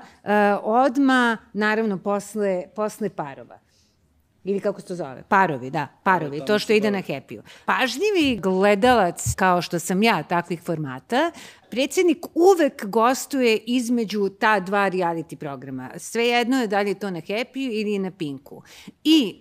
odma, 0.63 1.37
naravno, 1.53 1.99
posle, 1.99 2.65
posle 2.77 3.09
parova. 3.09 3.64
Ili 4.45 4.61
kako 4.61 4.81
se 4.81 4.87
to 4.87 4.95
zove? 4.95 5.23
Parovi, 5.29 5.71
da, 5.71 5.89
parovi, 6.03 6.41
to 6.47 6.59
što 6.59 6.73
ide 6.73 6.91
na 6.91 7.03
Happy-u. 7.03 7.43
Pažljivi 7.65 8.41
gledalac, 8.43 9.35
kao 9.35 9.63
što 9.63 9.79
sam 9.79 10.03
ja, 10.03 10.23
takvih 10.23 10.63
formata, 10.63 11.31
predsjednik 11.71 12.27
uvek 12.35 12.85
gostuje 12.85 13.57
između 13.67 14.29
ta 14.29 14.61
dva 14.61 14.91
reality 14.91 15.37
programa. 15.37 15.91
Sve 15.97 16.27
jedno 16.27 16.61
je 16.61 16.67
da 16.67 16.81
li 16.81 16.91
je 16.91 16.99
to 16.99 17.11
na 17.11 17.21
Happy 17.21 17.81
ili 17.81 17.99
na 17.99 18.11
Pinku. 18.11 18.63
I 19.05 19.41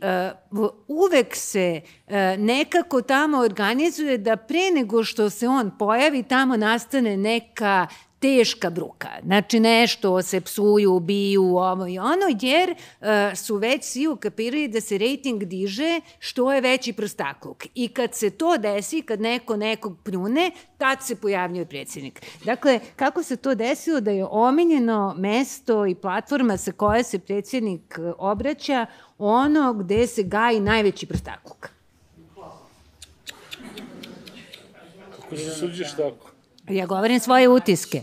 uh, 0.51 0.69
uvek 0.87 1.35
se 1.35 1.81
uh, 2.07 2.13
nekako 2.37 3.01
tamo 3.01 3.37
organizuje 3.37 4.17
da 4.17 4.35
pre 4.35 4.71
nego 4.73 5.03
što 5.03 5.29
se 5.29 5.47
on 5.47 5.71
pojavi, 5.79 6.23
tamo 6.23 6.57
nastane 6.57 7.17
neka 7.17 7.87
teška 8.23 8.69
bruka. 8.69 9.09
Znači 9.23 9.59
nešto 9.59 10.21
se 10.21 10.41
psuju, 10.41 10.93
ubiju, 10.93 11.43
ovo 11.43 11.87
i 11.87 11.99
ono, 11.99 12.37
jer 12.41 12.69
uh, 12.71 13.07
su 13.35 13.55
već 13.55 13.83
svi 13.83 14.07
ukapirali 14.07 14.67
da 14.67 14.81
se 14.81 14.97
rejting 14.97 15.43
diže 15.43 16.01
što 16.19 16.53
je 16.53 16.61
veći 16.61 16.93
prostakluk. 16.93 17.65
I 17.75 17.87
kad 17.87 18.15
se 18.15 18.29
to 18.29 18.57
desi, 18.57 19.01
kad 19.01 19.21
neko 19.21 19.57
nekog 19.57 19.97
pljune, 20.03 20.51
tad 20.77 21.03
se 21.03 21.15
pojavljuje 21.15 21.65
predsjednik. 21.65 22.21
Dakle, 22.45 22.79
kako 22.95 23.23
se 23.23 23.37
to 23.37 23.55
desilo 23.55 23.99
da 23.99 24.11
je 24.11 24.25
omiljeno 24.29 25.15
mesto 25.17 25.85
i 25.85 25.95
platforma 25.95 26.57
sa 26.57 26.71
koje 26.71 27.03
se 27.03 27.19
predsjednik 27.19 27.95
e, 27.97 28.11
obraća 28.17 28.85
ono 29.17 29.73
gde 29.73 30.07
se 30.07 30.23
gaji 30.23 30.59
najveći 30.59 31.05
prostakluk? 31.05 31.69
Kako 35.11 35.37
se 35.37 35.51
suđeš 35.51 35.95
tako? 35.95 36.32
Ja 36.69 36.85
govorim 36.85 37.19
svoje 37.19 37.49
utiske. 37.49 38.01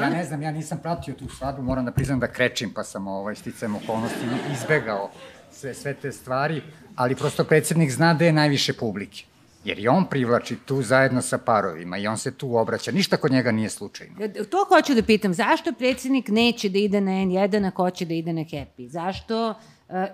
Ja 0.00 0.10
ne 0.10 0.24
znam, 0.24 0.42
ja 0.42 0.50
nisam 0.50 0.78
pratio 0.82 1.14
tu 1.14 1.28
svadbu, 1.28 1.62
moram 1.62 1.84
da 1.84 1.92
priznam 1.92 2.20
da 2.20 2.32
krečim, 2.32 2.70
pa 2.74 2.84
sam 2.84 3.06
ovaj, 3.06 3.34
sticajem 3.34 3.76
okolnosti 3.76 4.26
izbegao 4.52 5.10
sve, 5.52 5.74
sve 5.74 5.94
te 5.94 6.12
stvari, 6.12 6.62
ali 6.96 7.14
prosto 7.16 7.44
predsednik 7.44 7.90
zna 7.90 8.14
da 8.14 8.24
je 8.24 8.32
najviše 8.32 8.72
publike. 8.72 9.24
Jer 9.64 9.78
i 9.78 9.88
on 9.88 10.06
privlači 10.06 10.56
tu 10.56 10.82
zajedno 10.82 11.22
sa 11.22 11.38
parovima 11.38 11.98
i 11.98 12.06
on 12.06 12.18
se 12.18 12.30
tu 12.30 12.56
obraća. 12.56 12.92
Ništa 12.92 13.16
kod 13.16 13.32
njega 13.32 13.52
nije 13.52 13.70
slučajno. 13.70 14.14
To 14.50 14.64
hoću 14.68 14.94
da 14.94 15.02
pitam. 15.02 15.34
Zašto 15.34 15.72
predsednik 15.72 16.28
neće 16.28 16.68
da 16.68 16.78
ide 16.78 17.00
na 17.00 17.10
N1, 17.10 17.66
a 17.66 17.70
hoće 17.76 18.04
da 18.04 18.14
ide 18.14 18.32
na 18.32 18.40
Happy? 18.40 18.88
Zašto 18.88 19.50
uh, 19.50 19.54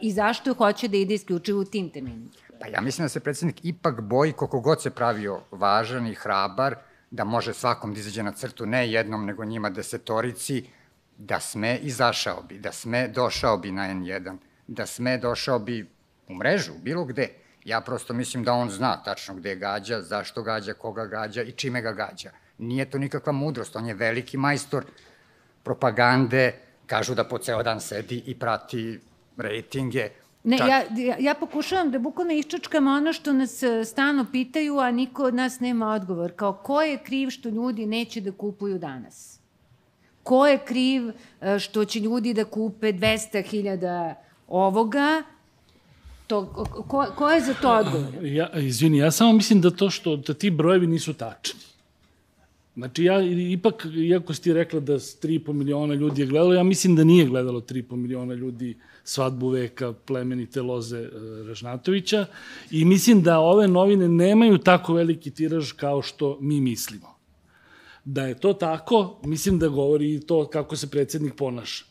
i 0.00 0.12
zašto 0.12 0.54
hoće 0.54 0.88
da 0.88 0.96
ide 0.96 1.14
isključivo 1.14 1.60
u 1.60 1.64
tim 1.64 1.90
terminima? 1.90 2.30
Pa 2.60 2.66
ja 2.66 2.80
mislim 2.80 3.04
da 3.04 3.08
se 3.08 3.20
predsednik 3.20 3.64
ipak 3.64 4.00
boji 4.00 4.32
koliko 4.32 4.60
god 4.60 4.82
se 4.82 4.90
pravio 4.90 5.40
važan 5.50 6.06
i 6.06 6.14
hrabar, 6.14 6.76
da 7.10 7.24
može 7.24 7.54
svakom 7.54 7.94
da 7.94 8.00
izađe 8.00 8.22
na 8.22 8.32
crtu, 8.32 8.66
ne 8.66 8.90
jednom, 8.90 9.26
nego 9.26 9.44
njima 9.44 9.70
desetorici, 9.70 10.64
da 11.18 11.40
sme 11.40 11.76
izašao 11.76 12.42
bi, 12.42 12.58
da 12.58 12.72
sme 12.72 13.08
došao 13.08 13.58
bi 13.58 13.72
na 13.72 13.88
N1, 13.88 14.36
da 14.66 14.86
sme 14.86 15.18
došao 15.18 15.58
bi 15.58 15.90
u 16.28 16.34
mrežu, 16.34 16.72
bilo 16.82 17.04
gde. 17.04 17.28
Ja 17.64 17.80
prosto 17.80 18.14
mislim 18.14 18.44
da 18.44 18.52
on 18.52 18.70
zna 18.70 19.02
tačno 19.02 19.34
gde 19.34 19.56
gađa, 19.56 20.02
zašto 20.02 20.42
gađa, 20.42 20.74
koga 20.74 21.06
gađa 21.06 21.42
i 21.42 21.52
čime 21.52 21.82
ga 21.82 21.92
gađa. 21.92 22.30
Nije 22.58 22.90
to 22.90 22.98
nikakva 22.98 23.32
mudrost, 23.32 23.76
on 23.76 23.86
je 23.86 23.94
veliki 23.94 24.36
majstor 24.36 24.84
propagande, 25.62 26.52
kažu 26.86 27.14
da 27.14 27.24
po 27.24 27.38
ceo 27.38 27.62
dan 27.62 27.80
sedi 27.80 28.22
i 28.26 28.38
prati 28.38 29.00
rejtinge. 29.36 30.10
Ne, 30.46 30.58
Čak- 30.58 30.68
ja, 30.98 31.16
ja, 31.18 31.34
pokušavam 31.34 31.90
da 31.90 31.98
bukvalno 31.98 32.32
iščačkam 32.32 32.86
ono 32.86 33.12
što 33.12 33.32
nas 33.32 33.62
e, 33.62 33.84
stalno 33.84 34.26
pitaju, 34.32 34.78
a 34.78 34.90
niko 34.90 35.24
od 35.24 35.34
nas 35.34 35.60
nema 35.60 35.88
odgovor. 35.92 36.32
Kao, 36.36 36.52
ko 36.52 36.82
je 36.82 36.98
kriv 36.98 37.30
što 37.30 37.48
ljudi 37.48 37.86
neće 37.86 38.20
da 38.20 38.32
kupuju 38.32 38.78
danas? 38.78 39.40
Ko 40.22 40.46
je 40.46 40.58
kriv 40.58 41.08
e, 41.40 41.58
što 41.58 41.84
će 41.84 42.00
ljudi 42.00 42.34
da 42.34 42.44
kupe 42.44 42.92
200.000 42.92 44.14
ovoga? 44.48 45.22
To, 46.26 46.46
ko, 46.88 47.06
ko 47.16 47.30
je 47.30 47.40
za 47.40 47.54
to 47.54 47.70
odgovor? 47.72 48.24
Ja, 48.24 48.50
izvini, 48.52 48.98
ja 48.98 49.10
samo 49.10 49.32
mislim 49.32 49.60
da 49.60 49.70
to 49.70 49.90
što 49.90 50.16
da 50.16 50.34
ti 50.34 50.50
brojevi 50.50 50.86
nisu 50.86 51.14
tačni. 51.14 51.60
Znači, 52.76 53.04
ja 53.04 53.20
ipak, 53.52 53.86
iako 53.94 54.34
si 54.34 54.42
ti 54.42 54.52
rekla 54.52 54.80
da 54.80 54.98
s 54.98 55.20
3,5 55.20 55.52
miliona 55.52 55.94
ljudi 55.94 56.22
je 56.22 56.26
gledalo, 56.26 56.54
ja 56.54 56.62
mislim 56.62 56.96
da 56.96 57.04
nije 57.04 57.26
gledalo 57.26 57.60
3,5 57.60 57.96
miliona 57.96 58.34
ljudi 58.34 58.76
svadbu 59.04 59.48
veka 59.48 59.92
plemenite 59.92 60.62
loze 60.62 60.98
e, 60.98 61.08
Ražnatovića 61.48 62.26
i 62.70 62.84
mislim 62.84 63.22
da 63.22 63.38
ove 63.38 63.68
novine 63.68 64.08
nemaju 64.08 64.58
tako 64.58 64.94
veliki 64.94 65.30
tiraž 65.30 65.72
kao 65.72 66.02
što 66.02 66.38
mi 66.40 66.60
mislimo. 66.60 67.16
Da 68.04 68.26
je 68.26 68.38
to 68.38 68.52
tako, 68.52 69.20
mislim 69.24 69.58
da 69.58 69.68
govori 69.68 70.14
i 70.14 70.20
to 70.20 70.46
kako 70.48 70.76
se 70.76 70.90
predsednik 70.90 71.34
ponaša. 71.34 71.84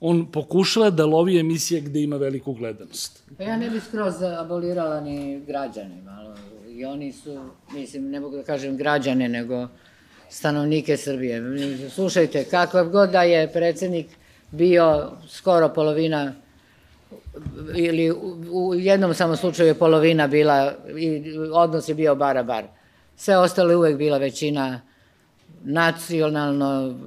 On 0.00 0.26
pokušava 0.32 0.90
da 0.90 1.06
lovi 1.06 1.38
emisije 1.38 1.80
gde 1.80 2.02
ima 2.02 2.16
veliku 2.16 2.52
gledanost. 2.52 3.22
Pa 3.38 3.42
ja 3.42 3.56
ne 3.56 3.70
bih 3.70 3.82
skroz 3.82 4.22
abolirala 4.22 5.00
ni 5.00 5.40
građane, 5.46 6.02
malo. 6.02 6.34
I 6.68 6.84
oni 6.84 7.12
su, 7.12 7.50
mislim, 7.72 8.10
ne 8.10 8.20
mogu 8.20 8.36
da 8.36 8.42
kažem 8.42 8.76
građane, 8.76 9.28
nego 9.28 9.68
stanovnike 10.34 10.96
Srbije. 10.96 11.42
Slušajte, 11.90 12.44
kakav 12.44 12.88
god 12.88 13.10
da 13.10 13.22
je 13.22 13.52
predsednik 13.52 14.06
bio 14.50 15.10
skoro 15.28 15.68
polovina 15.68 16.32
ili 17.74 18.12
u, 18.50 18.74
jednom 18.74 19.14
samo 19.14 19.36
slučaju 19.36 19.68
je 19.68 19.74
polovina 19.74 20.26
bila 20.26 20.72
i 20.98 21.22
odnos 21.52 21.88
je 21.88 21.94
bio 21.94 22.14
bara 22.14 22.42
bar. 22.42 22.64
Sve 23.16 23.38
ostalo 23.38 23.70
je 23.70 23.76
uvek 23.76 23.96
bila 23.96 24.18
većina 24.18 24.80
nacionalno 25.64 26.98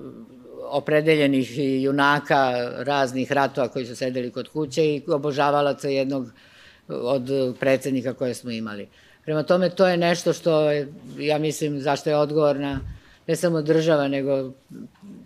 opredeljenih 0.69 1.59
junaka 1.83 2.71
raznih 2.77 3.31
ratova 3.31 3.67
koji 3.67 3.85
su 3.85 3.95
sedeli 3.95 4.31
kod 4.31 4.47
kuće 4.47 4.85
i 4.85 5.01
obožavalaca 5.07 5.87
jednog 5.87 6.31
od 6.87 7.55
predsednika 7.59 8.13
koje 8.13 8.33
smo 8.33 8.51
imali. 8.51 8.87
Prema 9.25 9.43
tome, 9.43 9.69
to 9.69 9.87
je 9.87 9.97
nešto 9.97 10.33
što 10.33 10.71
ja 11.19 11.37
mislim, 11.37 11.81
zašto 11.81 12.09
je 12.09 12.15
odgovorna 12.15 12.79
ne 13.27 13.35
samo 13.35 13.61
država, 13.61 14.07
nego 14.07 14.51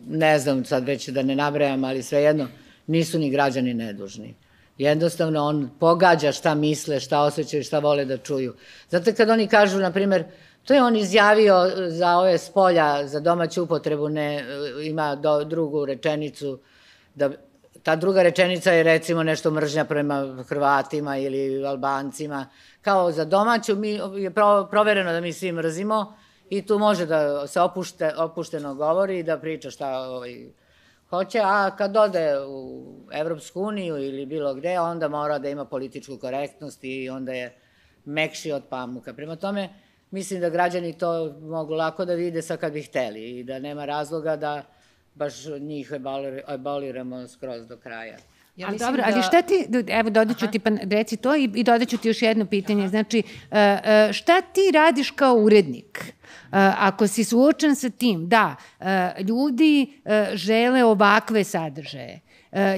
ne 0.07 0.39
znam 0.39 0.65
sad 0.65 0.85
već 0.85 1.09
da 1.09 1.21
ne 1.23 1.35
nabrajam, 1.35 1.83
ali 1.83 2.03
svejedno, 2.03 2.47
nisu 2.87 3.19
ni 3.19 3.29
građani 3.29 3.73
nedužni. 3.73 4.35
Jednostavno, 4.77 5.43
on 5.43 5.69
pogađa 5.79 6.31
šta 6.31 6.55
misle, 6.55 6.99
šta 6.99 7.21
osjećaju, 7.21 7.63
šta 7.63 7.79
vole 7.79 8.05
da 8.05 8.17
čuju. 8.17 8.55
Zato 8.89 9.13
kad 9.13 9.29
oni 9.29 9.47
kažu, 9.47 9.79
na 9.79 9.91
primer, 9.91 10.23
to 10.65 10.73
je 10.73 10.83
on 10.83 10.95
izjavio 10.95 11.71
za 11.89 12.17
ove 12.17 12.37
spolja, 12.37 13.07
za 13.07 13.19
domaću 13.19 13.63
upotrebu, 13.63 14.09
ne, 14.09 14.45
ima 14.83 15.15
do, 15.15 15.43
drugu 15.43 15.85
rečenicu, 15.85 16.59
da 17.15 17.29
ta 17.83 17.95
druga 17.95 18.23
rečenica 18.23 18.71
je 18.71 18.83
recimo 18.83 19.23
nešto 19.23 19.51
mržnja 19.51 19.85
prema 19.85 20.43
Hrvatima 20.47 21.17
ili 21.17 21.65
Albancima. 21.65 22.45
Kao 22.81 23.11
za 23.11 23.25
domaću 23.25 23.75
mi, 23.75 23.99
je 24.15 24.31
pro, 24.31 24.67
provereno 24.71 25.11
da 25.11 25.21
mi 25.21 25.33
svi 25.33 25.51
mrzimo 25.51 26.13
i 26.51 26.61
tu 26.65 26.79
može 26.79 27.05
da 27.05 27.47
se 27.47 27.61
opušte, 27.61 28.13
opušteno 28.17 28.75
govori 28.75 29.19
i 29.19 29.23
da 29.23 29.37
priča 29.39 29.71
šta 29.71 29.99
ovaj, 29.99 30.49
hoće, 31.09 31.39
a 31.43 31.75
kad 31.77 31.97
ode 31.97 32.39
u 32.47 32.85
Evropsku 33.11 33.61
uniju 33.61 33.97
ili 33.97 34.25
bilo 34.25 34.53
gde, 34.53 34.79
onda 34.79 35.07
mora 35.07 35.39
da 35.39 35.49
ima 35.49 35.65
političku 35.65 36.17
korektnost 36.17 36.83
i 36.83 37.09
onda 37.09 37.31
je 37.33 37.55
mekši 38.05 38.51
od 38.51 38.63
pamuka. 38.69 39.13
Prema 39.13 39.35
tome, 39.35 39.69
mislim 40.11 40.41
da 40.41 40.49
građani 40.49 40.97
to 40.97 41.35
mogu 41.41 41.73
lako 41.73 42.05
da 42.05 42.13
vide 42.13 42.41
sa 42.41 42.57
kad 42.57 42.73
bi 42.73 42.83
hteli 42.83 43.39
i 43.39 43.43
da 43.43 43.59
nema 43.59 43.85
razloga 43.85 44.35
da 44.35 44.63
baš 45.15 45.45
njih 45.59 45.93
aboliramo 46.45 47.27
skroz 47.27 47.67
do 47.67 47.77
kraja. 47.77 48.17
Ja 48.55 48.67
ali 48.67 48.77
dobro, 48.77 49.01
da... 49.01 49.07
ali 49.13 49.23
šta 49.23 49.41
ti, 49.41 49.67
evo 49.87 50.09
dodaću 50.09 50.47
ti, 50.47 50.59
pa 50.59 50.69
reci 50.89 51.17
to 51.17 51.35
i, 51.35 51.49
i 51.55 51.63
dodaću 51.63 51.97
ti 51.97 52.07
još 52.07 52.21
jedno 52.21 52.45
pitanje, 52.45 52.81
Aha. 52.81 52.89
znači 52.89 53.23
šta 54.11 54.41
ti 54.41 54.61
radiš 54.73 55.11
kao 55.11 55.35
urednik? 55.35 56.13
Ako 56.77 57.07
si 57.07 57.23
suočen 57.23 57.75
sa 57.75 57.89
tim, 57.89 58.29
da, 58.29 58.55
ljudi 59.19 60.01
žele 60.33 60.83
ovakve 60.83 61.43
sadržaje, 61.43 62.19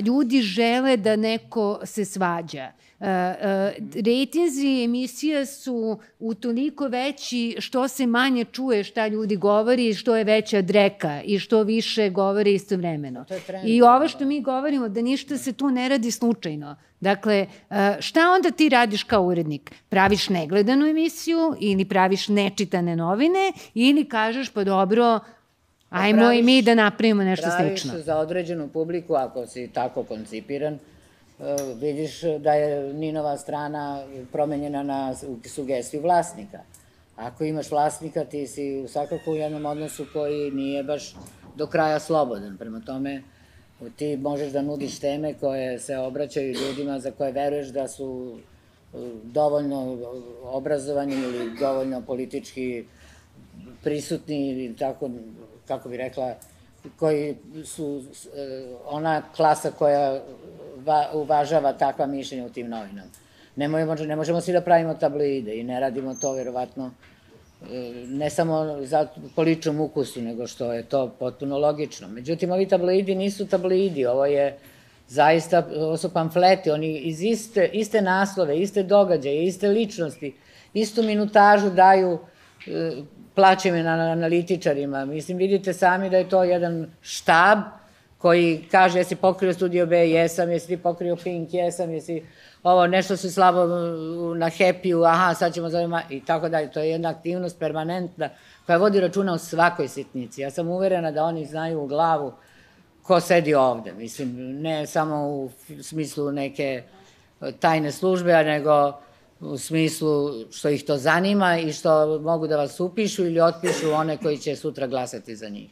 ljudi 0.05 0.41
žele 0.41 0.97
da 0.97 1.15
neko 1.15 1.79
se 1.83 2.05
svađa, 2.05 2.71
rejtinzi 4.05 4.83
emisija 4.83 5.45
su 5.45 5.99
utoliko 6.19 6.87
veći 6.87 7.55
što 7.59 7.87
se 7.87 8.07
manje 8.07 8.45
čuje 8.45 8.83
šta 8.83 9.07
ljudi 9.07 9.35
govori, 9.35 9.93
što 9.93 10.15
je 10.15 10.23
veća 10.23 10.61
dreka 10.61 11.21
i 11.25 11.39
što 11.39 11.63
više 11.63 12.09
govore 12.09 12.51
istovremeno. 12.51 13.25
I 13.65 13.81
ovo 13.81 14.07
što 14.07 14.25
mi 14.25 14.41
govorimo, 14.41 14.89
da 14.89 15.01
ništa 15.01 15.37
se 15.37 15.53
tu 15.53 15.69
ne 15.69 15.89
radi 15.89 16.11
slučajno. 16.11 16.75
Dakle, 16.99 17.47
šta 17.99 18.31
onda 18.31 18.51
ti 18.51 18.69
radiš 18.69 19.03
kao 19.03 19.23
urednik? 19.23 19.71
Praviš 19.89 20.29
negledanu 20.29 20.85
emisiju 20.85 21.55
ili 21.59 21.85
praviš 21.85 22.27
nečitane 22.27 22.95
novine 22.95 23.53
ili 23.73 24.05
kažeš 24.05 24.49
pa 24.49 24.63
dobro, 24.63 25.19
ajmo 25.89 26.19
praviš, 26.19 26.39
i 26.39 26.43
mi 26.43 26.61
da 26.61 26.75
napravimo 26.75 27.23
nešto 27.23 27.47
slično. 27.59 27.91
Praviš 27.91 28.05
za 28.05 28.17
određenu 28.17 28.67
publiku, 28.67 29.13
ako 29.13 29.45
si 29.47 29.69
tako 29.73 30.03
koncipiran, 30.03 30.79
vidiš 31.75 32.21
da 32.21 32.53
je 32.53 32.93
Ninova 32.93 33.37
strana 33.37 34.03
promenjena 34.31 34.83
na 34.83 35.15
sugestiju 35.45 36.01
vlasnika. 36.01 36.59
Ako 37.15 37.43
imaš 37.43 37.71
vlasnika, 37.71 38.25
ti 38.25 38.47
si 38.47 38.87
svakako 38.87 39.31
u 39.31 39.35
jednom 39.35 39.65
odnosu 39.65 40.05
koji 40.13 40.51
nije 40.51 40.83
baš 40.83 41.15
do 41.55 41.67
kraja 41.67 41.99
slobodan. 41.99 42.57
Prema 42.57 42.81
tome, 42.85 43.23
ti 43.95 44.17
možeš 44.17 44.51
da 44.51 44.61
nudiš 44.61 44.99
teme 44.99 45.33
koje 45.33 45.79
se 45.79 45.97
obraćaju 45.97 46.53
ljudima 46.53 46.99
za 46.99 47.11
koje 47.11 47.31
veruješ 47.31 47.67
da 47.67 47.87
su 47.87 48.37
dovoljno 49.23 49.97
obrazovani 50.43 51.15
ili 51.15 51.57
dovoljno 51.59 52.01
politički 52.01 52.85
prisutni 53.83 54.49
ili 54.49 54.75
tako, 54.75 55.09
kako 55.67 55.89
bi 55.89 55.97
rekla, 55.97 56.35
koji 56.99 57.35
su 57.65 58.03
ona 58.85 59.21
klasa 59.35 59.71
koja 59.71 60.21
uvažava 61.13 61.73
takva 61.73 62.05
mišljenja 62.05 62.45
u 62.45 62.49
tim 62.49 62.69
novinama. 62.69 63.09
Ne, 63.55 63.67
možemo, 63.67 63.95
ne 63.95 64.15
možemo 64.15 64.41
svi 64.41 64.53
da 64.53 64.61
pravimo 64.61 64.93
tabloide 64.93 65.55
i 65.55 65.63
ne 65.63 65.79
radimo 65.79 66.15
to 66.15 66.33
verovatno 66.33 66.91
ne 68.07 68.29
samo 68.29 68.77
za, 68.81 69.07
po 69.35 69.41
ličnom 69.41 69.79
ukusu, 69.79 70.21
nego 70.21 70.47
što 70.47 70.73
je 70.73 70.83
to 70.83 71.15
potpuno 71.19 71.57
logično. 71.57 72.07
Međutim, 72.07 72.51
ovi 72.51 72.67
tabloidi 72.67 73.15
nisu 73.15 73.47
tabloidi, 73.47 74.05
ovo 74.05 74.25
je 74.25 74.57
zaista, 75.07 75.67
ovo 75.77 75.97
su 75.97 76.13
pamfleti, 76.13 76.71
oni 76.71 76.97
iz 76.97 77.21
iste, 77.21 77.69
iste 77.73 78.01
naslove, 78.01 78.59
iste 78.59 78.83
događaje, 78.83 79.43
iste 79.43 79.67
ličnosti, 79.67 80.35
istu 80.73 81.03
minutažu 81.03 81.69
daju 81.69 82.19
plaćeme 83.35 83.83
na 83.83 83.91
analitičarima. 83.91 85.05
Mislim, 85.05 85.37
vidite 85.37 85.73
sami 85.73 86.09
da 86.09 86.17
je 86.17 86.29
to 86.29 86.43
jedan 86.43 86.91
štab 87.01 87.59
koji 88.23 88.65
kaže 88.71 88.99
jesi 88.99 89.15
pokrio 89.15 89.53
Studio 89.53 89.85
B, 89.85 90.09
jesam, 90.09 90.51
jesi 90.51 90.67
ti 90.67 90.77
pokrio 90.77 91.15
Pink, 91.15 91.53
jesam, 91.53 91.91
jesi 91.91 92.23
ovo, 92.63 92.87
nešto 92.87 93.17
se 93.17 93.31
slabo 93.31 93.65
na 94.35 94.49
Happy-u, 94.49 95.03
aha, 95.03 95.33
sad 95.33 95.53
ćemo 95.53 95.69
zovemo, 95.69 95.99
i 96.09 96.21
tako 96.25 96.49
dalje. 96.49 96.71
To 96.71 96.79
je 96.79 96.89
jedna 96.89 97.09
aktivnost 97.09 97.59
permanentna 97.59 98.29
koja 98.65 98.77
vodi 98.77 98.99
računa 98.99 99.33
o 99.33 99.37
svakoj 99.37 99.87
sitnici. 99.87 100.41
Ja 100.41 100.51
sam 100.51 100.69
uverena 100.69 101.11
da 101.11 101.23
oni 101.23 101.45
znaju 101.45 101.81
u 101.81 101.87
glavu 101.87 102.33
ko 103.01 103.19
sedi 103.19 103.53
ovde. 103.53 103.93
Mislim, 103.93 104.61
ne 104.61 104.87
samo 104.87 105.27
u 105.27 105.49
smislu 105.81 106.31
neke 106.31 106.83
tajne 107.59 107.91
službe, 107.91 108.43
nego 108.43 108.93
u 109.39 109.57
smislu 109.57 110.31
što 110.51 110.69
ih 110.69 110.83
to 110.83 110.97
zanima 110.97 111.57
i 111.57 111.73
što 111.73 112.19
mogu 112.19 112.47
da 112.47 112.57
vas 112.57 112.79
upišu 112.79 113.25
ili 113.25 113.41
otpišu 113.41 113.91
one 113.91 114.17
koji 114.17 114.37
će 114.37 114.55
sutra 114.55 114.87
glasati 114.87 115.35
za 115.35 115.49
njih. 115.49 115.69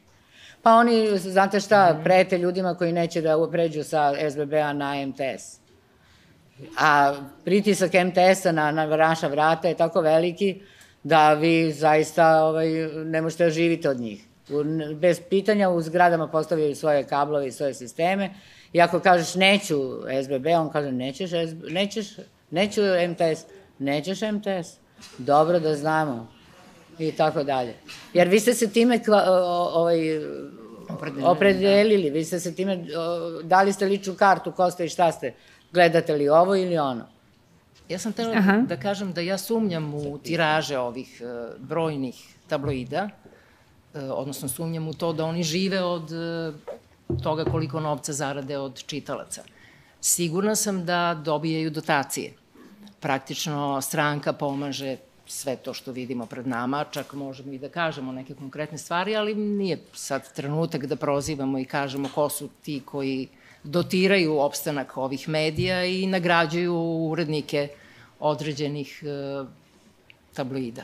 Pa 0.63 0.73
oni, 0.73 1.17
znate 1.17 1.59
šta, 1.59 1.99
prete 2.03 2.37
ljudima 2.37 2.75
koji 2.75 2.91
neće 2.91 3.21
da 3.21 3.47
pređu 3.51 3.83
sa 3.83 4.13
SBB-a 4.31 4.73
na 4.73 5.05
MTS. 5.05 5.59
A 6.79 7.13
pritisak 7.45 7.91
MTS-a 7.93 8.51
na, 8.51 8.71
na 8.71 8.85
naša 8.85 9.27
vrata 9.27 9.67
je 9.67 9.77
tako 9.77 10.01
veliki 10.01 10.61
da 11.03 11.33
vi 11.33 11.71
zaista 11.71 12.43
ovaj, 12.43 12.69
ne 13.05 13.21
možete 13.21 13.43
da 13.43 13.49
živite 13.49 13.89
od 13.89 13.99
njih. 13.99 14.25
Bez 14.95 15.21
pitanja 15.29 15.69
u 15.69 15.81
zgradama 15.81 16.27
postavljaju 16.27 16.75
svoje 16.75 17.03
kablove 17.03 17.47
i 17.47 17.51
svoje 17.51 17.73
sisteme 17.73 18.29
i 18.73 18.81
ako 18.81 18.99
kažeš 18.99 19.35
neću 19.35 19.77
SBB, 20.23 20.47
on 20.47 20.69
kaže 20.69 20.91
nećeš, 20.91 21.29
SB, 21.29 21.69
nećeš, 21.69 22.07
neću 22.51 22.81
MTS, 23.09 23.45
nećeš 23.79 24.19
MTS. 24.21 24.77
Dobro 25.17 25.59
da 25.59 25.75
znamo 25.75 26.40
i 27.07 27.11
tako 27.11 27.43
dalje. 27.43 27.75
Jer 28.13 28.27
vi 28.27 28.39
ste 28.39 28.53
se 28.53 28.69
time 28.69 29.03
kva, 29.03 29.23
ovaj, 29.73 29.97
opredelili. 30.89 31.31
Opredelili, 31.31 32.09
vi 32.09 32.25
ste 32.25 32.39
se 32.39 32.55
time, 32.55 32.85
o, 32.97 33.41
dali 33.43 33.73
ste 33.73 33.85
ličnu 33.85 34.13
kartu, 34.13 34.51
ko 34.51 34.71
ste 34.71 34.85
i 34.85 34.89
šta 34.89 35.11
ste, 35.11 35.33
gledate 35.73 36.15
li 36.15 36.29
ovo 36.29 36.55
ili 36.55 36.77
ono? 36.77 37.05
Ja 37.89 37.99
sam 37.99 38.13
tela 38.13 38.33
Aha. 38.37 38.61
da 38.67 38.77
kažem 38.79 39.13
da 39.13 39.21
ja 39.21 39.37
sumnjam 39.37 39.93
u 39.93 40.17
tiraže 40.17 40.77
ovih 40.77 41.21
uh, 41.21 41.55
brojnih 41.59 42.15
tabloida, 42.47 43.09
uh, 43.09 44.01
odnosno 44.09 44.47
sumnjam 44.47 44.87
u 44.87 44.93
to 44.93 45.13
da 45.13 45.25
oni 45.25 45.43
žive 45.43 45.83
od 45.83 46.11
uh, 46.11 47.21
toga 47.23 47.45
koliko 47.45 47.79
novca 47.79 48.13
zarade 48.13 48.57
od 48.57 48.83
čitalaca. 48.85 49.43
Sigurna 50.01 50.55
sam 50.55 50.85
da 50.85 51.21
dobijaju 51.25 51.69
dotacije. 51.69 52.33
Praktično 52.99 53.81
stranka 53.81 54.33
pomaže 54.33 54.97
sve 55.31 55.55
to 55.55 55.73
što 55.73 55.91
vidimo 55.91 56.25
pred 56.25 56.47
nama, 56.47 56.83
čak 56.91 57.13
možemo 57.13 57.53
i 57.53 57.59
da 57.59 57.69
kažemo 57.69 58.11
neke 58.11 58.35
konkretne 58.35 58.77
stvari, 58.77 59.15
ali 59.15 59.35
nije 59.35 59.79
sad 59.93 60.33
trenutak 60.33 60.85
da 60.85 60.95
prozivamo 60.95 61.59
i 61.59 61.65
kažemo 61.65 62.09
ko 62.15 62.29
su 62.29 62.49
ti 62.61 62.81
koji 62.85 63.27
dotiraju 63.63 64.39
opstanak 64.39 64.97
ovih 64.97 65.29
medija 65.29 65.85
i 65.85 66.07
nagrađuju 66.07 66.75
urednike 67.11 67.67
određenih 68.19 69.03
e, 69.03 69.45
tabloida. 70.33 70.83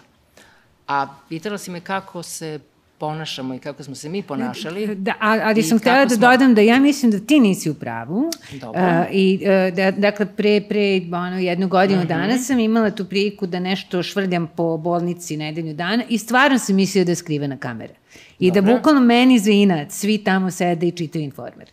A 0.87 1.07
pitala 1.29 1.57
si 1.57 1.71
me 1.71 1.81
kako 1.81 2.23
se 2.23 2.59
ponašamo 2.97 3.53
i 3.53 3.59
kako 3.59 3.83
smo 3.83 3.95
se 3.95 4.09
mi 4.09 4.23
ponašali. 4.23 4.95
Da, 4.95 5.13
ali 5.19 5.63
sam 5.63 5.79
htela 5.79 6.05
da 6.05 6.15
smo... 6.15 6.27
dodam 6.27 6.55
da 6.55 6.61
ja 6.61 6.79
mislim 6.79 7.11
da 7.11 7.19
ti 7.19 7.39
nisi 7.39 7.69
u 7.69 7.73
pravu. 7.73 8.29
Dobro. 8.61 8.81
Uh, 8.81 9.05
I, 9.11 9.39
uh, 9.41 9.75
da, 9.75 9.91
dakle, 9.91 10.25
pre, 10.25 10.61
pre 10.61 11.01
ono, 11.13 11.37
jednu 11.39 11.67
godinu 11.67 11.99
mhm. 11.99 12.07
-huh. 12.07 12.17
dana 12.17 12.37
sam 12.37 12.59
imala 12.59 12.91
tu 12.91 13.05
priliku 13.05 13.47
da 13.47 13.59
nešto 13.59 14.03
švrljam 14.03 14.47
po 14.55 14.77
bolnici 14.77 15.37
nedelju 15.37 15.73
dana 15.73 16.03
i 16.09 16.17
stvarno 16.17 16.59
sam 16.59 16.75
mislila 16.75 17.05
da 17.05 17.11
je 17.11 17.15
skrivena 17.15 17.57
kamera. 17.57 17.93
I 18.39 18.51
da 18.51 18.55
Dobro. 18.55 18.71
da 18.71 18.77
bukvalno 18.77 19.01
meni 19.01 19.39
za 19.39 19.51
inat 19.51 19.91
svi 19.91 20.17
tamo 20.17 20.51
sede 20.51 20.87
i 20.87 20.91
čitaju 20.91 21.23
informer. 21.23 21.67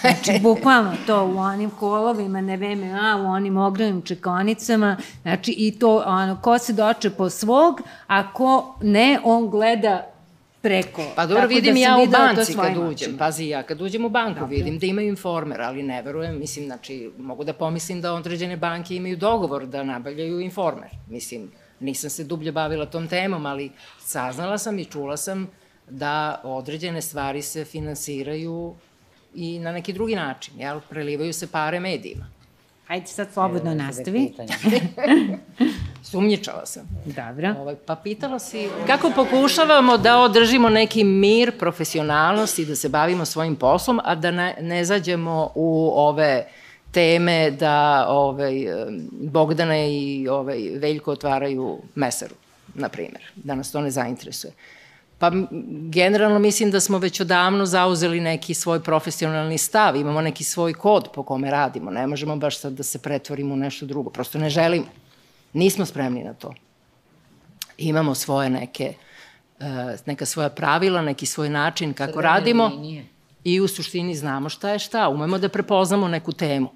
Znači, 0.00 0.40
bukvalno 0.42 0.92
to 1.06 1.26
u 1.26 1.38
onim 1.38 1.70
kolovima, 1.70 2.40
ne 2.40 2.56
VMA, 2.56 3.22
u 3.22 3.26
onim 3.26 3.56
ogromnim 3.56 4.02
čekonicama, 4.02 4.96
znači 5.22 5.54
i 5.56 5.78
to, 5.78 6.02
ono, 6.06 6.38
ko 6.42 6.58
se 6.58 6.72
doče 6.72 7.10
po 7.10 7.30
svog, 7.30 7.80
a 8.06 8.32
ko 8.32 8.74
ne, 8.82 9.20
on 9.24 9.50
gleda 9.50 10.09
preko. 10.62 11.02
Pa 11.16 11.26
dobro, 11.26 11.42
Tako 11.42 11.54
vidim 11.54 11.74
da 11.74 11.80
ja 11.80 11.98
u 11.98 12.06
banci 12.06 12.54
kad 12.54 12.76
uđem, 12.76 13.18
pazi 13.18 13.46
ja, 13.46 13.62
kad 13.62 13.80
uđem 13.80 14.04
u 14.04 14.08
banku 14.08 14.40
Dobre. 14.40 14.56
vidim 14.56 14.78
da 14.78 14.86
imaju 14.86 15.08
informer, 15.08 15.60
ali 15.60 15.82
ne 15.82 16.02
verujem, 16.02 16.38
mislim, 16.38 16.66
znači, 16.66 17.10
mogu 17.18 17.44
da 17.44 17.52
pomislim 17.52 18.00
da 18.00 18.12
određene 18.12 18.56
banke 18.56 18.96
imaju 18.96 19.16
dogovor 19.16 19.66
da 19.66 19.82
nabavljaju 19.82 20.40
informer. 20.40 20.90
Mislim, 21.08 21.50
nisam 21.80 22.10
se 22.10 22.24
dublje 22.24 22.52
bavila 22.52 22.86
tom 22.86 23.08
temom, 23.08 23.46
ali 23.46 23.70
saznala 23.98 24.58
sam 24.58 24.78
i 24.78 24.84
čula 24.84 25.16
sam 25.16 25.50
da 25.90 26.40
određene 26.44 27.02
stvari 27.02 27.42
se 27.42 27.64
finansiraju 27.64 28.74
i 29.34 29.58
na 29.58 29.72
neki 29.72 29.92
drugi 29.92 30.14
način, 30.14 30.60
jel? 30.60 30.80
Prelivaju 30.88 31.32
se 31.32 31.46
pare 31.46 31.80
medijima. 31.80 32.39
Hajde 32.90 33.06
sad 33.06 33.28
slobodno 33.32 33.74
nastavi. 33.74 34.32
Sumnjičala 36.10 36.66
sam. 36.66 36.88
Dobro. 37.04 37.54
Ovaj, 37.58 37.76
pa 37.86 37.96
pitala 37.96 38.38
si 38.38 38.68
kako 38.86 39.10
pokušavamo 39.14 39.98
da 39.98 40.18
održimo 40.18 40.68
neki 40.68 41.04
mir, 41.04 41.58
profesionalnost 41.58 42.58
i 42.58 42.64
da 42.66 42.76
se 42.76 42.88
bavimo 42.88 43.24
svojim 43.24 43.56
poslom, 43.56 44.00
a 44.04 44.14
da 44.14 44.30
ne, 44.30 44.56
ne 44.60 44.84
zađemo 44.84 45.52
u 45.54 45.92
ove 45.94 46.46
teme 46.90 47.50
da 47.50 48.06
ovaj, 48.08 48.54
Bogdana 49.12 49.86
i 49.86 50.28
ovaj, 50.28 50.58
Veljko 50.74 51.12
otvaraju 51.12 51.78
mesaru, 51.94 52.34
na 52.74 52.88
primer, 52.88 53.22
da 53.36 53.54
nas 53.54 53.72
to 53.72 53.80
ne 53.80 53.90
zainteresuje. 53.90 54.52
Pa 55.20 55.30
generalno 55.90 56.38
mislim 56.38 56.70
da 56.70 56.80
smo 56.80 56.98
već 56.98 57.20
odavno 57.20 57.66
zauzeli 57.66 58.20
neki 58.20 58.54
svoj 58.54 58.80
profesionalni 58.82 59.58
stav, 59.58 59.96
imamo 59.96 60.20
neki 60.20 60.44
svoj 60.44 60.74
kod 60.74 61.08
po 61.14 61.22
kome 61.22 61.50
radimo, 61.50 61.90
ne 61.90 62.06
možemo 62.06 62.36
baš 62.36 62.58
sad 62.58 62.72
da 62.72 62.82
se 62.82 62.98
pretvorimo 62.98 63.54
u 63.54 63.56
nešto 63.56 63.86
drugo, 63.86 64.10
prosto 64.10 64.38
ne 64.38 64.50
želimo. 64.50 64.86
Nismo 65.52 65.86
spremni 65.86 66.24
na 66.24 66.34
to. 66.34 66.54
Imamo 67.78 68.14
svoje 68.14 68.50
neke, 68.50 68.94
uh, 69.58 69.66
neka 70.06 70.26
svoja 70.26 70.48
pravila, 70.48 71.02
neki 71.02 71.26
svoj 71.26 71.48
način 71.48 71.92
kako 71.92 72.12
Sredene 72.12 72.28
radimo 72.34 72.66
linije. 72.66 73.04
i 73.44 73.60
u 73.60 73.68
suštini 73.68 74.16
znamo 74.16 74.48
šta 74.48 74.70
je 74.70 74.78
šta, 74.78 75.08
umemo 75.08 75.38
da 75.38 75.48
prepoznamo 75.48 76.08
neku 76.08 76.32
temu 76.32 76.70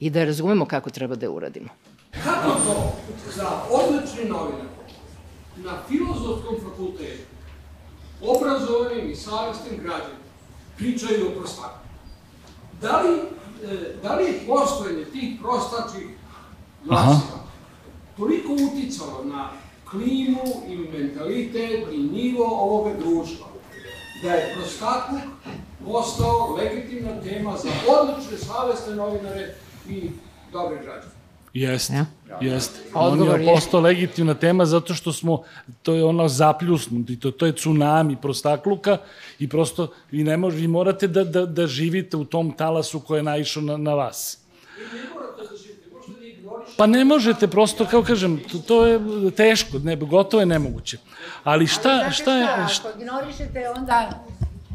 i 0.00 0.10
da 0.10 0.24
razumemo 0.24 0.64
kako 0.64 0.90
treba 0.90 1.14
da 1.14 1.26
je 1.26 1.30
uradimo. 1.30 1.68
Kako 2.24 2.50
to 2.50 2.92
za 3.36 3.48
odlični 3.70 4.24
novinar 4.24 4.70
na 5.64 5.72
filozofskom 5.88 6.56
obrazovanim 8.22 9.10
i 9.10 9.16
savjestim 9.16 9.76
građanima 9.82 10.20
pričaju 10.76 11.28
o 11.28 11.38
prostaku. 11.38 11.78
Da 12.80 13.00
li, 13.00 13.18
e, 13.18 13.94
da 14.02 14.14
li 14.14 14.24
je 14.24 14.46
postojanje 14.46 15.04
tih 15.04 15.38
prostačih 15.42 16.06
glasila 16.84 17.40
toliko 18.16 18.52
uticalo 18.52 19.24
na 19.24 19.50
klimu 19.90 20.42
i 20.68 20.76
mentalitet 20.76 21.88
i 21.92 21.98
nivo 21.98 22.44
ovoga 22.44 22.90
društva, 22.98 23.46
da 24.22 24.32
je 24.32 24.54
prostakluk 24.54 25.22
postao 25.84 26.56
legitimna 26.56 27.22
tema 27.22 27.56
za 27.56 27.68
odlične 28.00 28.38
savjesne 28.38 28.94
novinare 28.94 29.54
i 29.88 30.10
dobre 30.52 30.76
građane. 30.76 31.19
Jeste, 31.54 31.94
ja? 31.94 32.06
jeste. 32.40 32.80
On 32.94 33.40
je 33.40 33.46
postao 33.46 33.80
legitimna 33.80 34.34
tema 34.34 34.66
zato 34.66 34.94
što 34.94 35.12
smo, 35.12 35.42
to 35.82 35.94
je 35.94 36.04
ono 36.04 36.28
zapljusnuti, 36.28 37.20
to, 37.20 37.30
to 37.30 37.46
je 37.46 37.56
tsunami 37.56 38.16
prostakluka 38.16 38.98
i 39.38 39.48
prosto 39.48 39.88
vi, 40.10 40.24
ne 40.24 40.36
mož, 40.36 40.54
vi 40.54 40.68
morate 40.68 41.08
da, 41.08 41.24
da, 41.24 41.46
da 41.46 41.66
živite 41.66 42.16
u 42.16 42.24
tom 42.24 42.52
talasu 42.52 43.00
koje 43.00 43.18
je 43.18 43.22
naišao 43.22 43.62
na, 43.62 43.76
na 43.76 43.94
vas. 43.94 44.38
Pa 46.76 46.86
ne 46.86 47.04
možete, 47.04 47.48
prosto, 47.48 47.86
kao 47.86 48.02
kažem, 48.02 48.40
to, 48.52 48.58
to 48.58 48.86
je 48.86 49.00
teško, 49.30 49.78
ne, 49.78 49.96
gotovo 49.96 50.40
je 50.40 50.46
nemoguće. 50.46 50.98
Ali 51.44 51.66
šta, 51.66 52.10
šta 52.10 52.36
je... 52.36 52.68
Šta, 52.68 52.88
ako 52.88 52.98
ignorišete, 52.98 53.68
onda, 53.76 54.24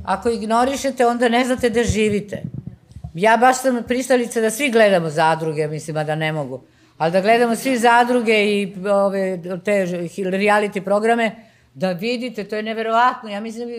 ako 0.03 0.29
ignorišete, 0.29 1.05
onda 1.05 1.29
ne 1.29 1.45
znate 1.45 1.69
da 1.69 1.83
živite. 1.83 2.43
Ja 3.15 3.37
baš 3.37 3.61
sam 3.61 3.83
pristalica 3.87 4.41
da 4.41 4.49
svi 4.49 4.69
gledamo 4.71 5.09
zadruge, 5.09 5.67
mislim, 5.67 5.97
a 5.97 6.03
da 6.03 6.15
ne 6.15 6.31
mogu. 6.31 6.61
Ali 6.97 7.11
da 7.11 7.21
gledamo 7.21 7.55
svi 7.55 7.77
zadruge 7.77 8.45
i 8.45 8.75
ove, 8.91 9.39
te 9.65 9.85
reality 10.15 10.83
programe, 10.83 11.31
da 11.73 11.91
vidite, 11.91 12.43
to 12.43 12.55
je 12.55 12.63
neverovatno. 12.63 13.29
Ja 13.29 13.39
mislim 13.39 13.69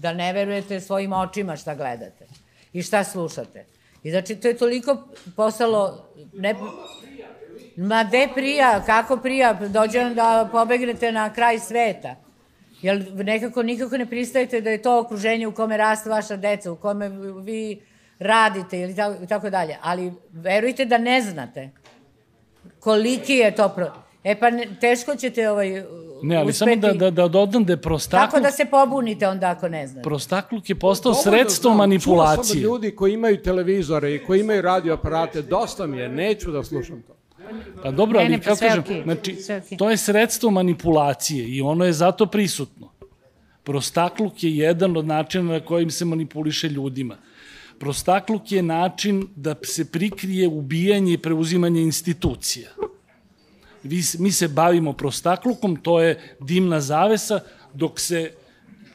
da 0.00 0.12
ne 0.12 0.32
verujete 0.32 0.80
svojim 0.80 1.12
očima 1.12 1.56
šta 1.56 1.74
gledate 1.74 2.26
i 2.72 2.82
šta 2.82 3.04
slušate. 3.04 3.64
I 4.02 4.10
znači, 4.10 4.36
to 4.36 4.48
je 4.48 4.56
toliko 4.56 4.96
postalo... 5.36 6.08
Ne, 6.32 6.54
ma 7.76 8.04
de 8.04 8.28
prija, 8.34 8.82
kako 8.86 9.16
prija, 9.16 9.52
dođe 9.52 10.10
da 10.14 10.48
pobegnete 10.52 11.12
na 11.12 11.32
kraj 11.32 11.58
sveta. 11.58 12.14
Jer 12.82 13.12
nekako 13.14 13.62
nikako 13.62 13.96
ne 13.96 14.06
pristajete 14.06 14.60
da 14.60 14.70
je 14.70 14.82
to 14.82 14.98
okruženje 14.98 15.46
u 15.46 15.52
kome 15.52 15.76
raste 15.76 16.10
vaša 16.10 16.36
deca, 16.36 16.72
u 16.72 16.76
kome 16.76 17.08
vi 17.42 17.80
radite 18.18 18.80
ili 18.80 18.96
tako, 18.96 19.26
tako 19.26 19.50
dalje. 19.50 19.76
Ali 19.82 20.12
verujte 20.32 20.84
da 20.84 20.98
ne 20.98 21.22
znate 21.22 21.70
koliki 22.84 23.32
je 23.32 23.54
to 23.54 23.68
pro... 23.68 23.92
E 24.24 24.40
pa 24.40 24.50
ne, 24.50 24.68
teško 24.80 25.16
ćete 25.16 25.50
ovaj 25.50 25.84
Ne, 26.22 26.36
ali 26.36 26.50
uspeti. 26.50 26.58
samo 26.58 26.76
da, 26.76 26.92
da, 26.92 27.10
da 27.10 27.28
dodam 27.28 27.64
da 27.64 27.72
je 27.72 27.76
prostakluk... 27.76 28.30
Kako 28.30 28.42
da 28.42 28.50
se 28.50 28.64
pobunite 28.64 29.28
onda 29.28 29.50
ako 29.50 29.68
ne 29.68 29.86
znate? 29.86 30.02
Prostakluk 30.02 30.68
je 30.70 30.74
postao 30.74 31.12
Ovo 31.12 31.22
sredstvo 31.22 31.70
da 31.70 31.76
manipulacije. 31.76 32.62
Čuo 32.62 32.72
ljudi 32.72 32.90
koji 32.90 33.12
imaju 33.12 33.42
televizore 33.42 34.14
i 34.14 34.24
koji 34.24 34.40
imaju 34.40 34.62
radioaparate, 34.62 35.42
dosta 35.42 35.86
mi 35.86 35.98
je, 35.98 36.08
neću 36.08 36.50
da 36.50 36.64
slušam 36.64 37.02
to. 37.02 37.16
Pa 37.82 37.90
dobro, 37.90 38.20
ali 38.20 38.40
kako 38.40 38.60
kažem, 38.60 38.84
okay. 38.84 39.02
znači, 39.04 39.34
okay. 39.34 39.78
to 39.78 39.90
je 39.90 39.96
sredstvo 39.96 40.50
manipulacije 40.50 41.48
i 41.48 41.60
ono 41.60 41.84
je 41.84 41.92
zato 41.92 42.26
prisutno. 42.26 42.90
Prostakluk 43.64 44.42
je 44.42 44.56
jedan 44.56 44.96
od 44.96 45.06
načina 45.06 45.52
na 45.52 45.60
kojim 45.60 45.90
se 45.90 46.04
manipuliše 46.04 46.68
ljudima. 46.68 47.16
Prostakluk 47.78 48.52
je 48.52 48.62
način 48.62 49.26
da 49.36 49.54
se 49.62 49.84
prikrije 49.84 50.48
ubijanje 50.48 51.12
i 51.12 51.18
preuzimanje 51.18 51.82
institucija. 51.82 52.70
Vi, 53.82 54.02
mi 54.18 54.32
se 54.32 54.48
bavimo 54.48 54.92
prostaklukom, 54.92 55.76
to 55.76 56.00
je 56.00 56.36
dimna 56.40 56.80
zavesa, 56.80 57.40
dok 57.74 58.00
se 58.00 58.32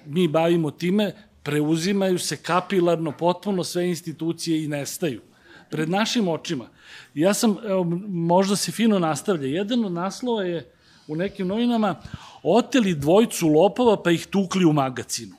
mi 0.06 0.28
bavimo 0.28 0.72
time, 0.72 1.14
preuzimaju 1.44 2.20
se 2.20 2.38
kapilarno 2.38 3.12
potpuno 3.12 3.64
sve 3.64 3.88
institucije 3.88 4.64
i 4.64 4.68
nestaju. 4.68 5.22
Pred 5.70 5.90
našim 5.90 6.28
očima. 6.28 6.70
Ja 7.14 7.34
sam, 7.34 7.58
evo, 7.68 7.84
možda 8.08 8.56
se 8.56 8.72
fino 8.72 9.00
nastavlja, 9.00 9.48
jedan 9.48 9.86
od 9.86 9.92
naslova 9.92 10.44
je 10.44 10.72
u 11.08 11.16
nekim 11.16 11.48
novinama 11.48 11.96
oteli 12.44 12.94
dvojcu 12.94 13.48
lopova 13.48 14.04
pa 14.04 14.12
ih 14.12 14.26
tukli 14.26 14.66
u 14.66 14.74
magacinu. 14.74 15.36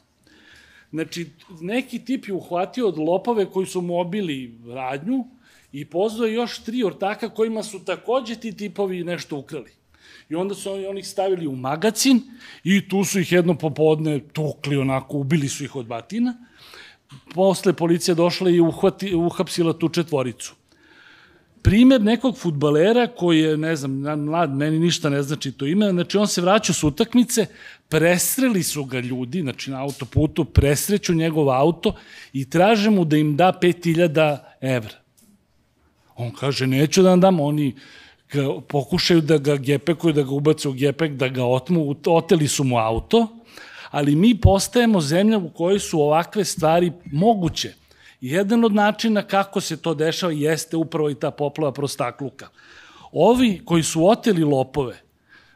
Znači, 0.90 1.30
neki 1.60 1.98
tip 2.04 2.28
je 2.28 2.34
uhvatio 2.34 2.88
od 2.88 2.98
lopove 2.98 3.46
koji 3.46 3.66
su 3.66 3.80
mu 3.80 4.00
obili 4.00 4.54
radnju 4.66 5.24
i 5.72 5.84
pozvao 5.84 6.26
još 6.26 6.58
tri 6.58 6.84
ortaka 6.84 7.28
kojima 7.28 7.62
su 7.62 7.84
takođe 7.84 8.36
ti 8.36 8.52
tipovi 8.52 9.04
nešto 9.04 9.36
ukrali. 9.36 9.70
I 10.28 10.34
onda 10.34 10.54
su 10.54 10.72
oni, 10.72 10.86
oni 10.86 11.02
stavili 11.02 11.46
u 11.46 11.56
magacin 11.56 12.22
i 12.64 12.88
tu 12.88 13.04
su 13.04 13.20
ih 13.20 13.32
jedno 13.32 13.54
popodne 13.54 14.20
tukli 14.32 14.76
onako, 14.76 15.16
ubili 15.16 15.48
su 15.48 15.64
ih 15.64 15.76
od 15.76 15.86
batina. 15.86 16.36
Posle 17.34 17.72
policija 17.72 18.14
došla 18.14 18.50
i 18.50 18.60
uhvati, 18.60 19.14
uhapsila 19.14 19.72
tu 19.78 19.88
četvoricu 19.88 20.54
primer 21.62 22.02
nekog 22.02 22.38
futbalera 22.38 23.06
koji 23.06 23.40
je, 23.40 23.56
ne 23.56 23.76
znam, 23.76 23.92
mlad, 24.24 24.54
meni 24.56 24.78
ništa 24.78 25.10
ne 25.10 25.22
znači 25.22 25.52
to 25.52 25.66
ime, 25.66 25.90
znači 25.90 26.18
on 26.18 26.26
se 26.26 26.40
vraća 26.40 26.72
s 26.72 26.84
utakmice, 26.84 27.46
presreli 27.90 28.62
su 28.62 28.84
ga 28.84 29.00
ljudi, 29.00 29.40
znači 29.40 29.70
na 29.70 29.82
autoputu, 29.82 30.44
presreću 30.44 31.14
njegov 31.14 31.50
auto 31.50 31.94
i 32.32 32.50
traže 32.50 32.90
mu 32.90 33.04
da 33.04 33.16
im 33.16 33.36
da 33.36 33.52
5000 33.62 34.38
evra. 34.60 34.94
On 36.16 36.30
kaže, 36.30 36.66
neću 36.66 37.02
da 37.02 37.10
vam 37.10 37.20
dam, 37.20 37.40
oni 37.40 37.74
ga, 38.32 38.60
pokušaju 38.68 39.20
da 39.20 39.38
ga 39.38 39.56
gepekuju, 39.56 40.12
da 40.12 40.22
ga 40.22 40.30
ubace 40.30 40.68
u 40.68 40.72
gepek, 40.72 41.12
da 41.12 41.28
ga 41.28 41.44
otmu, 41.44 41.96
oteli 42.06 42.48
su 42.48 42.64
mu 42.64 42.78
auto, 42.78 43.26
ali 43.90 44.16
mi 44.16 44.34
postajemo 44.40 45.00
zemlja 45.00 45.38
u 45.38 45.50
kojoj 45.50 45.78
su 45.78 46.00
ovakve 46.00 46.44
stvari 46.44 46.92
moguće. 47.04 47.74
Jedan 48.20 48.64
od 48.64 48.74
načina 48.74 49.22
kako 49.22 49.60
se 49.60 49.76
to 49.76 49.94
dešava 49.94 50.32
jeste 50.32 50.76
upravo 50.76 51.10
i 51.10 51.14
ta 51.14 51.30
poplava 51.30 51.72
prostakluka. 51.72 52.48
Ovi 53.12 53.62
koji 53.64 53.82
su 53.82 54.06
oteli 54.06 54.44
lopove, 54.44 55.00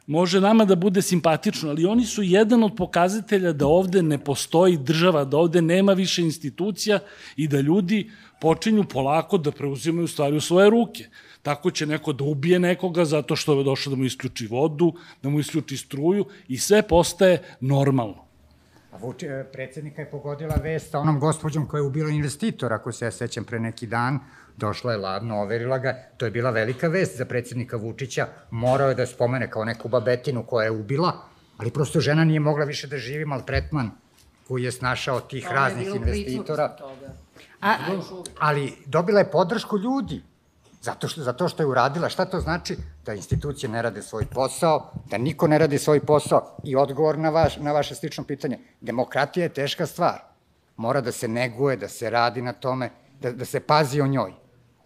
može 0.07 0.41
nama 0.41 0.65
da 0.65 0.77
bude 0.77 1.03
simpatično, 1.03 1.71
ali 1.71 1.87
oni 1.87 2.07
su 2.07 2.23
jedan 2.23 2.63
od 2.63 2.77
pokazatelja 2.77 3.53
da 3.53 3.67
ovde 3.67 4.03
ne 4.03 4.19
postoji 4.19 4.77
država, 4.77 5.25
da 5.25 5.37
ovde 5.37 5.63
nema 5.63 5.93
više 5.93 6.23
institucija 6.23 6.99
i 7.37 7.49
da 7.49 7.61
ljudi 7.61 8.11
počinju 8.41 8.85
polako 8.85 9.39
da 9.39 9.53
preuzimaju 9.53 10.09
stvari 10.09 10.37
u 10.37 10.41
svoje 10.41 10.71
ruke. 10.71 11.07
Tako 11.43 11.71
će 11.71 11.87
neko 11.87 12.13
da 12.13 12.25
ubije 12.25 12.59
nekoga 12.59 13.05
zato 13.05 13.37
što 13.37 13.59
je 13.59 13.65
došao 13.65 13.91
da 13.91 13.97
mu 13.97 14.05
isključi 14.05 14.47
vodu, 14.47 14.93
da 15.23 15.29
mu 15.29 15.41
isključi 15.41 15.77
struju 15.77 16.27
i 16.49 16.59
sve 16.59 16.83
postaje 16.83 17.43
normalno. 17.61 18.25
A 18.93 18.97
Vuči, 18.97 19.27
e, 19.27 19.45
predsednika 19.53 20.03
je 20.03 20.11
pogodila 20.11 20.55
vest 20.63 20.91
sa 20.91 20.99
onom 20.99 21.19
gospođom 21.21 21.67
koja 21.67 21.79
je 21.79 21.87
ubila 21.87 22.11
investitora, 22.11 22.77
ako 22.77 22.93
se 22.93 23.05
ja 23.05 23.11
sećam 23.11 23.45
pre 23.45 23.61
neki 23.61 23.87
dan, 23.87 24.21
došla 24.57 24.93
je 24.93 24.99
ladno, 24.99 25.43
overila 25.43 25.79
ga, 25.79 25.95
to 26.17 26.25
je 26.25 26.31
bila 26.31 26.51
velika 26.51 26.89
vest 26.89 27.17
za 27.17 27.25
predsednika 27.25 27.77
Vučića, 27.77 28.27
morao 28.51 28.89
je 28.89 28.95
da 28.95 29.07
spomene 29.07 29.51
kao 29.51 29.65
neku 29.65 29.89
babetinu 29.89 30.47
koja 30.47 30.65
je 30.65 30.71
ubila, 30.71 31.13
ali 31.57 31.71
prosto 31.71 32.01
žena 32.01 32.25
nije 32.25 32.41
mogla 32.41 32.65
više 32.65 32.87
da 32.87 32.99
živi 32.99 33.25
maltretman 33.25 33.91
koji 34.49 34.63
je 34.63 34.73
snašao 34.73 35.21
tih 35.21 35.47
raznih 35.51 35.89
investitora. 35.95 36.77
A, 37.61 37.77
ali 38.39 38.73
dobila 38.87 39.19
je 39.19 39.31
podršku 39.31 39.79
ljudi, 39.79 40.23
Zato 40.85 41.09
što, 41.09 41.23
zato 41.23 41.49
što 41.49 41.63
je 41.63 41.67
uradila. 41.67 42.09
Šta 42.09 42.25
to 42.25 42.41
znači? 42.41 42.77
Da 43.07 43.15
institucije 43.15 43.71
ne 43.71 43.83
rade 43.83 44.03
svoj 44.03 44.27
posao, 44.27 44.93
da 45.11 45.19
niko 45.19 45.47
ne 45.47 45.59
radi 45.59 45.79
svoj 45.79 46.01
posao 46.01 46.57
i 46.65 46.77
odgovor 46.77 47.19
na, 47.19 47.31
vaš, 47.31 47.57
na 47.57 47.73
vaše 47.73 47.95
slično 47.95 48.25
pitanje. 48.25 48.59
Demokratija 48.81 49.45
je 49.45 49.49
teška 49.49 49.87
stvar. 49.87 50.19
Mora 50.77 51.01
da 51.01 51.13
se 51.13 51.29
neguje, 51.29 51.77
da 51.77 51.89
se 51.89 52.11
radi 52.11 52.43
na 52.43 52.53
tome, 52.53 52.91
da, 53.21 53.33
da 53.33 53.45
se 53.45 53.61
pazi 53.61 54.01
o 54.01 54.07
njoj. 54.07 54.33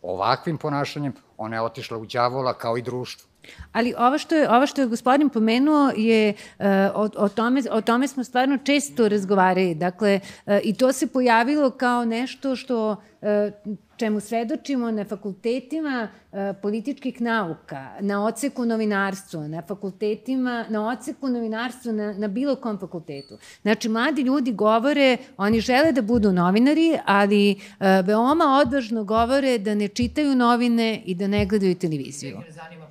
Ovakvim 0.08 0.56
ponašanjem 0.58 1.12
ona 1.36 1.56
je 1.56 1.62
otišla 1.62 1.98
u 1.98 2.06
đavola 2.06 2.54
kao 2.54 2.78
i 2.78 2.82
društvo. 2.82 3.27
Ali 3.72 3.94
ovo 3.98 4.18
što 4.18 4.34
je, 4.34 4.50
ovo 4.50 4.66
što 4.66 4.80
je 4.80 4.86
gospodin 4.86 5.28
pomenuo 5.28 5.92
je, 5.96 6.34
uh, 6.58 6.66
o, 6.94 7.08
o, 7.16 7.28
tome, 7.28 7.62
o 7.70 7.80
tome 7.80 8.08
smo 8.08 8.24
stvarno 8.24 8.58
često 8.64 9.08
razgovarali. 9.08 9.74
Dakle, 9.74 10.20
uh, 10.46 10.54
i 10.62 10.74
to 10.74 10.92
se 10.92 11.06
pojavilo 11.06 11.70
kao 11.70 12.04
nešto 12.04 12.56
što 12.56 12.90
uh, 12.90 13.76
čemu 13.98 14.20
svedočimo 14.20 14.90
na 14.90 15.04
fakultetima 15.04 16.08
e, 16.32 16.52
političkih 16.62 17.20
nauka, 17.20 17.90
na 18.00 18.24
oceku 18.26 18.64
novinarstva, 18.64 19.48
na 19.48 19.62
fakultetima, 19.62 20.64
na 20.68 20.88
oceku 20.88 21.28
novinarstva 21.28 21.92
na, 21.92 22.12
na 22.12 22.28
bilo 22.28 22.56
kom 22.56 22.78
fakultetu. 22.78 23.38
Znači, 23.62 23.88
mladi 23.88 24.22
ljudi 24.22 24.52
govore, 24.52 25.16
oni 25.36 25.60
žele 25.60 25.92
da 25.92 26.02
budu 26.02 26.32
novinari, 26.32 26.98
ali 27.06 27.50
e, 27.50 27.56
veoma 28.02 28.44
odvažno 28.66 29.04
govore 29.04 29.58
da 29.58 29.74
ne 29.74 29.88
čitaju 29.88 30.34
novine 30.34 31.02
i 31.04 31.14
da 31.14 31.26
ne 31.26 31.46
gledaju 31.46 31.74
televiziju. 31.74 32.38
Ne 32.38 32.52
zanima. 32.52 32.87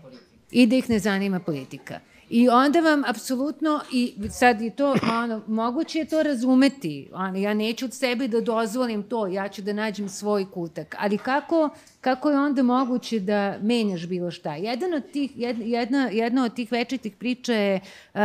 I 0.52 0.68
da 0.68 0.76
ih 0.76 0.90
ne 0.90 1.00
zanima 1.00 1.40
politika. 1.40 2.00
I 2.30 2.50
onda 2.50 2.80
vam 2.80 3.04
apsolutno, 3.08 3.82
i 3.92 4.14
sad 4.30 4.62
je 4.62 4.76
to, 4.76 4.96
ono, 5.24 5.42
moguće 5.48 6.00
je 6.00 6.06
to 6.06 6.24
razumeti, 6.24 7.10
ali 7.14 7.42
ja 7.42 7.54
neću 7.54 7.86
od 7.86 7.94
sebe 7.94 8.28
da 8.28 8.42
dozvolim 8.42 9.04
to, 9.04 9.28
ja 9.28 9.50
ću 9.50 9.62
da 9.62 9.74
nađem 9.74 10.10
svoj 10.10 10.52
kutak. 10.52 10.96
Ali 11.00 11.18
kako, 11.18 11.70
kako 12.02 12.30
je 12.30 12.40
onda 12.40 12.64
moguće 12.64 13.20
da 13.20 13.58
menjaš 13.62 14.08
bilo 14.08 14.32
šta? 14.32 14.56
Jedan 14.56 14.94
od 14.94 15.12
tih, 15.12 15.32
jedna, 15.58 16.10
jedna 16.12 16.46
od 16.46 16.54
tih 16.54 16.72
večitih 16.72 17.16
priča 17.16 17.54
je 17.54 17.80
uh, 18.14 18.20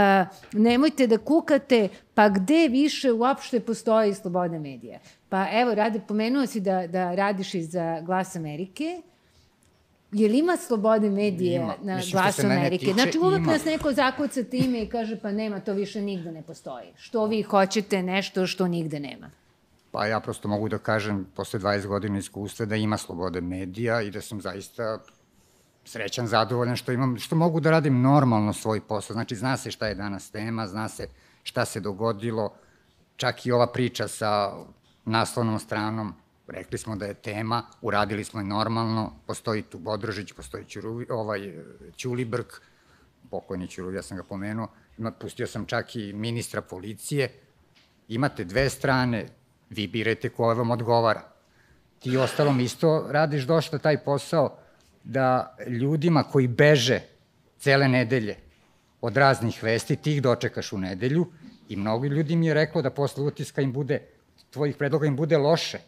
nemojte 0.53 1.07
da 1.07 1.19
kukate, 1.19 1.89
pa 2.15 2.29
gde 2.29 2.69
više 2.69 3.13
uopšte 3.13 3.61
postoji 3.61 4.15
sloboda 4.15 4.59
medija? 4.59 4.99
Pa 5.29 5.47
evo, 5.53 5.75
Rade, 5.75 6.01
pomenuo 6.09 6.47
si 6.47 6.61
da, 6.61 6.87
da 6.87 7.15
radiš 7.15 7.55
i 7.55 7.63
za 7.63 8.01
Glas 8.01 8.37
Amerike, 8.37 9.03
Je 10.13 10.29
li 10.29 10.39
ima 10.39 10.57
slobode 10.57 11.11
medije 11.11 11.57
ima. 11.57 11.75
na 11.83 11.97
Mislim, 11.97 12.13
glasu 12.13 12.47
Amerike? 12.47 12.79
Tiče, 12.85 12.93
znači 12.93 13.19
uvek 13.19 13.39
ima. 13.39 13.53
nas 13.53 13.65
neko 13.65 13.93
zakuca 13.93 14.43
time 14.43 14.83
i 14.83 14.89
kaže 14.89 15.21
pa 15.21 15.33
nema, 15.33 15.61
to 15.61 15.73
više 15.73 16.01
nigde 16.01 16.33
ne 16.33 16.43
postoji. 16.43 16.87
Što 16.97 17.27
vi 17.27 17.43
hoćete 17.43 18.03
nešto 18.03 18.47
što 18.47 18.69
nigde 18.69 19.01
nema? 19.01 19.31
Pa 19.91 20.07
ja 20.07 20.21
prosto 20.21 20.49
mogu 20.49 20.69
da 20.69 20.79
kažem 20.79 21.27
posle 21.35 21.61
20 21.61 21.87
godina 21.87 22.19
iskustva 22.19 22.67
da 22.67 22.77
ima 22.77 22.97
slobode 22.97 23.41
medija 23.41 24.03
i 24.03 24.11
da 24.11 24.21
sam 24.21 24.41
zaista 24.41 24.99
srećan, 25.85 26.27
zadovoljan 26.27 26.77
što 26.77 26.93
imam, 26.93 27.19
što 27.19 27.37
mogu 27.37 27.61
da 27.61 27.71
radim 27.71 28.01
normalno 28.01 28.53
svoj 28.53 28.81
posao. 28.81 29.15
Znači, 29.15 29.37
zna 29.37 29.57
se 29.57 29.71
šta 29.71 29.87
je 29.87 29.95
danas 29.95 30.31
tema, 30.31 30.67
zna 30.67 30.89
se 30.89 31.07
šta 31.43 31.65
se 31.65 31.81
dogodilo, 31.81 32.53
čak 33.17 33.47
i 33.47 33.53
ova 33.53 33.67
priča 33.67 34.09
sa 34.09 34.53
naslovnom 35.05 35.59
stranom 35.59 36.15
rekli 36.49 36.79
smo 36.79 36.97
da 36.97 37.07
je 37.07 37.15
tema, 37.15 37.63
uradili 37.83 38.25
smo 38.25 38.41
je 38.41 38.45
normalno, 38.45 39.13
postoji 39.27 39.63
tu 39.63 39.79
Bodrožić, 39.79 40.33
postoji 40.33 40.65
Ćuruvi, 40.65 41.07
ovaj, 41.11 41.53
Ćulibrk, 41.97 42.61
pokojni 43.31 43.69
Ćuruvi, 43.69 43.97
ja 43.97 44.03
sam 44.03 44.17
ga 44.17 44.23
pomenuo, 44.23 44.69
pustio 45.19 45.47
sam 45.47 45.67
čak 45.67 45.97
i 45.97 46.13
ministra 46.13 46.63
policije, 46.63 47.29
imate 48.09 48.45
dve 48.45 48.71
strane, 48.71 49.27
vi 49.71 49.87
birajte 49.87 50.29
ko 50.29 50.55
vam 50.55 50.71
odgovara. 50.71 51.23
Ti 51.99 52.17
ostalom 52.17 52.61
isto 52.61 53.07
radiš 53.11 53.43
došta 53.43 53.79
taj 53.79 54.05
posao 54.05 54.59
da 55.05 55.57
ljudima 55.67 56.23
koji 56.23 56.49
beže 56.49 57.01
cele 57.59 57.89
nedelje 57.89 58.37
od 59.01 59.17
raznih 59.17 59.63
vesti, 59.63 59.97
ti 59.97 60.13
ih 60.13 60.23
dočekaš 60.23 60.73
u 60.73 60.79
nedelju 60.79 61.27
i 61.69 61.77
mnogo 61.77 62.07
ljudi 62.07 62.37
mi 62.37 62.47
je 62.47 62.55
reklo 62.55 62.83
da 62.83 62.91
posle 62.91 63.25
utiska 63.25 63.63
im 63.63 63.73
bude, 63.73 64.03
tvojih 64.51 64.77
predloga 64.77 65.07
im 65.07 65.17
bude 65.17 65.39
loše, 65.39 65.79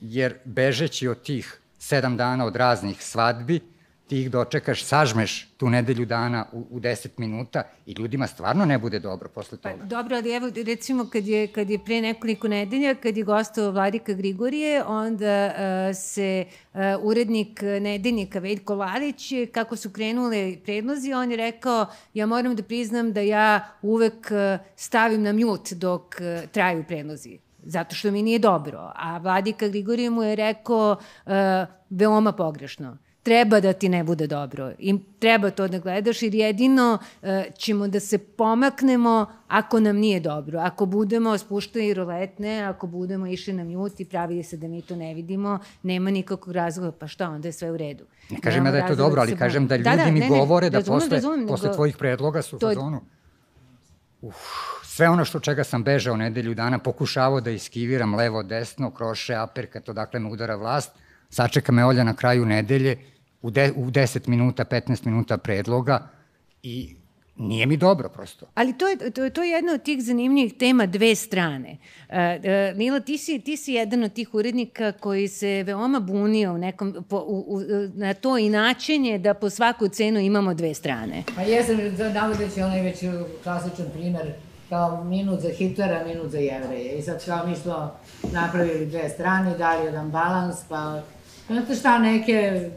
jer 0.00 0.34
bežeći 0.44 1.08
od 1.08 1.22
tih 1.22 1.60
sedam 1.78 2.16
dana 2.16 2.46
od 2.46 2.56
raznih 2.56 3.02
svadbi, 3.02 3.60
ti 4.06 4.20
ih 4.20 4.30
dočekaš, 4.30 4.84
sažmeš 4.84 5.48
tu 5.56 5.70
nedelju 5.70 6.06
dana 6.06 6.46
u, 6.52 6.66
u 6.70 6.80
10 6.80 7.08
minuta 7.16 7.62
i 7.86 7.92
ljudima 7.92 8.26
stvarno 8.26 8.64
ne 8.64 8.78
bude 8.78 8.98
dobro 8.98 9.28
posle 9.28 9.58
toga. 9.58 9.76
Pa, 9.78 9.84
dobro, 9.84 10.16
ali 10.16 10.34
evo 10.34 10.50
recimo 10.66 11.08
kad 11.12 11.26
je, 11.26 11.46
kad 11.46 11.70
je 11.70 11.78
pre 11.84 12.00
nekoliko 12.00 12.48
nedelja, 12.48 12.94
kad 12.94 13.16
je 13.16 13.24
gostao 13.24 13.70
Vladika 13.70 14.12
Grigorije, 14.12 14.84
onda 14.84 15.46
uh, 15.46 15.96
se 15.96 16.44
uh, 16.74 16.80
urednik 17.02 17.62
nedeljnika 17.62 18.38
Veljko 18.38 18.74
Lalić, 18.74 19.32
kako 19.52 19.76
su 19.76 19.90
krenule 19.90 20.56
predlozi, 20.64 21.12
on 21.12 21.30
je 21.30 21.36
rekao, 21.36 21.86
ja 22.14 22.26
moram 22.26 22.56
da 22.56 22.62
priznam 22.62 23.12
da 23.12 23.20
ja 23.20 23.68
uvek 23.82 24.30
uh, 24.30 24.66
stavim 24.76 25.22
na 25.22 25.32
mute 25.32 25.74
dok 25.74 26.02
uh, 26.02 26.50
traju 26.50 26.84
predlozi 26.88 27.38
zato 27.66 27.94
što 27.94 28.10
mi 28.10 28.22
nije 28.22 28.38
dobro. 28.38 28.92
A 28.94 29.18
Vladika 29.18 29.68
Grigorije 29.68 30.10
mu 30.10 30.22
je 30.22 30.36
rekao 30.36 30.96
uh, 31.26 31.32
veoma 31.90 32.32
pogrešno 32.32 32.96
treba 33.26 33.60
da 33.60 33.72
ti 33.72 33.88
ne 33.88 34.04
bude 34.04 34.26
dobro 34.26 34.72
i 34.78 34.94
treba 35.18 35.50
to 35.50 35.68
da 35.68 35.78
gledaš 35.78 36.22
jer 36.22 36.34
jedino 36.34 36.98
uh, 36.98 37.28
ćemo 37.58 37.88
da 37.88 38.00
se 38.00 38.18
pomaknemo 38.18 39.26
ako 39.48 39.80
nam 39.80 39.96
nije 39.96 40.20
dobro. 40.20 40.60
Ako 40.60 40.86
budemo 40.86 41.38
spuštali 41.38 41.94
roletne, 41.94 42.60
ako 42.60 42.86
budemo 42.86 43.26
išli 43.26 43.52
na 43.52 43.64
mute 43.64 44.02
i 44.02 44.06
pravili 44.06 44.42
se 44.42 44.56
da 44.56 44.68
mi 44.68 44.82
to 44.82 44.96
ne 44.96 45.14
vidimo, 45.14 45.58
nema 45.82 46.10
nikakvog 46.10 46.54
razloga, 46.54 46.92
pa 46.92 47.08
šta, 47.08 47.30
onda 47.30 47.48
je 47.48 47.52
sve 47.52 47.70
u 47.70 47.76
redu. 47.76 48.04
Ne 48.30 48.40
kažem 48.40 48.66
ja 48.66 48.72
da 48.72 48.78
je 48.78 48.86
to 48.86 48.94
dobro, 48.94 49.20
ali 49.20 49.36
kažem 49.36 49.66
da 49.66 49.76
ljudi 49.76 49.90
da, 49.90 49.96
da, 49.96 50.10
mi 50.10 50.20
ne, 50.20 50.28
govore 50.28 50.70
da 50.70 50.78
razumem, 50.78 51.00
posle, 51.00 51.16
razumem, 51.16 51.46
posle 51.46 51.72
tvojih 51.72 51.96
predloga 51.96 52.42
su 52.42 52.56
u 52.56 52.60
fazonu. 52.60 53.00
Uf, 54.22 54.36
sve 54.96 55.08
ono 55.08 55.24
što 55.24 55.40
čega 55.40 55.64
sam 55.64 55.82
bežao 55.84 56.16
nedelju 56.16 56.54
dana, 56.54 56.78
pokušavao 56.78 57.40
da 57.40 57.50
iskiviram 57.50 58.14
levo, 58.14 58.42
desno, 58.42 58.90
kroše, 58.90 59.34
aperkat, 59.34 59.88
odakle 59.88 60.20
me 60.20 60.30
udara 60.30 60.56
vlast, 60.56 60.92
sačeka 61.30 61.72
me 61.72 61.84
Olja 61.84 62.04
na 62.04 62.14
kraju 62.16 62.46
nedelje, 62.46 62.96
u, 63.42 63.50
de, 63.50 63.72
u 63.76 63.90
10 63.90 64.28
minuta, 64.28 64.64
15 64.64 65.06
minuta 65.06 65.36
predloga 65.36 66.08
i 66.62 66.94
nije 67.36 67.66
mi 67.66 67.76
dobro 67.76 68.08
prosto. 68.08 68.46
Ali 68.54 68.78
to 68.78 68.88
je, 68.88 69.10
to, 69.10 69.24
je, 69.24 69.30
to 69.30 69.42
je 69.42 69.50
jedna 69.50 69.72
od 69.72 69.82
tih 69.82 70.02
zanimljivih 70.02 70.54
tema 70.54 70.86
dve 70.86 71.14
strane. 71.14 71.76
Uh, 72.08 72.14
uh, 72.16 72.76
Mila, 72.76 73.00
ti 73.00 73.18
si, 73.18 73.38
ti 73.38 73.56
si 73.56 73.72
jedan 73.72 74.04
od 74.04 74.12
tih 74.12 74.34
urednika 74.34 74.92
koji 74.92 75.28
se 75.28 75.62
veoma 75.66 76.00
bunio 76.00 76.52
u 76.52 76.58
nekom, 76.58 77.04
po, 77.08 77.16
u, 77.16 77.44
u, 77.48 77.60
na 77.94 78.14
to 78.14 78.38
inačenje 78.38 79.18
da 79.18 79.34
po 79.34 79.50
svaku 79.50 79.88
cenu 79.88 80.20
imamo 80.20 80.54
dve 80.54 80.74
strane. 80.74 81.22
Pa 81.34 81.42
jesam, 81.42 81.76
navodeći 82.14 82.60
onaj 82.60 82.82
već 82.82 82.98
klasičan 83.42 83.86
primer 83.92 84.45
kao 84.68 85.04
minut 85.04 85.40
za 85.40 85.48
Hitlera, 85.48 86.04
minut 86.06 86.30
za 86.30 86.38
jevreje. 86.38 86.98
I 86.98 87.02
sad 87.02 87.24
kao 87.24 87.46
mi 87.46 87.56
smo 87.56 87.98
napravili 88.32 88.86
dve 88.86 89.08
strane, 89.08 89.58
dali 89.58 89.84
jedan 89.84 90.10
balans, 90.10 90.56
pa 90.68 91.00
znate 91.46 91.74
šta, 91.74 91.98
neke, 91.98 92.70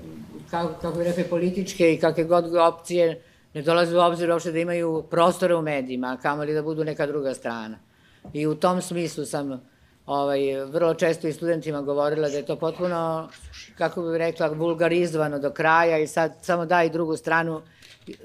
kako, 0.51 0.73
kako 0.81 0.97
bi 0.97 1.03
rekli, 1.03 1.23
političke 1.23 1.93
i 1.93 1.99
kakve 1.99 2.23
god 2.23 2.55
opcije 2.55 3.21
ne 3.53 3.61
dolaze 3.61 3.97
u 3.97 3.99
obzir 3.99 4.31
uopšte 4.31 4.51
da 4.51 4.59
imaju 4.59 5.03
prostore 5.09 5.55
u 5.55 5.61
medijima, 5.61 6.17
kamo 6.21 6.43
li 6.43 6.53
da 6.53 6.61
budu 6.61 6.83
neka 6.83 7.07
druga 7.07 7.33
strana. 7.33 7.77
I 8.33 8.47
u 8.47 8.55
tom 8.55 8.81
smislu 8.81 9.25
sam 9.25 9.61
ovaj, 10.05 10.65
vrlo 10.65 10.93
često 10.93 11.27
i 11.27 11.33
studentima 11.33 11.81
govorila 11.81 12.29
da 12.29 12.37
je 12.37 12.45
to 12.45 12.55
potpuno, 12.55 13.29
kako 13.77 14.01
bih 14.01 14.17
rekla, 14.17 14.47
vulgarizovano 14.47 15.39
do 15.39 15.49
kraja 15.49 15.97
i 15.97 16.07
sad 16.07 16.33
samo 16.41 16.65
daj 16.65 16.89
drugu 16.89 17.17
stranu. 17.17 17.61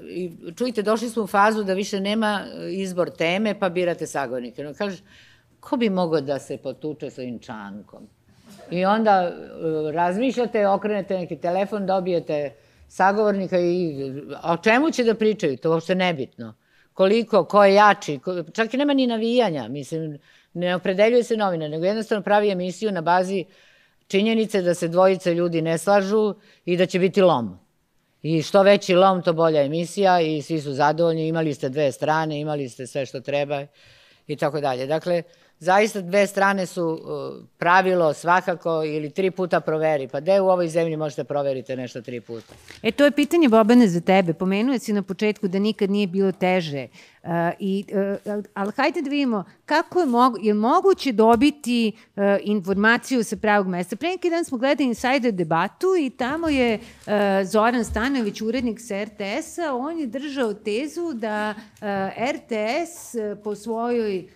I, 0.09 0.31
čujte, 0.57 0.81
došli 0.81 1.09
smo 1.09 1.23
u 1.23 1.27
fazu 1.27 1.63
da 1.63 1.73
više 1.73 1.99
nema 1.99 2.41
izbor 2.71 3.09
teme, 3.09 3.59
pa 3.59 3.69
birate 3.69 4.07
sagovornike. 4.07 4.63
No, 4.63 4.73
kažeš, 4.73 4.99
ko 5.59 5.77
bi 5.77 5.89
mogao 5.89 6.21
da 6.21 6.39
se 6.39 6.57
potuče 6.57 7.09
sa 7.09 7.21
ovim 7.21 7.39
čankom? 7.39 8.07
I 8.71 8.85
onda 8.85 9.31
uh, 9.31 9.91
razmišljate, 9.93 10.67
okrenete 10.67 11.17
neki 11.17 11.35
telefon, 11.35 11.85
dobijete 11.85 12.53
sagovornika 12.87 13.59
i 13.59 13.95
o 14.43 14.57
čemu 14.57 14.91
će 14.91 15.03
da 15.03 15.15
pričaju, 15.15 15.57
to 15.57 15.71
uopšte 15.71 15.95
nebitno. 15.95 16.53
Koliko, 16.93 17.45
ko 17.45 17.63
je 17.63 17.73
jači, 17.73 18.19
ko, 18.19 18.43
čak 18.43 18.73
i 18.73 18.77
nema 18.77 18.93
ni 18.93 19.07
navijanja, 19.07 19.67
mislim, 19.67 20.17
ne 20.53 20.75
opredeljuje 20.75 21.23
se 21.23 21.37
novina, 21.37 21.67
nego 21.67 21.85
jednostavno 21.85 22.23
pravi 22.23 22.51
emisiju 22.51 22.91
na 22.91 23.01
bazi 23.01 23.45
činjenice 24.07 24.61
da 24.61 24.73
se 24.73 24.87
dvojice 24.87 25.33
ljudi 25.33 25.61
ne 25.61 25.77
slažu 25.77 26.35
i 26.65 26.77
da 26.77 26.85
će 26.85 26.99
biti 26.99 27.21
lom. 27.21 27.59
I 28.27 28.41
što 28.41 28.63
veći 28.63 28.95
lom, 28.95 29.21
to 29.21 29.33
bolja 29.33 29.61
emisija 29.63 30.21
i 30.21 30.41
svi 30.41 30.61
su 30.61 30.73
zadovoljni, 30.73 31.27
imali 31.27 31.53
ste 31.53 31.69
dve 31.69 31.91
strane, 31.91 32.39
imali 32.39 32.69
ste 32.69 32.87
sve 32.87 33.05
što 33.05 33.19
treba 33.19 33.65
i 34.27 34.35
tako 34.35 34.61
dalje. 34.61 34.87
Dakle, 34.87 35.23
zaista 35.59 36.01
dve 36.01 36.27
strane 36.27 36.65
su 36.65 36.85
uh, 36.85 37.45
pravilo 37.57 38.13
svakako 38.13 38.83
ili 38.83 39.09
tri 39.09 39.31
puta 39.31 39.59
proveri. 39.59 40.07
Pa 40.07 40.19
gde 40.19 40.41
u 40.41 40.49
ovoj 40.49 40.67
zemlji 40.67 40.97
možete 40.97 41.23
proveriti 41.23 41.75
nešto 41.75 42.01
tri 42.01 42.21
puta? 42.21 42.53
E, 42.83 42.91
to 42.91 43.05
je 43.05 43.11
pitanje, 43.11 43.49
Bobane, 43.49 43.87
za 43.87 44.01
tebe. 44.01 44.33
Pomenuo 44.33 44.79
si 44.79 44.93
na 44.93 45.01
početku 45.01 45.47
da 45.47 45.59
nikad 45.59 45.89
nije 45.89 46.07
bilo 46.07 46.31
teže. 46.31 46.87
Uh, 47.25 47.31
i, 47.59 47.85
uh, 48.25 48.43
ali 48.53 48.71
hajde 48.75 49.01
da 49.01 49.09
vidimo 49.09 49.43
kako 49.65 49.99
je, 49.99 50.05
mogu, 50.05 50.37
je 50.41 50.53
moguće 50.53 51.11
dobiti 51.11 51.91
uh, 52.15 52.23
informaciju 52.41 53.23
sa 53.23 53.37
pravog 53.37 53.67
mesta. 53.67 53.95
Pre 53.95 54.09
neki 54.09 54.29
dan 54.29 54.45
smo 54.45 54.57
gledali 54.57 54.87
Insider 54.87 55.31
debatu 55.31 55.87
i 55.99 56.09
tamo 56.09 56.49
je 56.49 56.79
uh, 56.79 57.13
Zoran 57.45 57.85
Stanović, 57.85 58.41
urednik 58.41 58.79
sa 58.81 59.03
RTS-a, 59.03 59.75
on 59.75 59.99
je 59.99 60.07
držao 60.07 60.53
tezu 60.53 61.13
da 61.13 61.53
uh, 61.57 61.87
RTS 62.35 63.15
uh, 63.15 63.43
po 63.43 63.55
svojoj 63.55 64.27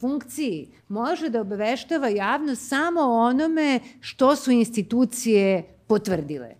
funkciji 0.00 0.68
može 0.88 1.28
da 1.28 1.40
obaveštava 1.40 2.08
javnost 2.08 2.68
samo 2.68 3.00
onome 3.00 3.80
što 4.00 4.36
su 4.36 4.50
institucije 4.50 5.62
potvrdile. 5.86 6.54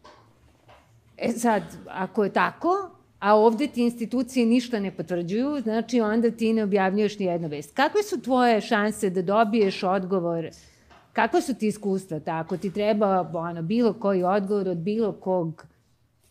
E 1.16 1.32
sad, 1.32 1.62
ako 1.88 2.24
je 2.24 2.32
tako, 2.32 2.90
a 3.20 3.34
ovde 3.36 3.66
ti 3.66 3.82
institucije 3.82 4.46
ništa 4.46 4.80
ne 4.80 4.90
potvrđuju, 4.96 5.60
znači 5.62 6.00
onda 6.00 6.30
ti 6.30 6.52
ne 6.52 6.64
objavljuješ 6.64 7.18
ni 7.18 7.26
jednu 7.26 7.48
vest. 7.48 7.74
Kakve 7.74 8.02
su 8.02 8.20
tvoje 8.20 8.60
šanse 8.60 9.10
da 9.10 9.22
dobiješ 9.22 9.82
odgovor 9.82 10.50
Kakva 11.12 11.40
su 11.40 11.54
ti 11.54 11.66
iskustva 11.66 12.20
tako? 12.20 12.56
Ti 12.56 12.70
treba 12.70 13.30
ono, 13.32 13.62
bilo 13.62 13.92
koji 13.92 14.22
odgovor 14.22 14.68
od 14.68 14.76
bilo 14.76 15.12
kog 15.12 15.66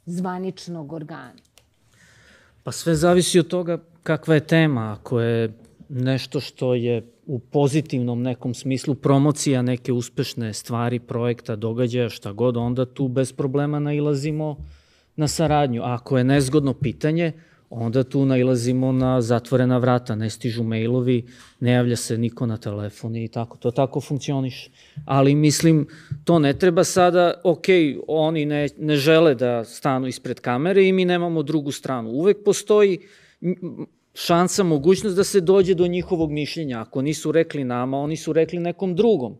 zvaničnog 0.05 0.93
organa? 0.93 1.33
Pa 2.63 2.71
sve 2.71 2.95
zavisi 2.95 3.39
od 3.39 3.47
toga 3.47 3.77
kakva 4.03 4.33
je 4.33 4.47
tema. 4.47 4.97
Ako 4.99 5.19
je 5.19 5.53
nešto 5.89 6.39
što 6.39 6.73
je 6.73 7.05
u 7.25 7.39
pozitivnom 7.39 8.21
nekom 8.21 8.53
smislu 8.53 8.95
promocija 8.95 9.61
neke 9.61 9.93
uspešne 9.93 10.53
stvari, 10.53 10.99
projekta, 10.99 11.55
događaja, 11.55 12.09
šta 12.09 12.31
god, 12.31 12.57
onda 12.57 12.85
tu 12.85 13.07
bez 13.07 13.33
problema 13.33 13.79
nailazimo 13.79 14.57
na 15.19 15.27
saradnju. 15.27 15.83
A 15.83 15.93
ako 15.93 16.17
je 16.17 16.23
nezgodno 16.23 16.73
pitanje, 16.73 17.31
onda 17.69 18.03
tu 18.03 18.25
nailazimo 18.25 18.91
na 18.91 19.21
zatvorena 19.21 19.77
vrata, 19.77 20.15
ne 20.15 20.29
stižu 20.29 20.63
mailovi, 20.63 21.25
ne 21.59 21.71
javlja 21.71 21.95
se 21.95 22.17
niko 22.17 22.45
na 22.45 22.57
telefon 22.57 23.15
i 23.15 23.27
tako, 23.27 23.57
to 23.57 23.71
tako 23.71 24.01
funkcioniše. 24.01 24.71
Ali 25.05 25.35
mislim, 25.35 25.87
to 26.23 26.39
ne 26.39 26.53
treba 26.53 26.83
sada, 26.83 27.33
ok, 27.43 27.65
oni 28.07 28.45
ne, 28.45 28.67
ne 28.77 28.95
žele 28.95 29.35
da 29.35 29.63
stanu 29.65 30.07
ispred 30.07 30.39
kamere 30.39 30.87
i 30.87 30.93
mi 30.93 31.05
nemamo 31.05 31.43
drugu 31.43 31.71
stranu. 31.71 32.09
Uvek 32.09 32.43
postoji 32.45 32.99
šansa, 34.13 34.63
mogućnost 34.63 35.15
da 35.15 35.23
se 35.23 35.41
dođe 35.41 35.75
do 35.75 35.87
njihovog 35.87 36.31
mišljenja. 36.31 36.81
Ako 36.81 37.01
nisu 37.01 37.31
rekli 37.31 37.63
nama, 37.63 37.97
oni 37.97 38.17
su 38.17 38.33
rekli 38.33 38.59
nekom 38.59 38.95
drugom. 38.95 39.37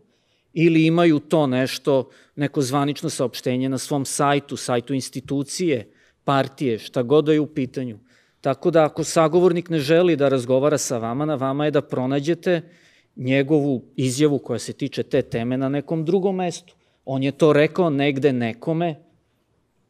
Ili 0.52 0.86
imaju 0.86 1.18
to 1.18 1.46
nešto, 1.46 2.10
neko 2.40 2.62
zvanično 2.62 3.10
saopštenje 3.10 3.68
na 3.68 3.78
svom 3.78 4.04
sajtu, 4.04 4.56
sajtu 4.56 4.94
institucije, 4.94 5.90
partije, 6.24 6.78
šta 6.78 7.02
god 7.02 7.24
da 7.24 7.32
je 7.32 7.40
u 7.40 7.46
pitanju. 7.46 7.98
Tako 8.40 8.70
da 8.70 8.84
ako 8.84 9.04
sagovornik 9.04 9.68
ne 9.70 9.78
želi 9.78 10.16
da 10.16 10.28
razgovara 10.28 10.78
sa 10.78 10.98
vama, 10.98 11.26
na 11.28 11.34
vama 11.34 11.64
je 11.64 11.70
da 11.70 11.82
pronađete 11.82 12.62
njegovu 13.16 13.82
izjavu 13.96 14.38
koja 14.38 14.58
se 14.58 14.72
tiče 14.72 15.02
te 15.02 15.22
teme 15.22 15.56
na 15.56 15.68
nekom 15.68 16.04
drugom 16.04 16.36
mestu. 16.36 16.74
On 17.04 17.22
je 17.22 17.32
to 17.32 17.52
rekao 17.52 17.90
negde 17.90 18.32
nekome 18.32 18.94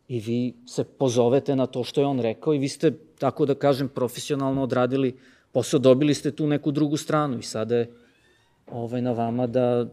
i 0.08 0.20
vi 0.20 0.54
se 0.66 0.84
pozovete 0.84 1.56
na 1.56 1.66
to 1.66 1.84
što 1.84 2.00
je 2.00 2.06
on 2.06 2.20
rekao 2.20 2.54
i 2.54 2.58
vi 2.58 2.68
ste 2.68 2.90
tako 3.18 3.46
da 3.46 3.54
kažem, 3.54 3.88
profesionalno 3.88 4.62
odradili 4.62 5.14
posao, 5.52 5.80
dobili 5.80 6.14
ste 6.14 6.30
tu 6.30 6.46
neku 6.46 6.70
drugu 6.70 6.96
stranu 6.96 7.38
i 7.38 7.42
sada 7.42 7.76
je 7.76 7.90
ovaj, 8.66 9.02
na 9.02 9.12
vama 9.12 9.46
da 9.46 9.86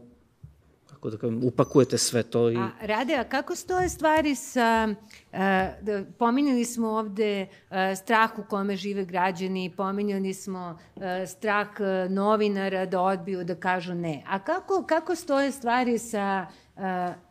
kako 0.98 1.10
da 1.10 1.16
kažem, 1.16 1.44
upakujete 1.44 1.98
sve 1.98 2.22
to. 2.22 2.50
I... 2.50 2.56
A, 2.56 2.70
Rade, 2.80 3.14
a 3.14 3.24
kako 3.24 3.56
stoje 3.56 3.88
stvari 3.88 4.34
sa, 4.34 4.88
uh, 4.88 5.38
da, 5.82 6.02
pominjali 6.18 6.64
smo 6.64 6.88
ovde 6.88 7.46
uh, 7.46 7.76
strah 7.96 8.38
u 8.38 8.42
kome 8.42 8.76
žive 8.76 9.04
građani, 9.04 9.72
pominjali 9.76 10.34
smo 10.34 10.78
uh, 10.96 11.02
strah 11.26 11.68
uh, 11.68 12.12
novinara 12.12 12.86
da 12.86 13.00
odbiju, 13.00 13.44
da 13.44 13.54
kažu 13.54 13.94
ne. 13.94 14.22
A 14.26 14.38
kako, 14.38 14.84
kako 14.86 15.14
stoje 15.14 15.52
stvari 15.52 15.98
sa 15.98 16.46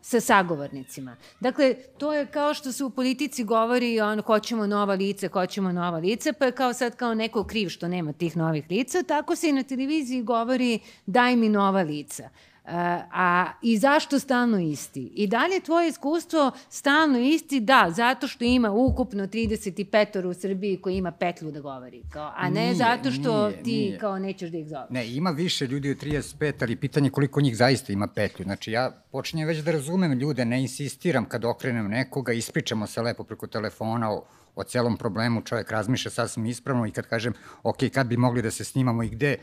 sa 0.00 0.20
sagovornicima. 0.20 1.16
Dakle, 1.40 1.74
to 1.98 2.14
je 2.14 2.26
kao 2.26 2.54
što 2.54 2.72
se 2.72 2.84
u 2.84 2.90
politici 2.90 3.44
govori, 3.44 4.00
on, 4.00 4.20
hoćemo 4.20 4.66
nova 4.66 4.94
lica, 4.94 5.28
hoćemo 5.32 5.72
nova 5.72 5.98
lica, 5.98 6.32
pa 6.38 6.44
je 6.44 6.52
kao 6.52 6.72
sad 6.72 6.96
kao 6.96 7.14
neko 7.14 7.44
kriv 7.44 7.68
što 7.68 7.88
nema 7.88 8.12
tih 8.12 8.36
novih 8.36 8.64
lica, 8.70 9.02
tako 9.02 9.36
se 9.36 9.48
i 9.48 9.52
na 9.52 9.62
televiziji 9.62 10.22
govori 10.22 10.78
daj 11.06 11.36
mi 11.36 11.48
nova 11.48 11.82
lica. 11.82 12.28
A, 12.70 13.52
I 13.62 13.78
zašto 13.78 14.18
stalno 14.18 14.58
isti? 14.58 15.12
I 15.14 15.26
da 15.26 15.46
li 15.46 15.54
je 15.54 15.60
tvoje 15.60 15.88
iskustvo 15.88 16.50
stalno 16.68 17.18
isti? 17.18 17.60
Da, 17.60 17.92
zato 17.96 18.28
što 18.28 18.44
ima 18.44 18.70
ukupno 18.70 19.26
35 19.26 20.24
u 20.24 20.34
Srbiji 20.34 20.76
koji 20.76 20.96
ima 20.96 21.10
petlju 21.10 21.50
da 21.50 21.60
govori. 21.60 22.02
Kao, 22.12 22.32
a 22.36 22.50
ne 22.50 22.60
nije, 22.60 22.74
zato 22.74 23.10
što 23.10 23.48
nije, 23.48 23.62
ti 23.62 23.70
nije. 23.70 23.98
kao 23.98 24.18
nećeš 24.18 24.50
da 24.50 24.58
ih 24.58 24.68
zoveš. 24.68 24.90
Ne, 24.90 25.14
ima 25.14 25.30
više 25.30 25.66
ljudi 25.66 25.90
od 25.90 25.96
35, 25.96 26.52
ali 26.60 26.76
pitanje 26.76 27.10
koliko 27.10 27.40
njih 27.40 27.56
zaista 27.56 27.92
ima 27.92 28.06
petlju. 28.06 28.44
Znači 28.44 28.72
ja 28.72 28.90
počinjem 29.12 29.48
već 29.48 29.58
da 29.58 29.72
razumem 29.72 30.12
ljude, 30.12 30.44
ne 30.44 30.60
insistiram 30.60 31.24
kad 31.24 31.44
okrenem 31.44 31.88
nekoga, 31.88 32.32
ispričamo 32.32 32.86
se 32.86 33.02
lepo 33.02 33.24
preko 33.24 33.46
telefona 33.46 34.12
o, 34.12 34.24
o 34.56 34.64
celom 34.64 34.96
problemu, 34.96 35.42
čovjek 35.42 35.70
razmišlja 35.70 36.10
sasvim 36.10 36.46
ispravno 36.46 36.86
i 36.86 36.90
kad 36.90 37.06
kažem, 37.06 37.32
ok, 37.62 37.78
kad 37.94 38.06
bi 38.06 38.16
mogli 38.16 38.42
da 38.42 38.50
se 38.50 38.64
snimamo 38.64 39.02
i 39.02 39.08
gde, 39.08 39.36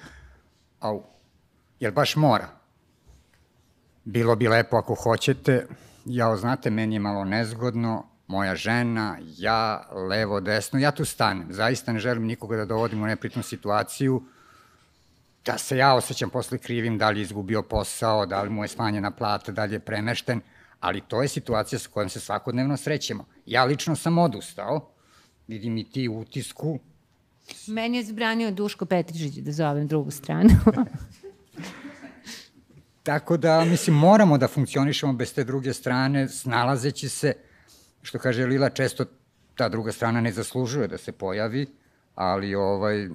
au, 0.79 1.03
jel 1.79 1.91
baš 1.91 2.15
mora? 2.15 2.64
Bilo 4.05 4.35
bi 4.35 4.47
lepo 4.47 4.77
ako 4.77 4.95
hoćete, 4.95 5.67
ja, 6.05 6.35
znate, 6.35 6.69
meni 6.69 6.95
je 6.95 6.99
malo 6.99 7.25
nezgodno, 7.25 8.05
moja 8.27 8.55
žena, 8.55 9.17
ja, 9.37 9.89
levo, 10.09 10.39
desno, 10.39 10.79
ja 10.79 10.91
tu 10.91 11.05
stanem. 11.05 11.47
Zaista 11.53 11.93
ne 11.93 11.99
želim 11.99 12.25
nikoga 12.25 12.57
da 12.57 12.65
dovodim 12.65 13.03
u 13.03 13.05
nepritnu 13.05 13.43
situaciju, 13.43 14.23
da 15.45 15.57
se 15.57 15.77
ja 15.77 15.93
osjećam 15.95 16.29
posle 16.29 16.57
krivim, 16.57 16.97
da 16.97 17.09
li 17.09 17.19
je 17.19 17.23
izgubio 17.23 17.61
posao, 17.61 18.25
da 18.25 18.41
li 18.41 18.49
mu 18.49 18.63
je 18.63 18.67
smanjena 18.67 19.11
plata, 19.11 19.51
da 19.51 19.65
li 19.65 19.73
je 19.73 19.79
premešten, 19.79 20.41
ali 20.79 21.01
to 21.01 21.21
je 21.21 21.27
situacija 21.27 21.79
sa 21.79 21.89
kojom 21.89 22.09
se 22.09 22.19
svakodnevno 22.19 22.77
srećemo. 22.77 23.25
Ja 23.45 23.65
lično 23.65 23.95
sam 23.95 24.17
odustao, 24.17 24.89
vidim 25.47 25.77
i 25.77 25.83
ti 25.83 26.07
u 26.09 26.19
utisku. 26.19 26.79
Meni 27.67 27.97
je 27.97 28.03
zbranio 28.03 28.51
Duško 28.51 28.85
Petrižić 28.85 29.35
da 29.35 29.51
zovem 29.51 29.87
drugu 29.87 30.11
stranu. 30.11 30.49
Tako 33.05 33.37
da, 33.37 33.65
mislim, 33.65 33.95
moramo 33.95 34.37
da 34.37 34.47
funkcionišemo 34.47 35.13
bez 35.13 35.33
te 35.33 35.43
druge 35.43 35.73
strane, 35.73 36.27
snalazeći 36.27 37.09
se, 37.09 37.33
što 38.01 38.19
kaže 38.19 38.45
Lila, 38.45 38.69
često 38.69 39.05
ta 39.55 39.69
druga 39.69 39.91
strana 39.91 40.21
ne 40.21 40.31
zaslužuje 40.31 40.87
da 40.87 40.97
se 40.97 41.11
pojavi, 41.11 41.67
ali 42.15 42.55
ovaj, 42.55 43.09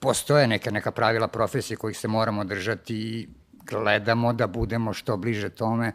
postoje 0.00 0.46
neka, 0.46 0.70
neka 0.70 0.90
pravila 0.90 1.28
profesije 1.28 1.76
kojih 1.76 1.98
se 1.98 2.08
moramo 2.08 2.44
držati 2.44 2.94
i 2.96 3.28
gledamo 3.70 4.32
da 4.32 4.46
budemo 4.46 4.92
što 4.92 5.16
bliže 5.16 5.50
tome, 5.50 5.92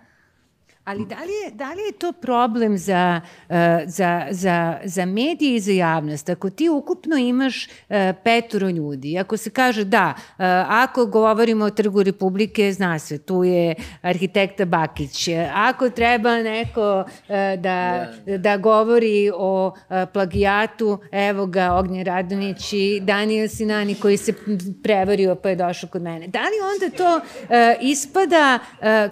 Ali 0.85 1.05
da 1.05 1.15
li 1.15 1.33
je, 1.33 1.51
da 1.51 1.73
li 1.73 1.81
je 1.81 1.91
to 1.91 2.11
problem 2.11 2.77
za, 2.77 3.21
uh, 3.49 3.55
za, 3.85 4.27
za, 4.31 4.79
za 4.83 5.05
medije 5.05 5.55
i 5.55 5.59
za 5.59 5.71
javnost? 5.71 6.29
Ako 6.29 6.49
ti 6.49 6.69
ukupno 6.69 7.17
imaš 7.17 7.67
uh, 7.67 7.95
petoro 8.23 8.69
ljudi, 8.69 9.17
ako 9.19 9.37
se 9.37 9.49
kaže 9.49 9.83
da, 9.83 10.13
uh, 10.17 10.35
ako 10.67 11.05
govorimo 11.05 11.65
o 11.65 11.69
Trgu 11.69 12.03
Republike, 12.03 12.73
zna 12.73 12.99
se, 12.99 13.17
tu 13.17 13.43
je 13.43 13.75
arhitekta 14.01 14.65
Bakić, 14.65 15.29
ako 15.53 15.89
treba 15.89 16.37
neko 16.37 17.05
da, 17.57 18.07
da 18.37 18.57
govori 18.57 19.31
o 19.35 19.75
plagijatu, 20.13 20.99
evo 21.11 21.45
ga 21.45 21.73
Ognje 21.73 22.03
Radonić 22.03 22.73
i 22.73 22.99
Daniel 22.99 23.47
Sinani 23.47 23.95
koji 23.95 24.17
se 24.17 24.33
prevario 24.83 25.35
pa 25.35 25.49
je 25.49 25.55
došao 25.55 25.89
kod 25.89 26.01
mene. 26.01 26.27
Da 26.27 26.39
li 26.39 26.55
onda 26.73 26.97
to 26.97 27.19
ispada 27.81 28.59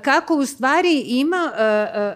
kako 0.02 0.36
u 0.36 0.46
stvari 0.46 1.04
ima 1.08 1.52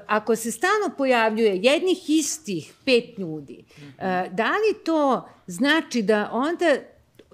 ako 0.08 0.36
se 0.36 0.52
stalno 0.52 0.96
pojavljuje 0.98 1.60
jednih 1.64 2.10
istih 2.10 2.74
pet 2.86 3.18
ljudi, 3.18 3.66
uh, 3.80 3.98
da 4.32 4.50
li 4.50 4.84
to 4.86 5.30
znači 5.48 6.02
da 6.02 6.30
onda 6.32 6.76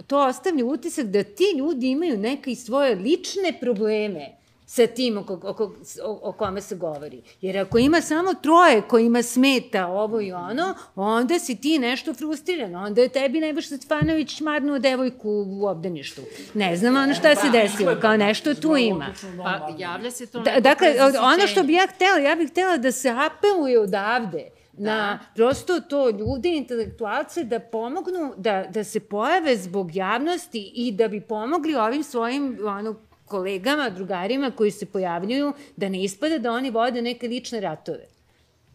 to 0.08 0.28
ostavlja 0.28 0.66
utisak 0.66 1.06
da 1.06 1.24
ti 1.24 1.44
ljudi 1.58 1.90
imaju 1.90 2.18
neke 2.18 2.56
svoje 2.56 2.96
lične 2.96 3.58
probleme 3.62 4.41
sa 4.72 4.88
tim 4.88 5.18
oko, 5.18 5.40
oko, 5.44 5.64
o, 6.04 6.20
o 6.24 6.32
kome 6.32 6.62
se 6.62 6.76
govori. 6.76 7.22
Jer 7.42 7.58
ako 7.58 7.78
ima 7.78 8.02
samo 8.02 8.34
troje 8.34 8.82
kojima 8.82 9.24
smeta 9.24 9.88
ovo 9.88 10.22
i 10.22 10.32
ono, 10.32 10.76
onda 10.96 11.40
si 11.40 11.62
ti 11.62 11.80
nešto 11.80 12.14
frustriran. 12.14 12.76
Onda 12.76 13.02
je 13.02 13.10
tebi 13.10 13.40
Nebojša 13.40 13.78
Stefanović 13.78 14.38
šmarnuo 14.38 14.80
devojku 14.80 15.30
u 15.48 15.66
obdaništu. 15.66 16.22
Ne 16.54 16.76
znam 16.76 16.96
ono 16.96 17.14
šta 17.14 17.36
se 17.36 17.50
desilo, 17.50 17.96
kao 18.02 18.18
nešto 18.18 18.54
tu 18.54 18.78
ima. 18.78 19.14
Pa 19.44 19.76
javlja 19.78 20.12
se 20.12 20.26
to 20.26 20.40
da, 20.40 20.60
Dakle, 20.60 20.96
ono 21.22 21.48
što 21.48 21.64
bi 21.64 21.74
ja 21.74 21.88
htela, 21.96 22.18
ja 22.18 22.36
bih 22.36 22.50
htela 22.50 22.78
da 22.78 22.92
se 22.92 23.10
apeluje 23.10 23.80
odavde, 23.80 24.50
na 24.74 24.96
da. 24.96 25.20
prosto 25.36 25.80
to 25.80 26.10
ljude, 26.10 26.50
intelektualce 26.50 27.44
da 27.44 27.60
pomognu, 27.60 28.34
da, 28.38 28.66
da 28.70 28.84
se 28.84 29.00
pojave 29.00 29.58
zbog 29.58 29.96
javnosti 29.96 30.72
i 30.76 30.92
da 30.92 31.08
bi 31.08 31.22
pomogli 31.22 31.76
ovim 31.76 32.04
svojim 32.04 32.58
ono, 32.66 32.96
kolegama, 33.32 33.90
drugarima 33.90 34.52
koji 34.52 34.72
se 34.72 34.86
pojavljuju, 34.86 35.54
da 35.78 35.90
ne 35.90 36.04
ispada 36.04 36.38
da 36.38 36.52
oni 36.52 36.72
vode 36.72 37.02
neke 37.02 37.28
lične 37.28 37.62
ratove. 37.62 38.06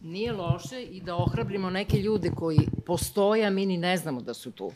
Nije 0.01 0.33
loše 0.33 0.81
i 0.81 1.01
da 1.01 1.15
ohrabrimo 1.15 1.69
neke 1.69 1.97
ljude 1.97 2.31
koji 2.35 2.59
postoje, 2.85 3.45
a 3.45 3.49
mi 3.49 3.65
ni 3.65 3.77
ne 3.77 3.97
znamo 3.97 4.21
da 4.21 4.33
su 4.33 4.51
tu. 4.51 4.71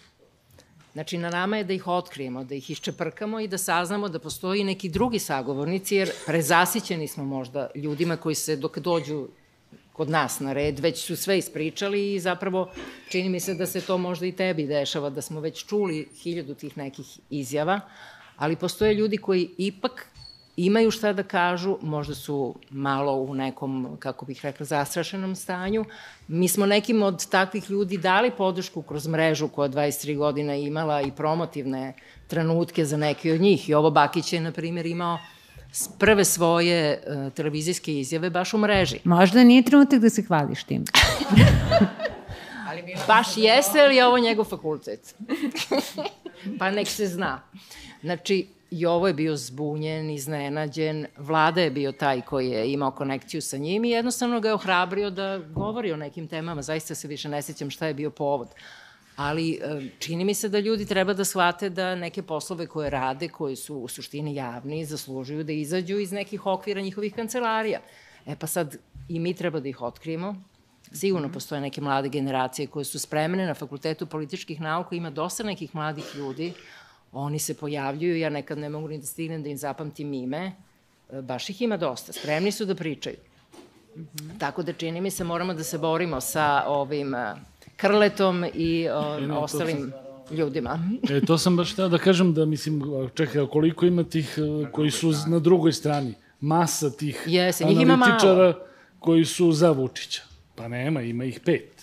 Znači, 0.93 1.17
na 1.17 1.29
nama 1.29 1.57
je 1.57 1.63
da 1.63 1.73
ih 1.73 1.88
otkrijemo, 1.88 2.43
da 2.43 2.55
ih 2.55 2.69
iščeprkamo 2.69 3.39
i 3.39 3.47
da 3.47 3.57
saznamo 3.57 4.09
da 4.09 4.19
postoji 4.19 4.63
neki 4.63 4.89
drugi 4.89 5.19
sagovornici, 5.19 5.95
jer 5.95 6.11
prezasićeni 6.25 7.07
smo 7.07 7.25
možda 7.25 7.69
ljudima 7.75 8.17
koji 8.17 8.36
se 8.36 8.55
dok 8.55 8.79
dođu 8.79 9.27
kod 9.93 10.09
nas 10.09 10.39
na 10.39 10.53
red, 10.53 10.79
već 10.79 11.05
su 11.05 11.15
sve 11.15 11.38
ispričali 11.38 12.13
i 12.13 12.19
zapravo 12.19 12.69
čini 13.09 13.29
mi 13.29 13.39
se 13.39 13.53
da 13.53 13.65
se 13.65 13.82
to 13.82 13.97
možda 13.97 14.25
i 14.25 14.32
tebi 14.32 14.67
dešava, 14.67 15.09
da 15.09 15.21
smo 15.21 15.39
već 15.39 15.65
čuli 15.65 16.07
hiljadu 16.23 16.55
tih 16.55 16.77
nekih 16.77 17.19
izjava, 17.29 17.79
ali 18.41 18.55
postoje 18.55 18.93
ljudi 18.93 19.17
koji 19.17 19.49
ipak 19.57 20.05
imaju 20.57 20.91
šta 20.91 21.13
da 21.13 21.23
kažu, 21.23 21.77
možda 21.81 22.15
su 22.15 22.55
malo 22.69 23.13
u 23.13 23.35
nekom, 23.35 23.97
kako 23.99 24.25
bih 24.25 24.39
rekla, 24.43 24.65
zastrašenom 24.65 25.35
stanju. 25.35 25.85
Mi 26.27 26.47
smo 26.47 26.65
nekim 26.65 27.03
od 27.03 27.29
takvih 27.29 27.69
ljudi 27.69 27.97
dali 27.97 28.31
podršku 28.31 28.81
kroz 28.81 29.07
mrežu 29.07 29.47
koja 29.47 29.69
23 29.69 30.17
godina 30.17 30.55
imala 30.55 31.01
i 31.01 31.11
promotivne 31.11 31.93
trenutke 32.27 32.85
za 32.85 32.97
neke 32.97 33.33
od 33.33 33.41
njih. 33.41 33.69
I 33.69 33.73
ovo 33.73 33.91
Bakić 33.91 34.33
je, 34.33 34.41
na 34.41 34.51
primjer, 34.51 34.85
imao 34.85 35.19
prve 35.99 36.25
svoje 36.25 37.03
uh, 37.07 37.33
televizijske 37.33 37.99
izjave 37.99 38.29
baš 38.29 38.53
u 38.53 38.57
mreži. 38.57 38.99
Možda 39.03 39.43
nije 39.43 39.63
trenutak 39.63 39.99
da 39.99 40.09
se 40.09 40.23
hvališ 40.23 40.63
tim. 40.63 40.85
ali 42.67 42.83
baš 43.07 43.37
jeste 43.37 43.87
li 43.87 43.95
je 43.95 44.05
ovo 44.05 44.19
njegov 44.19 44.45
fakultet? 44.45 45.15
pa 46.59 46.71
nek 46.71 46.87
se 46.87 47.07
zna. 47.07 47.41
Znači, 48.01 48.47
Jovo 48.71 49.07
je 49.07 49.13
bio 49.13 49.35
zbunjen, 49.35 50.09
iznenađen, 50.09 51.05
vlada 51.17 51.61
je 51.61 51.71
bio 51.71 51.91
taj 51.91 52.21
koji 52.21 52.49
je 52.49 52.71
imao 52.73 52.91
konekciju 52.91 53.41
sa 53.41 53.57
njim 53.57 53.85
i 53.85 53.89
jednostavno 53.89 54.39
ga 54.39 54.47
je 54.47 54.53
ohrabrio 54.53 55.09
da 55.09 55.37
govori 55.37 55.91
o 55.91 55.97
nekim 55.97 56.27
temama. 56.27 56.61
Zaista 56.61 56.95
se 56.95 57.07
više 57.07 57.29
ne 57.29 57.41
sećam 57.41 57.69
šta 57.69 57.87
je 57.87 57.93
bio 57.93 58.09
povod. 58.09 58.47
Ali 59.15 59.51
e, 59.51 59.81
čini 59.99 60.25
mi 60.25 60.33
se 60.33 60.49
da 60.49 60.59
ljudi 60.59 60.85
treba 60.85 61.13
da 61.13 61.25
shvate 61.25 61.69
da 61.69 61.95
neke 61.95 62.23
poslove 62.23 62.67
koje 62.67 62.89
rade, 62.89 63.27
koji 63.27 63.55
su 63.55 63.75
u 63.75 63.87
suštini 63.87 64.35
javni, 64.35 64.85
zaslužuju 64.85 65.43
da 65.43 65.51
izađu 65.51 65.99
iz 65.99 66.11
nekih 66.11 66.45
okvira 66.45 66.81
njihovih 66.81 67.13
kancelarija. 67.13 67.79
E 68.25 68.35
pa 68.35 68.47
sad 68.47 68.77
i 69.09 69.19
mi 69.19 69.33
treba 69.33 69.59
da 69.59 69.69
ih 69.69 69.81
otkrijemo. 69.81 70.35
Sigurno 70.91 71.31
postoje 71.31 71.61
neke 71.61 71.81
mlade 71.81 72.09
generacije 72.09 72.67
koje 72.67 72.85
su 72.85 72.99
spremne 72.99 73.45
na 73.45 73.53
Fakultetu 73.53 74.05
političkih 74.05 74.61
nauka, 74.61 74.95
ima 74.95 75.09
dosta 75.09 75.43
nekih 75.43 75.75
mladih 75.75 76.05
ljudi, 76.15 76.53
Oni 77.12 77.39
se 77.39 77.53
pojavljuju, 77.53 78.18
ja 78.18 78.30
nekad 78.30 78.57
ne 78.57 78.70
mogu 78.70 78.88
ni 78.88 78.97
da 78.97 79.05
stignem 79.05 79.43
da 79.43 79.49
im 79.49 79.57
zapamtim 79.57 80.14
ime, 80.14 80.51
e, 81.12 81.22
baš 81.22 81.49
ih 81.49 81.62
ima 81.62 81.78
dosta, 81.78 82.14
spremni 82.14 82.51
su 82.51 82.66
da 82.66 82.76
pričaju. 82.76 83.16
Mm 83.95 84.01
-hmm. 84.01 84.39
Tako 84.39 84.64
da 84.64 84.74
čini 84.74 85.01
mi 85.01 85.12
se 85.12 85.24
moramo 85.24 85.53
da 85.53 85.64
se 85.64 85.78
borimo 85.78 86.22
sa 86.22 86.64
ovim 86.68 87.16
e, 87.16 87.36
krletom 87.78 88.45
i 88.53 88.88
o, 88.89 89.20
e, 89.20 89.32
ostalim 89.32 89.91
ljudima. 90.32 90.80
e, 91.09 91.22
to 91.26 91.38
sam 91.38 91.57
baš 91.57 91.74
htio 91.74 91.89
da 91.89 91.97
kažem 91.97 92.34
da, 92.34 92.45
mislim, 92.45 92.82
čekaj, 93.16 93.47
koliko 93.47 93.86
ima 93.86 94.03
tih 94.03 94.38
koji 94.72 94.91
su 94.91 95.14
na 95.28 95.39
drugoj 95.39 95.72
strani? 95.72 96.14
Masa 96.39 96.89
tih 96.89 97.24
Jese, 97.26 97.64
analitičara 97.64 98.53
koji 98.99 99.26
su 99.26 99.51
za 99.51 99.72
Vučića. 99.72 100.22
Pa 100.55 100.68
nema, 100.68 101.01
ima 101.01 101.26
ih 101.26 101.39
pet 101.45 101.80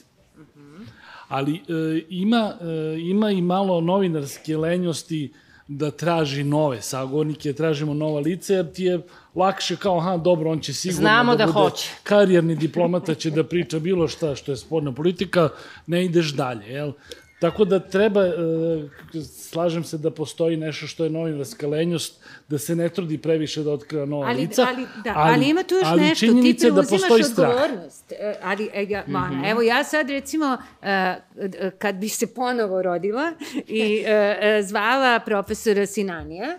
ali 1.28 1.54
e, 1.54 1.60
ima, 2.08 2.54
e, 2.60 2.98
ima 3.00 3.30
i 3.30 3.42
malo 3.42 3.80
novinarske 3.80 4.56
lenjosti 4.56 5.32
da 5.68 5.90
traži 5.90 6.44
nove 6.44 6.82
sagovornike, 6.82 7.52
tražimo 7.52 7.94
nova 7.94 8.20
lice, 8.20 8.54
jer 8.54 8.72
ti 8.72 8.84
je 8.84 9.00
lakše 9.34 9.76
kao, 9.76 9.98
aha, 9.98 10.16
dobro, 10.16 10.50
on 10.50 10.60
će 10.60 10.74
sigurno 10.74 11.00
Znamo 11.00 11.36
da, 11.36 11.46
da 11.46 11.52
bude 11.52 11.58
hoće. 11.70 11.90
karijerni 12.02 12.56
diplomata, 12.56 13.14
će 13.14 13.30
da 13.30 13.44
priča 13.44 13.78
bilo 13.78 14.08
šta 14.08 14.34
što 14.34 14.52
je 14.52 14.56
sporna 14.56 14.92
politika, 14.92 15.48
ne 15.86 16.04
ideš 16.04 16.32
dalje, 16.34 16.66
jel? 16.66 16.92
Tako 17.38 17.64
da 17.64 17.78
treba, 17.80 18.24
e, 18.26 18.32
slažem 19.22 19.84
se 19.84 19.98
da 19.98 20.10
postoji 20.10 20.56
nešto 20.56 20.86
što 20.86 21.04
je 21.04 21.10
novinarska 21.10 21.66
lenjost, 21.66 22.24
da 22.48 22.58
se 22.58 22.76
ne 22.76 22.88
trudi 22.88 23.18
previše 23.18 23.62
da 23.62 23.72
otkriva 23.72 24.06
nova 24.06 24.26
ali, 24.28 24.40
lica. 24.40 24.66
Ali, 24.68 24.86
da, 25.04 25.12
ali, 25.16 25.34
ali 25.34 25.48
ima 25.48 25.62
tu 25.62 25.74
još 25.74 25.86
ali 25.86 26.00
nešto, 26.00 26.26
ti 26.26 26.56
da 26.70 26.82
preuzimaš 26.82 27.34
da 27.36 27.48
odgovornost. 27.48 28.12
E, 28.12 28.34
ali, 28.42 28.70
e, 28.72 28.86
ja, 28.88 29.04
mana, 29.06 29.36
mm 29.36 29.40
-hmm. 29.40 29.50
evo 29.50 29.62
ja 29.62 29.84
sad 29.84 30.10
recimo, 30.10 30.56
kad 31.78 31.94
bi 31.94 32.08
se 32.08 32.34
ponovo 32.34 32.82
rodila 32.82 33.32
i 33.66 34.04
zvala 34.62 35.20
profesora 35.20 35.86
Sinanija, 35.86 36.58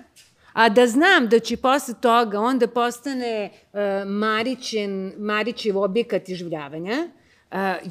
a 0.53 0.69
da 0.69 0.87
znam 0.87 1.27
da 1.27 1.39
će 1.39 1.57
posle 1.57 1.93
toga 2.01 2.39
onda 2.39 2.67
postane 2.67 3.49
Marićen, 4.05 5.13
Marićev 5.17 5.77
objekat 5.77 6.29
iživljavanja, 6.29 7.09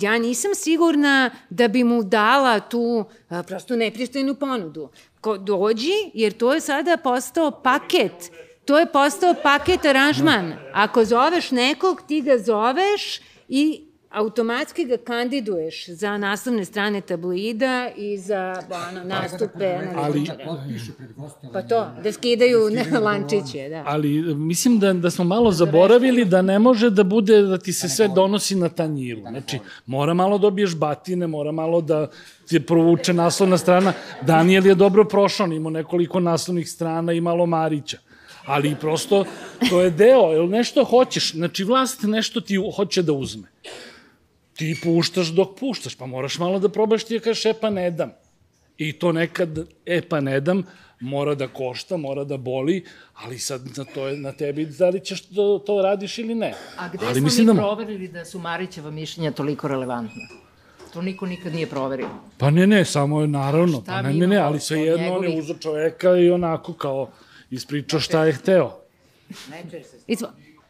ja 0.00 0.18
nisam 0.18 0.54
sigurna 0.54 1.30
da 1.50 1.68
bi 1.68 1.84
mu 1.84 2.02
dala 2.02 2.60
tu 2.60 3.04
prosto 3.46 3.76
nepristojnu 3.76 4.34
ponudu. 4.34 4.88
Ko 5.20 5.38
dođi, 5.38 5.92
jer 6.14 6.32
to 6.32 6.54
je 6.54 6.60
sada 6.60 6.96
postao 6.96 7.50
paket. 7.50 8.30
To 8.64 8.78
je 8.78 8.92
postao 8.92 9.34
paket 9.42 9.84
aranžman. 9.84 10.52
Ako 10.72 11.04
zoveš 11.04 11.50
nekog, 11.50 12.02
ti 12.08 12.20
ga 12.20 12.38
zoveš 12.38 13.20
i 13.48 13.87
automatski 14.10 14.84
ga 14.84 14.96
kandiduješ 14.96 15.88
za 15.88 16.18
naslovne 16.18 16.64
strane 16.64 17.00
tabloida 17.00 17.90
i 17.96 18.18
za 18.18 18.62
ono, 18.90 19.04
nastupe 19.04 19.66
analitičara. 19.66 20.44
Pa 21.52 21.62
to, 21.62 21.86
da 22.02 22.12
skidaju 22.12 22.60
lančiće, 23.02 23.68
da. 23.68 23.84
Ali 23.86 24.34
mislim 24.34 24.78
da, 24.78 24.92
da 24.92 25.10
smo 25.10 25.24
malo 25.24 25.52
zaboravili 25.52 26.24
da 26.24 26.42
ne 26.42 26.58
može 26.58 26.90
da 26.90 27.04
bude 27.04 27.42
da 27.42 27.58
ti 27.58 27.72
se 27.72 27.88
sve 27.88 28.08
donosi 28.08 28.54
na 28.54 28.68
tanjiru. 28.68 29.20
Znači, 29.20 29.58
mora 29.86 30.14
malo 30.14 30.38
dobiješ 30.38 30.76
batine, 30.76 31.26
mora 31.26 31.52
malo 31.52 31.80
da 31.80 32.08
ti 32.48 32.60
provuče 32.60 33.12
naslovna 33.12 33.58
strana. 33.58 33.92
Daniel 34.22 34.66
je 34.66 34.74
dobro 34.74 35.04
prošao, 35.04 35.46
imao 35.46 35.70
nekoliko 35.70 36.20
naslovnih 36.20 36.70
strana 36.70 37.12
i 37.12 37.20
malo 37.20 37.46
Marića 37.46 37.98
ali 38.46 38.76
prosto 38.80 39.24
to 39.70 39.80
je 39.80 39.90
deo, 39.90 40.32
jel 40.32 40.48
nešto 40.48 40.84
hoćeš, 40.84 41.32
znači 41.32 41.64
vlast 41.64 42.02
nešto 42.02 42.40
ti 42.40 42.56
hoće 42.76 43.02
da 43.02 43.12
uzme 43.12 43.48
ti 44.58 44.76
puštaš 44.82 45.26
dok 45.26 45.58
puštaš, 45.58 45.94
pa 45.94 46.06
moraš 46.06 46.38
malo 46.38 46.58
da 46.58 46.68
probaš 46.68 47.04
ti 47.04 47.18
da 47.18 47.24
kažeš, 47.24 47.46
e 47.46 47.52
pa 47.60 47.70
ne 47.70 47.90
dam. 47.90 48.10
I 48.78 48.92
to 48.92 49.12
nekad, 49.12 49.58
e 49.86 50.00
pa 50.08 50.20
ne 50.20 50.40
dam, 50.40 50.64
mora 51.00 51.34
da 51.34 51.48
košta, 51.48 51.96
mora 51.96 52.24
da 52.24 52.36
boli, 52.36 52.84
ali 53.14 53.38
sad 53.38 53.66
na, 53.76 53.84
to 53.84 54.08
je, 54.08 54.16
na 54.16 54.32
tebi 54.32 54.66
da 54.66 54.88
li 54.88 55.00
ćeš 55.04 55.22
to, 55.26 55.62
to 55.66 55.82
radiš 55.82 56.18
ili 56.18 56.34
ne. 56.34 56.54
A 56.76 56.88
gde 56.88 57.06
ali 57.06 57.30
smo 57.30 57.44
mi 57.44 57.46
da... 57.46 57.54
proverili 57.54 58.08
da 58.08 58.24
su 58.24 58.38
Marićeva 58.38 58.90
mišljenja 58.90 59.30
toliko 59.30 59.68
relevantna? 59.68 60.28
To 60.92 61.02
niko 61.02 61.26
nikad 61.26 61.54
nije 61.54 61.66
proverio. 61.66 62.08
Pa 62.38 62.50
ne, 62.50 62.66
ne, 62.66 62.84
samo 62.84 63.20
je 63.20 63.28
naravno, 63.28 63.80
Šta 63.82 63.92
pa 63.92 64.02
ne, 64.02 64.14
ne, 64.14 64.26
ne, 64.26 64.36
ali 64.36 64.60
sve 64.60 64.80
od 64.80 64.86
jedno 64.86 65.16
on 65.16 65.24
je 65.24 65.38
uzao 65.38 65.56
čoveka 65.56 66.16
i 66.16 66.30
onako 66.30 66.72
kao 66.72 67.10
ispričao 67.50 68.00
šta 68.00 68.24
je 68.24 68.32
hteo. 68.32 68.80
Izvo, 70.06 70.28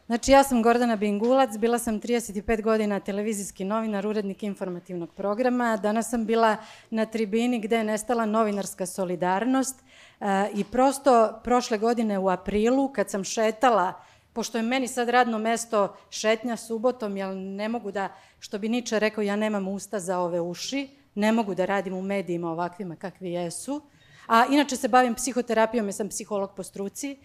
Znači, 0.09 0.31
ja 0.31 0.43
sam 0.43 0.63
Gordana 0.63 0.95
Bingulac, 0.95 1.57
bila 1.57 1.79
sam 1.79 2.01
35 2.01 2.61
godina 2.61 2.99
televizijski 2.99 3.63
novinar, 3.63 4.07
urednik 4.07 4.43
informativnog 4.43 5.13
programa. 5.13 5.77
Danas 5.77 6.09
sam 6.09 6.25
bila 6.25 6.57
na 6.89 7.05
tribini 7.05 7.59
gde 7.59 7.77
je 7.77 7.83
nestala 7.83 8.25
novinarska 8.25 8.85
solidarnost 8.85 9.75
e, 9.79 10.25
i 10.53 10.63
prosto 10.63 11.39
prošle 11.43 11.77
godine 11.77 12.19
u 12.19 12.29
aprilu, 12.29 12.87
kad 12.93 13.09
sam 13.09 13.23
šetala, 13.23 13.93
pošto 14.33 14.57
je 14.57 14.63
meni 14.63 14.87
sad 14.87 15.09
radno 15.09 15.37
mesto 15.37 15.95
šetnja 16.09 16.57
subotom, 16.57 17.17
jer 17.17 17.35
ne 17.35 17.69
mogu 17.69 17.91
da, 17.91 18.09
što 18.39 18.59
bi 18.59 18.69
Niče 18.69 18.99
rekao, 18.99 19.21
ja 19.21 19.35
nemam 19.35 19.67
usta 19.67 19.99
za 19.99 20.19
ove 20.19 20.41
uši, 20.41 20.89
ne 21.15 21.31
mogu 21.31 21.55
da 21.55 21.65
radim 21.65 21.93
u 21.93 22.01
medijima 22.01 22.51
ovakvima 22.51 22.95
kakvi 22.95 23.31
jesu, 23.31 23.81
a 24.27 24.45
inače 24.49 24.75
se 24.75 24.87
bavim 24.87 25.15
psihoterapijom, 25.15 25.85
jer 25.85 25.93
sam 25.93 26.09
psiholog 26.09 26.51
po 26.55 26.63
struci, 26.63 27.17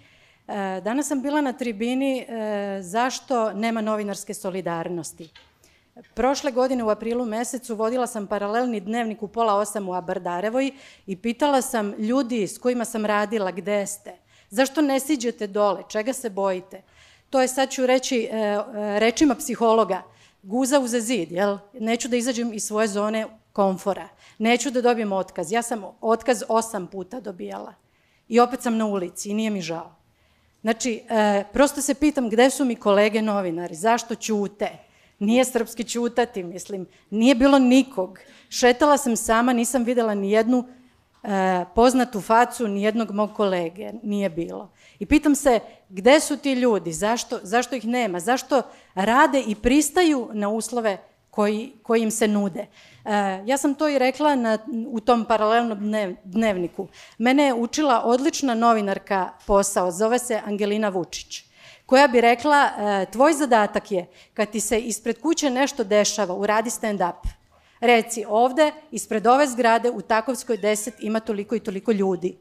Danas 0.82 1.08
sam 1.08 1.22
bila 1.22 1.40
na 1.40 1.52
tribini 1.52 2.18
e, 2.18 2.78
zašto 2.82 3.52
nema 3.52 3.80
novinarske 3.80 4.34
solidarnosti. 4.34 5.30
Prošle 6.14 6.50
godine 6.50 6.84
u 6.84 6.88
aprilu 6.88 7.26
mesecu 7.26 7.76
vodila 7.76 8.06
sam 8.06 8.26
paralelni 8.26 8.80
dnevnik 8.80 9.22
u 9.22 9.28
pola 9.28 9.54
osam 9.54 9.88
u 9.88 9.94
Abardarevoj 9.94 10.70
i 11.06 11.16
pitala 11.16 11.62
sam 11.62 11.94
ljudi 11.98 12.46
s 12.46 12.58
kojima 12.58 12.84
sam 12.84 13.06
radila 13.06 13.50
gde 13.50 13.86
ste. 13.86 14.12
Zašto 14.50 14.82
ne 14.82 15.00
siđete 15.00 15.46
dole? 15.46 15.82
Čega 15.88 16.12
se 16.12 16.30
bojite? 16.30 16.82
To 17.30 17.40
je, 17.40 17.48
sad 17.48 17.70
ću 17.70 17.86
reći, 17.86 18.28
e, 18.32 18.36
e, 18.36 18.62
rečima 18.98 19.34
psihologa, 19.34 20.02
guza 20.42 20.80
uza 20.80 21.00
zid, 21.00 21.32
jel? 21.32 21.58
Neću 21.72 22.08
da 22.08 22.16
izađem 22.16 22.52
iz 22.52 22.64
svoje 22.64 22.88
zone 22.88 23.26
komfora. 23.52 24.08
Neću 24.38 24.70
da 24.70 24.82
dobijem 24.82 25.12
otkaz. 25.12 25.52
Ja 25.52 25.62
sam 25.62 25.84
otkaz 26.00 26.42
osam 26.48 26.86
puta 26.86 27.20
dobijala. 27.20 27.74
I 28.28 28.40
opet 28.40 28.62
sam 28.62 28.76
na 28.76 28.86
ulici 28.86 29.30
i 29.30 29.34
nije 29.34 29.50
mi 29.50 29.60
žao. 29.60 30.03
Znači, 30.64 31.02
e, 31.08 31.44
prosto 31.52 31.80
se 31.82 31.94
pitam 31.94 32.30
gde 32.30 32.50
su 32.50 32.64
mi 32.64 32.76
kolege 32.76 33.22
novinari, 33.22 33.74
zašto 33.74 34.14
ćute? 34.14 34.68
Nije 35.18 35.44
srpski 35.44 35.84
ćutati, 35.84 36.42
mislim, 36.42 36.86
nije 37.10 37.34
bilo 37.34 37.58
nikog. 37.58 38.18
Šetala 38.48 38.96
sam 38.96 39.16
sama, 39.16 39.52
nisam 39.52 39.84
videla 39.84 40.14
ni 40.14 40.30
jednu 40.30 40.64
e, 41.22 41.64
poznatu 41.74 42.20
facu, 42.20 42.68
ni 42.68 42.82
jednog 42.82 43.10
mog 43.10 43.32
kolege, 43.34 43.92
nije 44.02 44.30
bilo. 44.30 44.70
I 44.98 45.06
pitam 45.06 45.34
se 45.34 45.60
gde 45.88 46.20
su 46.20 46.36
ti 46.36 46.52
ljudi, 46.52 46.92
zašto, 46.92 47.38
zašto 47.42 47.76
ih 47.76 47.86
nema, 47.86 48.20
zašto 48.20 48.62
rade 48.94 49.42
i 49.46 49.54
pristaju 49.54 50.30
na 50.32 50.48
uslove 50.48 50.98
koji, 51.34 51.72
koji 51.82 52.02
im 52.02 52.10
se 52.10 52.28
nude. 52.28 52.66
E, 53.04 53.42
ja 53.46 53.56
sam 53.56 53.74
to 53.74 53.88
i 53.88 53.98
rekla 53.98 54.34
na, 54.34 54.58
u 54.88 55.00
tom 55.00 55.24
paralelnom 55.24 55.78
dnev, 55.78 56.14
dnevniku. 56.24 56.88
Mene 57.18 57.44
je 57.44 57.54
učila 57.54 58.02
odlična 58.04 58.54
novinarka 58.54 59.30
posao, 59.46 59.90
zove 59.90 60.18
se 60.18 60.40
Angelina 60.46 60.88
Vučić, 60.88 61.44
koja 61.86 62.08
bi 62.08 62.20
rekla, 62.20 62.66
e, 62.66 63.06
tvoj 63.12 63.32
zadatak 63.32 63.90
je, 63.90 64.06
kad 64.34 64.50
ti 64.50 64.60
se 64.60 64.80
ispred 64.80 65.20
kuće 65.20 65.50
nešto 65.50 65.84
dešava, 65.84 66.34
uradi 66.34 66.70
stand-up. 66.70 67.26
Reci, 67.80 68.24
ovde, 68.28 68.72
ispred 68.90 69.26
ove 69.26 69.46
zgrade, 69.46 69.90
u 69.90 70.00
Takovskoj 70.00 70.58
10 70.58 70.90
ima 71.00 71.20
toliko 71.20 71.54
i 71.54 71.60
toliko 71.60 71.92
ljudi. 71.92 72.36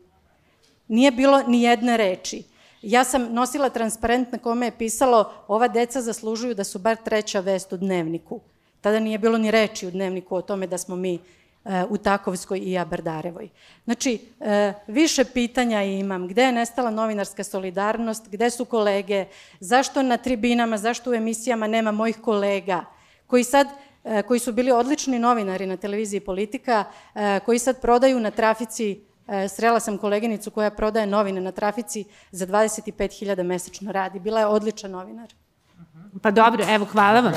Nije 0.87 1.11
bilo 1.11 1.43
ni 1.47 1.61
jedne 1.61 1.97
reči. 1.97 2.43
Ja 2.81 3.03
sam 3.03 3.33
nosila 3.33 3.69
transparent 3.69 4.31
na 4.31 4.37
kome 4.37 4.67
je 4.67 4.77
pisalo 4.77 5.33
ova 5.47 5.67
deca 5.67 6.01
zaslužuju 6.01 6.53
da 6.53 6.63
su 6.63 6.79
bar 6.79 6.97
treća 7.05 7.39
vest 7.39 7.73
u 7.73 7.77
dnevniku. 7.77 8.41
Tada 8.83 8.99
nije 8.99 9.17
bilo 9.17 9.37
ni 9.37 9.51
reči 9.51 9.87
u 9.87 9.91
dnevniku 9.91 10.35
o 10.35 10.41
tome 10.41 10.67
da 10.67 10.77
smo 10.77 10.95
mi 10.95 11.13
e, 11.15 11.83
u 11.89 11.97
Takovskoj 11.97 12.59
i 12.59 12.77
Aberdarevoj. 12.77 13.49
Znači, 13.83 14.19
e, 14.39 14.73
više 14.87 15.23
pitanja 15.25 15.83
imam. 15.83 16.27
Gde 16.27 16.43
je 16.43 16.51
nestala 16.51 16.91
novinarska 16.91 17.43
solidarnost? 17.43 18.27
Gde 18.27 18.49
su 18.49 18.65
kolege? 18.65 19.25
Zašto 19.59 20.03
na 20.03 20.17
tribinama, 20.17 20.77
zašto 20.77 21.11
u 21.11 21.13
emisijama 21.13 21.67
nema 21.67 21.91
mojih 21.91 22.17
kolega? 22.21 22.85
Koji 23.27 23.43
sad 23.43 23.67
e, 24.03 24.21
koji 24.21 24.39
su 24.39 24.51
bili 24.53 24.71
odlični 24.71 25.19
novinari 25.19 25.65
na 25.65 25.77
televiziji 25.77 26.19
Politika, 26.19 26.83
koji 27.45 27.59
sad 27.59 27.81
prodaju 27.81 28.19
na 28.19 28.31
trafici 28.31 28.99
srela 29.49 29.79
sam 29.79 29.97
koleginicu 29.97 30.51
koja 30.51 30.71
prodaje 30.71 31.07
novine 31.07 31.41
na 31.41 31.51
trafici 31.51 32.03
za 32.31 32.47
25.000 32.47 33.43
mesečno 33.43 33.91
radi. 33.91 34.19
Bila 34.19 34.39
je 34.39 34.45
odličan 34.45 34.91
novinar. 34.91 35.33
Pa 36.21 36.31
dobro, 36.31 36.65
evo, 36.69 36.85
hvala 36.85 37.19
vam. 37.19 37.33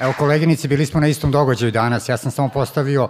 Evo, 0.00 0.12
koleginici, 0.18 0.68
bili 0.68 0.86
smo 0.86 1.00
na 1.00 1.08
istom 1.08 1.30
događaju 1.30 1.72
danas. 1.72 2.08
Ja 2.08 2.16
sam 2.16 2.30
samo 2.30 2.48
postavio 2.48 3.08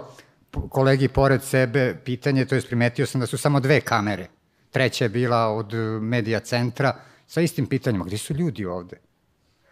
kolegi 0.69 1.07
pored 1.07 1.43
sebe 1.43 1.95
pitanje, 2.05 2.45
to 2.45 2.55
je 2.55 2.61
primetio 2.61 3.05
sam 3.05 3.21
da 3.21 3.27
su 3.27 3.37
samo 3.37 3.59
dve 3.59 3.81
kamere. 3.81 4.27
Treća 4.71 5.05
je 5.05 5.09
bila 5.09 5.47
od 5.47 5.73
e, 5.73 5.77
medija 5.99 6.39
centra 6.39 6.95
sa 7.27 7.41
istim 7.41 7.65
pitanjima. 7.67 8.05
Gde 8.05 8.17
su 8.17 8.33
ljudi 8.33 8.65
ovde? 8.65 8.97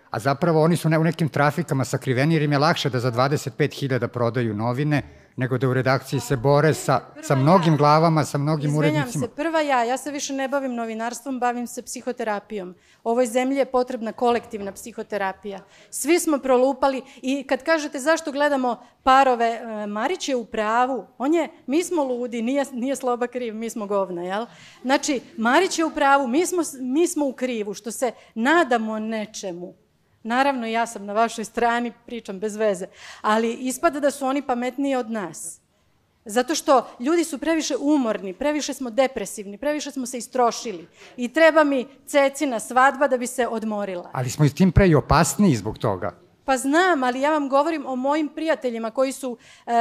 A 0.09 0.19
zapravo 0.19 0.63
oni 0.63 0.75
su 0.75 0.87
u 0.87 1.03
nekim 1.03 1.29
trafikama 1.29 1.85
sakriveni 1.85 2.35
jer 2.35 2.41
im 2.41 2.51
je 2.51 2.57
lakše 2.57 2.89
da 2.89 2.99
za 2.99 3.11
25.000 3.11 4.07
prodaju 4.07 4.53
novine 4.53 5.01
nego 5.35 5.57
da 5.57 5.67
u 5.67 5.73
redakciji 5.73 6.19
se 6.19 6.35
bore 6.35 6.73
sa, 6.73 7.01
sa 7.21 7.35
mnogim 7.35 7.77
glavama, 7.77 8.25
sa 8.25 8.37
mnogim 8.37 8.69
Izvinjam 8.69 8.79
urednicima. 8.79 9.25
se, 9.25 9.31
prva 9.35 9.61
ja, 9.61 9.83
ja 9.83 9.97
se 9.97 10.11
više 10.11 10.33
ne 10.33 10.47
bavim 10.47 10.75
novinarstvom, 10.75 11.39
bavim 11.39 11.67
se 11.67 11.81
psihoterapijom. 11.81 12.75
Ovoj 13.03 13.25
zemlji 13.25 13.57
je 13.57 13.65
potrebna 13.65 14.11
kolektivna 14.11 14.71
psihoterapija. 14.71 15.59
Svi 15.89 16.19
smo 16.19 16.37
prolupali 16.37 17.01
i 17.21 17.43
kad 17.47 17.63
kažete 17.63 17.99
zašto 17.99 18.31
gledamo 18.31 18.77
parove, 19.03 19.45
e, 19.45 19.87
Marić 19.87 20.29
je 20.29 20.35
u 20.35 20.45
pravu, 20.45 21.07
on 21.17 21.33
je, 21.33 21.49
mi 21.65 21.83
smo 21.83 22.03
ludi, 22.03 22.41
nije, 22.41 22.65
nije 22.71 22.95
sloba 22.95 23.27
kriv, 23.27 23.55
mi 23.55 23.69
smo 23.69 23.85
govna, 23.85 24.23
jel? 24.23 24.45
Znači, 24.81 25.21
Marić 25.37 25.79
je 25.79 25.85
u 25.85 25.91
pravu, 25.91 26.27
mi 26.27 26.45
smo, 26.45 26.61
mi 26.81 27.07
smo 27.07 27.27
u 27.27 27.33
krivu, 27.33 27.73
što 27.73 27.91
se 27.91 28.11
nadamo 28.35 28.99
nečemu. 28.99 29.82
Naravno, 30.23 30.67
ja 30.67 30.87
sam 30.87 31.05
na 31.05 31.13
vašoj 31.13 31.45
strani, 31.45 31.93
pričam 32.05 32.39
bez 32.39 32.55
veze, 32.55 32.87
ali 33.21 33.53
ispada 33.53 33.99
da 33.99 34.11
su 34.11 34.25
oni 34.25 34.41
pametniji 34.41 34.95
od 34.95 35.11
nas. 35.11 35.59
Zato 36.25 36.55
što 36.55 36.87
ljudi 36.99 37.23
su 37.23 37.37
previše 37.37 37.75
umorni, 37.79 38.33
previše 38.33 38.73
smo 38.73 38.89
depresivni, 38.89 39.57
previše 39.57 39.91
smo 39.91 40.05
se 40.05 40.17
istrošili 40.17 40.87
i 41.17 41.27
treba 41.27 41.63
mi 41.63 41.87
cecina 42.05 42.59
svadba 42.59 43.07
da 43.07 43.17
bi 43.17 43.27
se 43.27 43.47
odmorila. 43.47 44.09
Ali 44.13 44.29
smo 44.29 44.45
i 44.45 44.49
tim 44.49 44.71
pre 44.71 44.87
i 44.87 44.95
opasniji 44.95 45.55
zbog 45.55 45.77
toga. 45.77 46.23
Pa 46.45 46.57
znam, 46.57 47.03
ali 47.03 47.21
ja 47.21 47.31
vam 47.31 47.49
govorim 47.49 47.85
o 47.85 47.95
mojim 47.95 48.29
prijateljima 48.29 48.91
koji 48.91 49.11
su 49.11 49.37
e, 49.65 49.71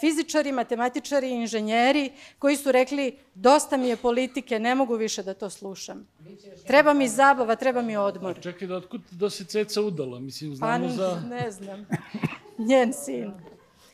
fizičari, 0.00 0.52
matematičari, 0.52 1.30
inženjeri, 1.30 2.12
koji 2.38 2.56
su 2.56 2.72
rekli 2.72 3.18
dosta 3.34 3.76
mi 3.76 3.88
je 3.88 3.96
politike, 3.96 4.58
ne 4.58 4.74
mogu 4.74 4.94
više 4.94 5.22
da 5.22 5.34
to 5.34 5.50
slušam. 5.50 6.06
Treba 6.66 6.94
mi 6.94 7.08
zabava, 7.08 7.56
treba 7.56 7.82
mi 7.82 7.96
odmor. 7.96 8.40
Čekaj, 8.40 8.68
da 8.68 8.76
otkud 8.76 9.00
da 9.10 9.30
se 9.30 9.44
ceca 9.44 9.82
udala? 9.82 10.20
Mislim, 10.20 10.50
Pa 10.50 10.56
znamo 10.56 10.88
za... 10.88 11.22
ne 11.28 11.50
znam. 11.50 11.86
Njen 12.68 12.92
sin. 12.92 13.32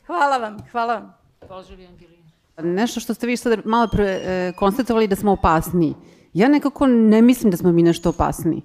Hvala 0.05 0.37
vam, 0.37 0.57
hvala 0.71 0.93
vam. 0.93 1.13
Poželi 1.47 1.85
Angelina. 1.85 2.21
Nešto 2.57 2.99
što 2.99 3.13
ste 3.13 3.27
vi 3.27 3.37
sad 3.37 3.59
malo 3.65 3.87
pre 3.87 4.05
e, 4.05 4.53
konstatovali 4.55 5.07
da 5.07 5.15
smo 5.15 5.31
opasniji. 5.31 5.93
Ja 6.33 6.47
nekako 6.47 6.87
ne 6.87 7.21
mislim 7.21 7.51
da 7.51 7.57
smo 7.57 7.71
mi 7.71 7.83
nešto 7.83 8.09
opasniji. 8.09 8.61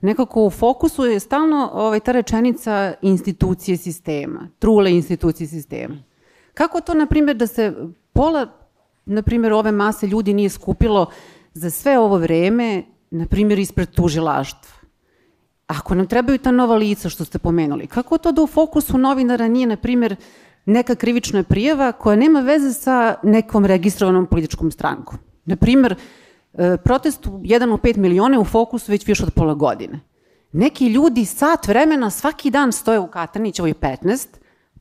Nekako 0.00 0.46
u 0.46 0.50
fokusu 0.50 1.04
je 1.04 1.20
stalno 1.20 1.70
ovaj, 1.72 2.00
ta 2.00 2.12
rečenica 2.12 2.94
institucije 3.02 3.76
sistema, 3.76 4.48
trule 4.58 4.92
institucije 4.92 5.46
sistema. 5.46 5.96
Kako 6.54 6.80
to, 6.80 6.94
na 6.94 7.06
primjer, 7.06 7.36
da 7.36 7.46
se 7.46 7.74
pola, 8.12 8.46
na 9.06 9.22
primjer, 9.22 9.52
ove 9.52 9.72
mase 9.72 10.06
ljudi 10.06 10.34
nije 10.34 10.48
skupilo 10.48 11.06
za 11.54 11.70
sve 11.70 11.98
ovo 11.98 12.18
vreme, 12.18 12.82
na 13.14 13.26
primjer, 13.26 13.58
ispred 13.58 13.90
tužilaštva? 13.90 14.72
Ako 15.66 15.94
nam 15.94 16.06
trebaju 16.06 16.38
ta 16.38 16.50
nova 16.50 16.76
lica 16.76 17.08
što 17.08 17.24
ste 17.24 17.38
pomenuli, 17.38 17.86
kako 17.86 18.18
to 18.18 18.32
da 18.32 18.42
u 18.42 18.46
fokusu 18.46 18.98
novinara 18.98 19.48
nije, 19.48 19.66
na 19.66 19.76
primjer, 19.76 20.16
neka 20.66 20.94
krivična 20.94 21.42
prijava 21.42 21.92
koja 21.92 22.16
nema 22.16 22.40
veze 22.40 22.72
sa 22.72 23.14
nekom 23.22 23.64
registrovanom 23.64 24.26
političkom 24.26 24.70
strankom? 24.70 25.18
Na 25.44 25.56
primjer, 25.56 25.94
e, 26.54 26.76
protest 26.84 27.26
u 27.26 27.30
1 27.30 27.74
u 27.74 27.78
5 27.78 27.96
miliona 27.96 28.34
je 28.34 28.40
u 28.40 28.44
fokusu 28.44 28.92
već 28.92 29.06
više 29.06 29.24
od 29.24 29.32
pola 29.34 29.54
godine. 29.54 30.00
Neki 30.52 30.86
ljudi 30.86 31.24
sat 31.24 31.68
vremena 31.68 32.10
svaki 32.10 32.50
dan 32.50 32.72
stoje 32.72 32.98
u 32.98 33.06
Katanićevoj 33.06 33.74
15, 33.74 34.28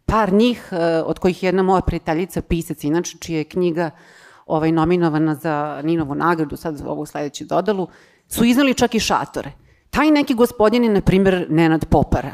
par 0.06 0.34
njih, 0.34 0.70
e, 0.72 1.04
od 1.06 1.20
kojih 1.20 1.44
je 1.44 1.48
jedna 1.48 1.64
moja 1.64 1.82
prijateljica, 1.82 2.42
pisac, 2.42 2.84
inače, 2.84 3.18
čija 3.18 3.38
je 3.38 3.44
knjiga 3.44 3.92
ovaj, 4.46 4.72
nominovana 4.72 5.36
za 5.36 5.82
Ninovu 5.84 6.16
nagradu, 6.16 6.58
sad 6.58 6.82
ovu 6.86 7.06
sledeću 7.06 7.46
dodalu, 7.46 7.88
su 8.34 8.46
iznali 8.46 8.74
čak 8.74 8.96
i 8.96 9.00
šatore. 9.00 9.52
Taj 9.90 10.12
neki 10.12 10.34
gospodin 10.34 10.84
je, 10.84 10.90
na 10.90 11.02
primjer, 11.02 11.46
Nenad 11.50 11.86
Popara, 11.86 12.32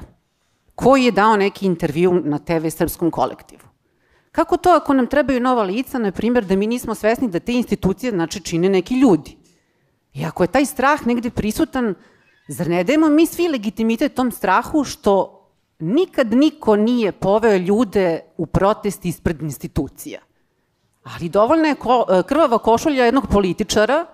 koji 0.76 1.04
je 1.04 1.12
dao 1.12 1.38
neki 1.38 1.66
intervju 1.66 2.22
na 2.26 2.40
TV 2.40 2.70
Srpskom 2.70 3.12
kolektivu. 3.12 3.68
Kako 4.32 4.58
to 4.58 4.70
ako 4.70 4.94
nam 4.94 5.08
trebaju 5.08 5.40
nova 5.40 5.64
lica, 5.64 6.00
na 6.00 6.12
primjer, 6.12 6.46
da 6.46 6.56
mi 6.56 6.68
nismo 6.68 6.96
svesni 6.96 7.28
da 7.30 7.40
te 7.40 7.54
institucije, 7.54 8.12
znači, 8.12 8.40
čine 8.40 8.70
neki 8.70 9.00
ljudi? 9.00 9.38
I 10.14 10.26
ako 10.26 10.44
je 10.44 10.48
taj 10.48 10.66
strah 10.66 11.08
negde 11.08 11.30
prisutan, 11.30 11.96
Zar 12.50 12.68
ne 12.68 12.84
dajemo 12.84 13.10
mi 13.10 13.26
svi 13.26 13.48
legitimitet 13.48 14.14
tom 14.14 14.32
strahu 14.32 14.84
što 14.84 15.46
nikad 15.80 16.34
niko 16.34 16.76
nije 16.76 17.12
poveo 17.12 17.58
ljude 17.58 18.20
u 18.38 18.46
protest 18.46 19.06
ispred 19.06 19.42
institucija? 19.42 20.20
Ali 21.04 21.30
dovoljna 21.30 21.68
je 21.68 21.76
ko, 21.76 22.06
krvava 22.28 22.58
košulja 22.58 23.06
jednog 23.06 23.28
političara, 23.28 24.06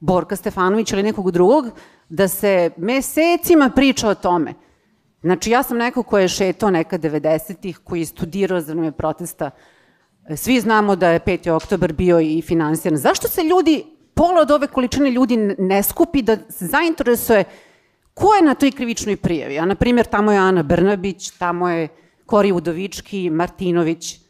Borka 0.00 0.36
Stefanovića 0.36 0.96
ili 0.96 1.02
nekog 1.02 1.30
drugog, 1.30 1.66
da 2.08 2.28
se 2.28 2.70
mesecima 2.76 3.70
priča 3.70 4.08
o 4.08 4.14
tome. 4.14 4.54
Znači, 5.22 5.50
ja 5.50 5.62
sam 5.62 5.76
neko 5.76 6.02
ko 6.02 6.18
je 6.18 6.28
šetao 6.28 6.70
neka 6.70 6.98
90-ih, 6.98 7.78
koji 7.84 8.00
je 8.00 8.06
studirao 8.06 8.60
za 8.60 8.72
vreme 8.72 8.92
protesta. 8.92 9.50
Svi 10.36 10.60
znamo 10.60 10.96
da 10.96 11.10
je 11.10 11.20
5. 11.20 11.50
oktober 11.50 11.92
bio 11.92 12.20
i 12.20 12.42
finansijan. 12.42 12.96
Zašto 12.96 13.28
se 13.28 13.42
ljudi, 13.42 13.84
pola 14.14 14.40
od 14.40 14.50
ove 14.50 14.66
količine 14.66 15.10
ljudi 15.10 15.36
ne 15.58 15.82
skupi 15.82 16.22
da 16.22 16.36
se 16.48 16.66
zainteresuje 16.66 17.44
ko 18.16 18.34
je 18.34 18.42
na 18.42 18.54
toj 18.54 18.70
krivičnoj 18.70 19.16
prijavi? 19.16 19.58
A, 19.58 19.64
na 19.64 19.74
primjer, 19.74 20.06
tamo 20.06 20.32
je 20.32 20.38
Ana 20.38 20.62
Brnabić, 20.62 21.30
tamo 21.30 21.68
je 21.68 21.88
Kori 22.26 22.52
Udovički, 22.52 23.30
Martinović. 23.30 24.20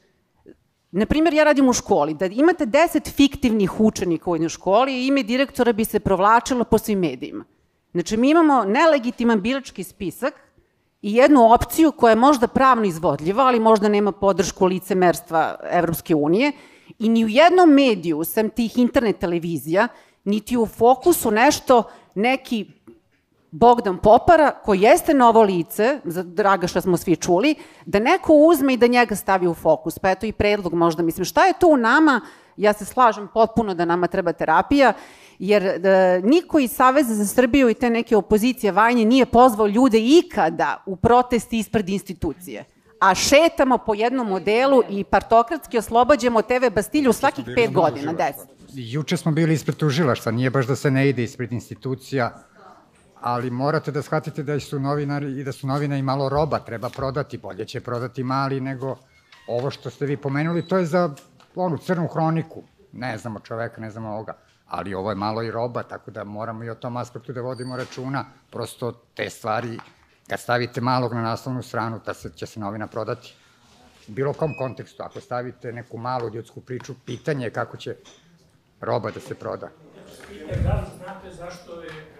Na 0.96 1.06
primjer, 1.06 1.34
ja 1.34 1.44
radim 1.44 1.68
u 1.68 1.72
školi. 1.72 2.14
Da 2.14 2.26
imate 2.26 2.66
10 2.66 3.10
fiktivnih 3.10 3.80
učenika 3.80 4.30
u 4.30 4.34
jednoj 4.34 4.48
školi, 4.48 5.06
ime 5.06 5.22
direktora 5.22 5.72
bi 5.72 5.84
se 5.84 6.00
provlačilo 6.00 6.64
po 6.64 6.78
svim 6.78 6.98
medijima. 6.98 7.44
Znači, 7.92 8.16
mi 8.16 8.30
imamo 8.30 8.64
nelegitiman 8.64 9.40
bilački 9.40 9.84
spisak 9.84 10.34
i 11.02 11.14
jednu 11.14 11.52
opciju 11.52 11.92
koja 11.92 12.10
je 12.10 12.16
možda 12.16 12.46
pravno 12.46 12.84
izvodljiva, 12.84 13.44
ali 13.44 13.60
možda 13.60 13.88
nema 13.88 14.12
podršku 14.12 14.66
licemerstva 14.66 15.56
Evropske 15.70 16.14
unije 16.14 16.52
i 16.98 17.08
ni 17.08 17.24
u 17.24 17.28
jednom 17.28 17.70
mediju, 17.70 18.24
sem 18.24 18.50
tih 18.50 18.78
internet 18.78 19.18
televizija, 19.18 19.88
niti 20.24 20.56
u 20.56 20.66
fokusu 20.66 21.30
nešto 21.30 21.82
neki 22.14 22.66
Bogdan 23.50 23.98
Popara, 23.98 24.50
koji 24.64 24.80
jeste 24.80 25.14
novo 25.14 25.42
lice, 25.42 26.00
za 26.04 26.22
draga 26.22 26.66
što 26.66 26.80
smo 26.80 26.96
svi 26.96 27.16
čuli, 27.16 27.54
da 27.86 27.98
neko 27.98 28.32
uzme 28.34 28.74
i 28.74 28.76
da 28.76 28.86
njega 28.86 29.16
stavi 29.16 29.46
u 29.46 29.54
fokus. 29.54 29.98
Pa 29.98 30.10
eto 30.10 30.26
i 30.26 30.32
predlog 30.32 30.74
možda, 30.74 31.02
mislim, 31.02 31.24
šta 31.24 31.44
je 31.44 31.52
to 31.60 31.68
u 31.68 31.76
nama, 31.76 32.20
ja 32.56 32.72
se 32.72 32.84
slažem 32.84 33.28
potpuno 33.34 33.74
da 33.74 33.84
nama 33.84 34.06
treba 34.06 34.32
terapija, 34.32 34.92
jer 35.38 35.78
da, 35.78 36.18
niko 36.18 36.58
iz 36.58 36.70
Saveza 36.70 37.14
za 37.14 37.26
Srbiju 37.26 37.68
i 37.68 37.74
te 37.74 37.90
neke 37.90 38.16
opozicije 38.16 38.72
Vajnje 38.72 39.04
nije 39.04 39.26
pozvao 39.26 39.66
ljude 39.66 39.98
ikada 39.98 40.82
u 40.86 40.96
protest 40.96 41.52
ispred 41.52 41.88
institucije. 41.88 42.64
A 43.00 43.14
šetamo 43.14 43.78
po 43.78 43.94
jednom 43.94 44.28
modelu 44.28 44.82
i 44.88 45.04
partokratski 45.04 45.78
oslobađamo 45.78 46.42
TV 46.42 46.70
Bastilju 46.74 47.12
svakih 47.12 47.44
pet 47.56 47.72
godina, 47.72 48.12
deset. 48.12 48.48
Juče 48.72 49.16
smo 49.16 49.32
bili 49.32 49.54
ispred 49.54 49.76
tužilaštva, 49.76 50.32
nije 50.32 50.50
baš 50.50 50.66
da 50.66 50.76
se 50.76 50.90
ne 50.90 51.08
ide 51.08 51.22
ispred 51.22 51.52
institucija, 51.52 52.42
ali 53.20 53.50
morate 53.50 53.92
da 53.92 54.02
shvatite 54.02 54.42
da 54.42 54.60
su 54.60 54.80
novinari 54.80 55.40
i 55.40 55.44
da 55.44 55.52
su 55.52 55.66
novina 55.66 55.96
i 55.96 56.02
malo 56.02 56.28
roba, 56.28 56.58
treba 56.58 56.88
prodati, 56.88 57.38
bolje 57.38 57.64
će 57.64 57.80
prodati 57.80 58.24
mali 58.24 58.60
nego 58.60 58.96
ovo 59.46 59.70
što 59.70 59.90
ste 59.90 60.06
vi 60.06 60.16
pomenuli, 60.16 60.68
to 60.68 60.78
je 60.78 60.86
za 60.86 61.10
onu 61.54 61.78
crnu 61.78 62.08
hroniku, 62.08 62.62
ne 62.92 63.18
znamo 63.18 63.40
čoveka, 63.40 63.80
ne 63.80 63.90
znamo 63.90 64.08
ovoga, 64.08 64.36
ali 64.66 64.94
ovo 64.94 65.10
je 65.10 65.16
malo 65.16 65.42
i 65.42 65.50
roba, 65.50 65.82
tako 65.82 66.10
da 66.10 66.24
moramo 66.24 66.64
i 66.64 66.70
o 66.70 66.74
tom 66.74 66.96
aspektu 66.96 67.32
da 67.32 67.40
vodimo 67.40 67.76
računa, 67.76 68.24
prosto 68.50 68.92
te 69.14 69.30
stvari, 69.30 69.78
kad 70.28 70.40
stavite 70.40 70.80
malog 70.80 71.14
na 71.14 71.22
naslovnu 71.22 71.62
stranu, 71.62 72.00
da 72.06 72.14
se, 72.14 72.30
će 72.34 72.46
se 72.46 72.60
novina 72.60 72.86
prodati. 72.86 73.34
U 74.08 74.12
bilo 74.12 74.32
kom 74.32 74.54
kontekstu, 74.58 75.02
ako 75.02 75.20
stavite 75.20 75.72
neku 75.72 75.98
malu 75.98 76.34
ljudsku 76.34 76.60
priču, 76.60 76.94
pitanje 77.04 77.46
je 77.46 77.52
kako 77.52 77.76
će 77.76 77.96
roba 78.80 79.10
da 79.10 79.20
se 79.20 79.34
proda. 79.34 79.68
Da 80.64 80.74
li 80.74 80.86
znate 80.98 81.30
zašto 81.30 81.82
je 81.82 82.15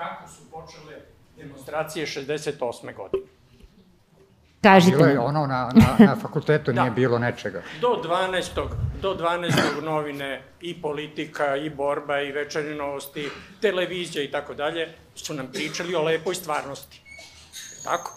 kako 0.00 0.28
su 0.28 0.50
počele 0.50 0.96
demonstracije 1.36 2.06
68. 2.06 2.96
godine? 2.96 3.26
Kažite 4.62 4.96
Bilo 4.96 5.08
je 5.08 5.18
ono 5.18 5.46
na, 5.46 5.70
na, 5.74 6.06
na 6.06 6.16
fakultetu, 6.16 6.72
da. 6.72 6.82
nije 6.82 6.90
bilo 6.90 7.18
nečega. 7.18 7.62
Do 7.80 8.02
12. 8.04 8.68
do 9.02 9.14
12. 9.14 9.82
novine 9.82 10.42
i 10.60 10.82
politika 10.82 11.56
i 11.56 11.70
borba 11.70 12.20
i 12.20 12.32
večernje 12.32 12.74
novosti, 12.74 13.28
televizija 13.60 14.24
i 14.24 14.30
tako 14.30 14.54
dalje 14.54 14.88
su 15.14 15.34
nam 15.34 15.46
pričali 15.52 15.94
o 15.94 16.02
lepoj 16.02 16.34
stvarnosti. 16.34 17.02
Tako? 17.84 18.12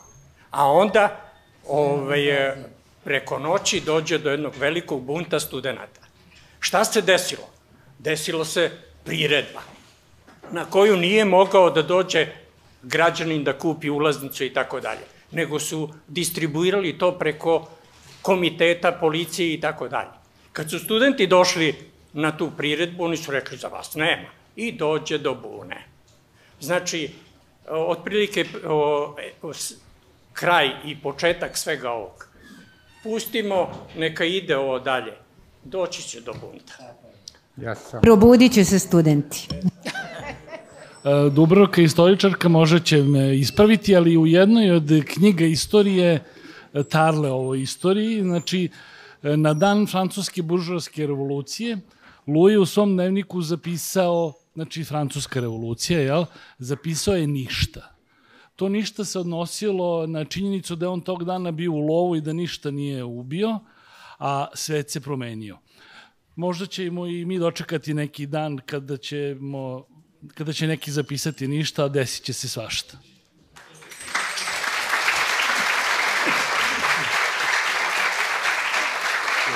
A 0.52 0.72
onda 0.72 1.22
ovaj, 1.68 2.54
preko 3.04 3.40
noći 3.40 3.82
dođe 3.86 4.18
do 4.18 4.32
jednog 4.32 4.54
velikog 4.56 5.02
bunta 5.02 5.40
studenta. 5.40 6.02
Šta 6.60 6.86
se 6.86 7.02
desilo? 7.02 7.48
Desilo 8.00 8.46
se 8.46 8.72
priredba 9.04 9.73
na 10.52 10.66
koju 10.66 10.98
nije 10.98 11.26
mogao 11.26 11.70
da 11.70 11.82
dođe 11.82 12.28
građanin 12.84 13.44
da 13.44 13.58
kupi 13.60 13.90
ulaznicu 13.90 14.44
i 14.44 14.54
tako 14.54 14.80
dalje 14.80 15.14
nego 15.34 15.60
su 15.60 15.90
distribuirali 16.08 16.98
to 16.98 17.12
preko 17.20 17.68
komiteta, 18.22 18.92
policije 18.92 19.54
i 19.54 19.62
tako 19.62 19.88
dalje. 19.88 20.10
Kad 20.52 20.70
su 20.70 20.80
studenti 20.80 21.28
došli 21.28 21.76
na 22.14 22.38
tu 22.38 22.52
priredbu, 22.58 23.04
oni 23.04 23.18
su 23.18 23.32
rekli 23.32 23.58
za 23.58 23.68
vas 23.68 23.96
nema. 23.96 24.30
I 24.56 24.72
dođe 24.72 25.18
do 25.18 25.34
bune. 25.36 25.86
Znači, 26.60 27.10
otprilike 27.68 28.46
o, 28.66 29.16
o, 29.42 29.52
kraj 30.34 30.70
i 30.86 31.02
početak 31.02 31.58
svega 31.58 31.92
ovog. 31.92 32.28
Pustimo, 33.04 33.88
neka 33.98 34.26
ide 34.26 34.58
ovo 34.58 34.80
dalje. 34.80 35.14
Doći 35.64 36.02
će 36.02 36.22
do 36.22 36.34
bunta. 36.34 36.74
Ja 37.58 37.76
sam... 37.76 38.02
Probudit 38.02 38.54
će 38.54 38.66
se 38.66 38.80
studenti. 38.80 39.48
E, 41.04 41.30
Dubrovka 41.30 41.82
istoričarka 41.82 42.50
može 42.50 42.80
će 42.80 43.04
me 43.04 43.38
ispraviti, 43.38 43.96
ali 43.96 44.18
u 44.18 44.28
jednoj 44.28 44.72
od 44.72 44.92
knjiga 45.14 45.46
istorije 45.46 46.24
e, 46.74 46.84
Tarle 46.84 47.32
ovoj 47.32 47.62
istoriji, 47.62 48.22
znači 48.22 48.70
e, 49.24 49.38
na 49.38 49.54
dan 49.54 49.88
francuske 49.88 50.42
buržovske 50.42 51.08
revolucije, 51.08 51.78
Louis 52.28 52.58
u 52.58 52.66
svom 52.66 52.94
dnevniku 52.94 53.42
zapisao, 53.42 54.34
znači 54.54 54.84
francuska 54.84 55.40
revolucija, 55.40 56.00
jel, 56.00 56.26
zapisao 56.58 57.16
je 57.16 57.28
ništa. 57.28 57.96
To 58.56 58.70
ništa 58.70 59.06
se 59.06 59.20
odnosilo 59.20 60.08
na 60.08 60.26
činjenicu 60.26 60.76
da 60.76 60.86
je 60.86 60.90
on 60.90 61.02
tog 61.02 61.24
dana 61.24 61.52
bio 61.52 61.72
u 61.72 61.80
lovu 61.80 62.16
i 62.16 62.22
da 62.22 62.34
ništa 62.34 62.72
nije 62.72 63.04
ubio, 63.04 63.60
a 64.20 64.48
svet 64.54 64.92
se 64.92 65.02
promenio. 65.02 65.58
Možda 66.36 66.66
ćemo 66.66 67.08
i 67.08 67.26
mi 67.26 67.40
dočekati 67.40 67.94
neki 67.94 68.26
dan 68.26 68.58
kada 68.66 68.98
ćemo 68.98 69.86
kada 70.34 70.54
će 70.54 70.68
neki 70.68 70.92
zapisati 70.92 71.48
ništa, 71.48 71.88
desit 71.88 72.24
će 72.24 72.34
se 72.34 72.48
svašta. 72.48 72.98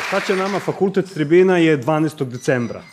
Šta 0.08 0.20
će 0.20 0.36
nama 0.36 0.60
fakultet 0.60 1.14
tribina 1.14 1.58
je 1.58 1.78
12. 1.78 2.26
decembra. 2.26 2.84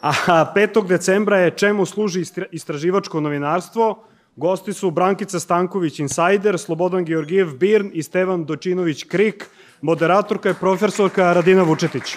A 0.00 0.12
5. 0.56 0.86
decembra 0.86 1.38
je 1.38 1.50
čemu 1.50 1.86
služi 1.86 2.24
istraživačko 2.52 3.20
novinarstvo. 3.20 4.04
Gosti 4.36 4.72
su 4.72 4.90
Brankica 4.90 5.40
Stanković 5.40 5.98
Insider, 5.98 6.58
Slobodan 6.58 7.04
Georgijev 7.04 7.54
Birn 7.56 7.90
i 7.92 8.02
Stevan 8.02 8.44
Dočinović 8.44 9.04
Krik. 9.04 9.46
Moderatorka 9.80 10.48
je 10.48 10.54
profesorka 10.54 11.32
Radina 11.32 11.62
Vučetić. 11.62 12.16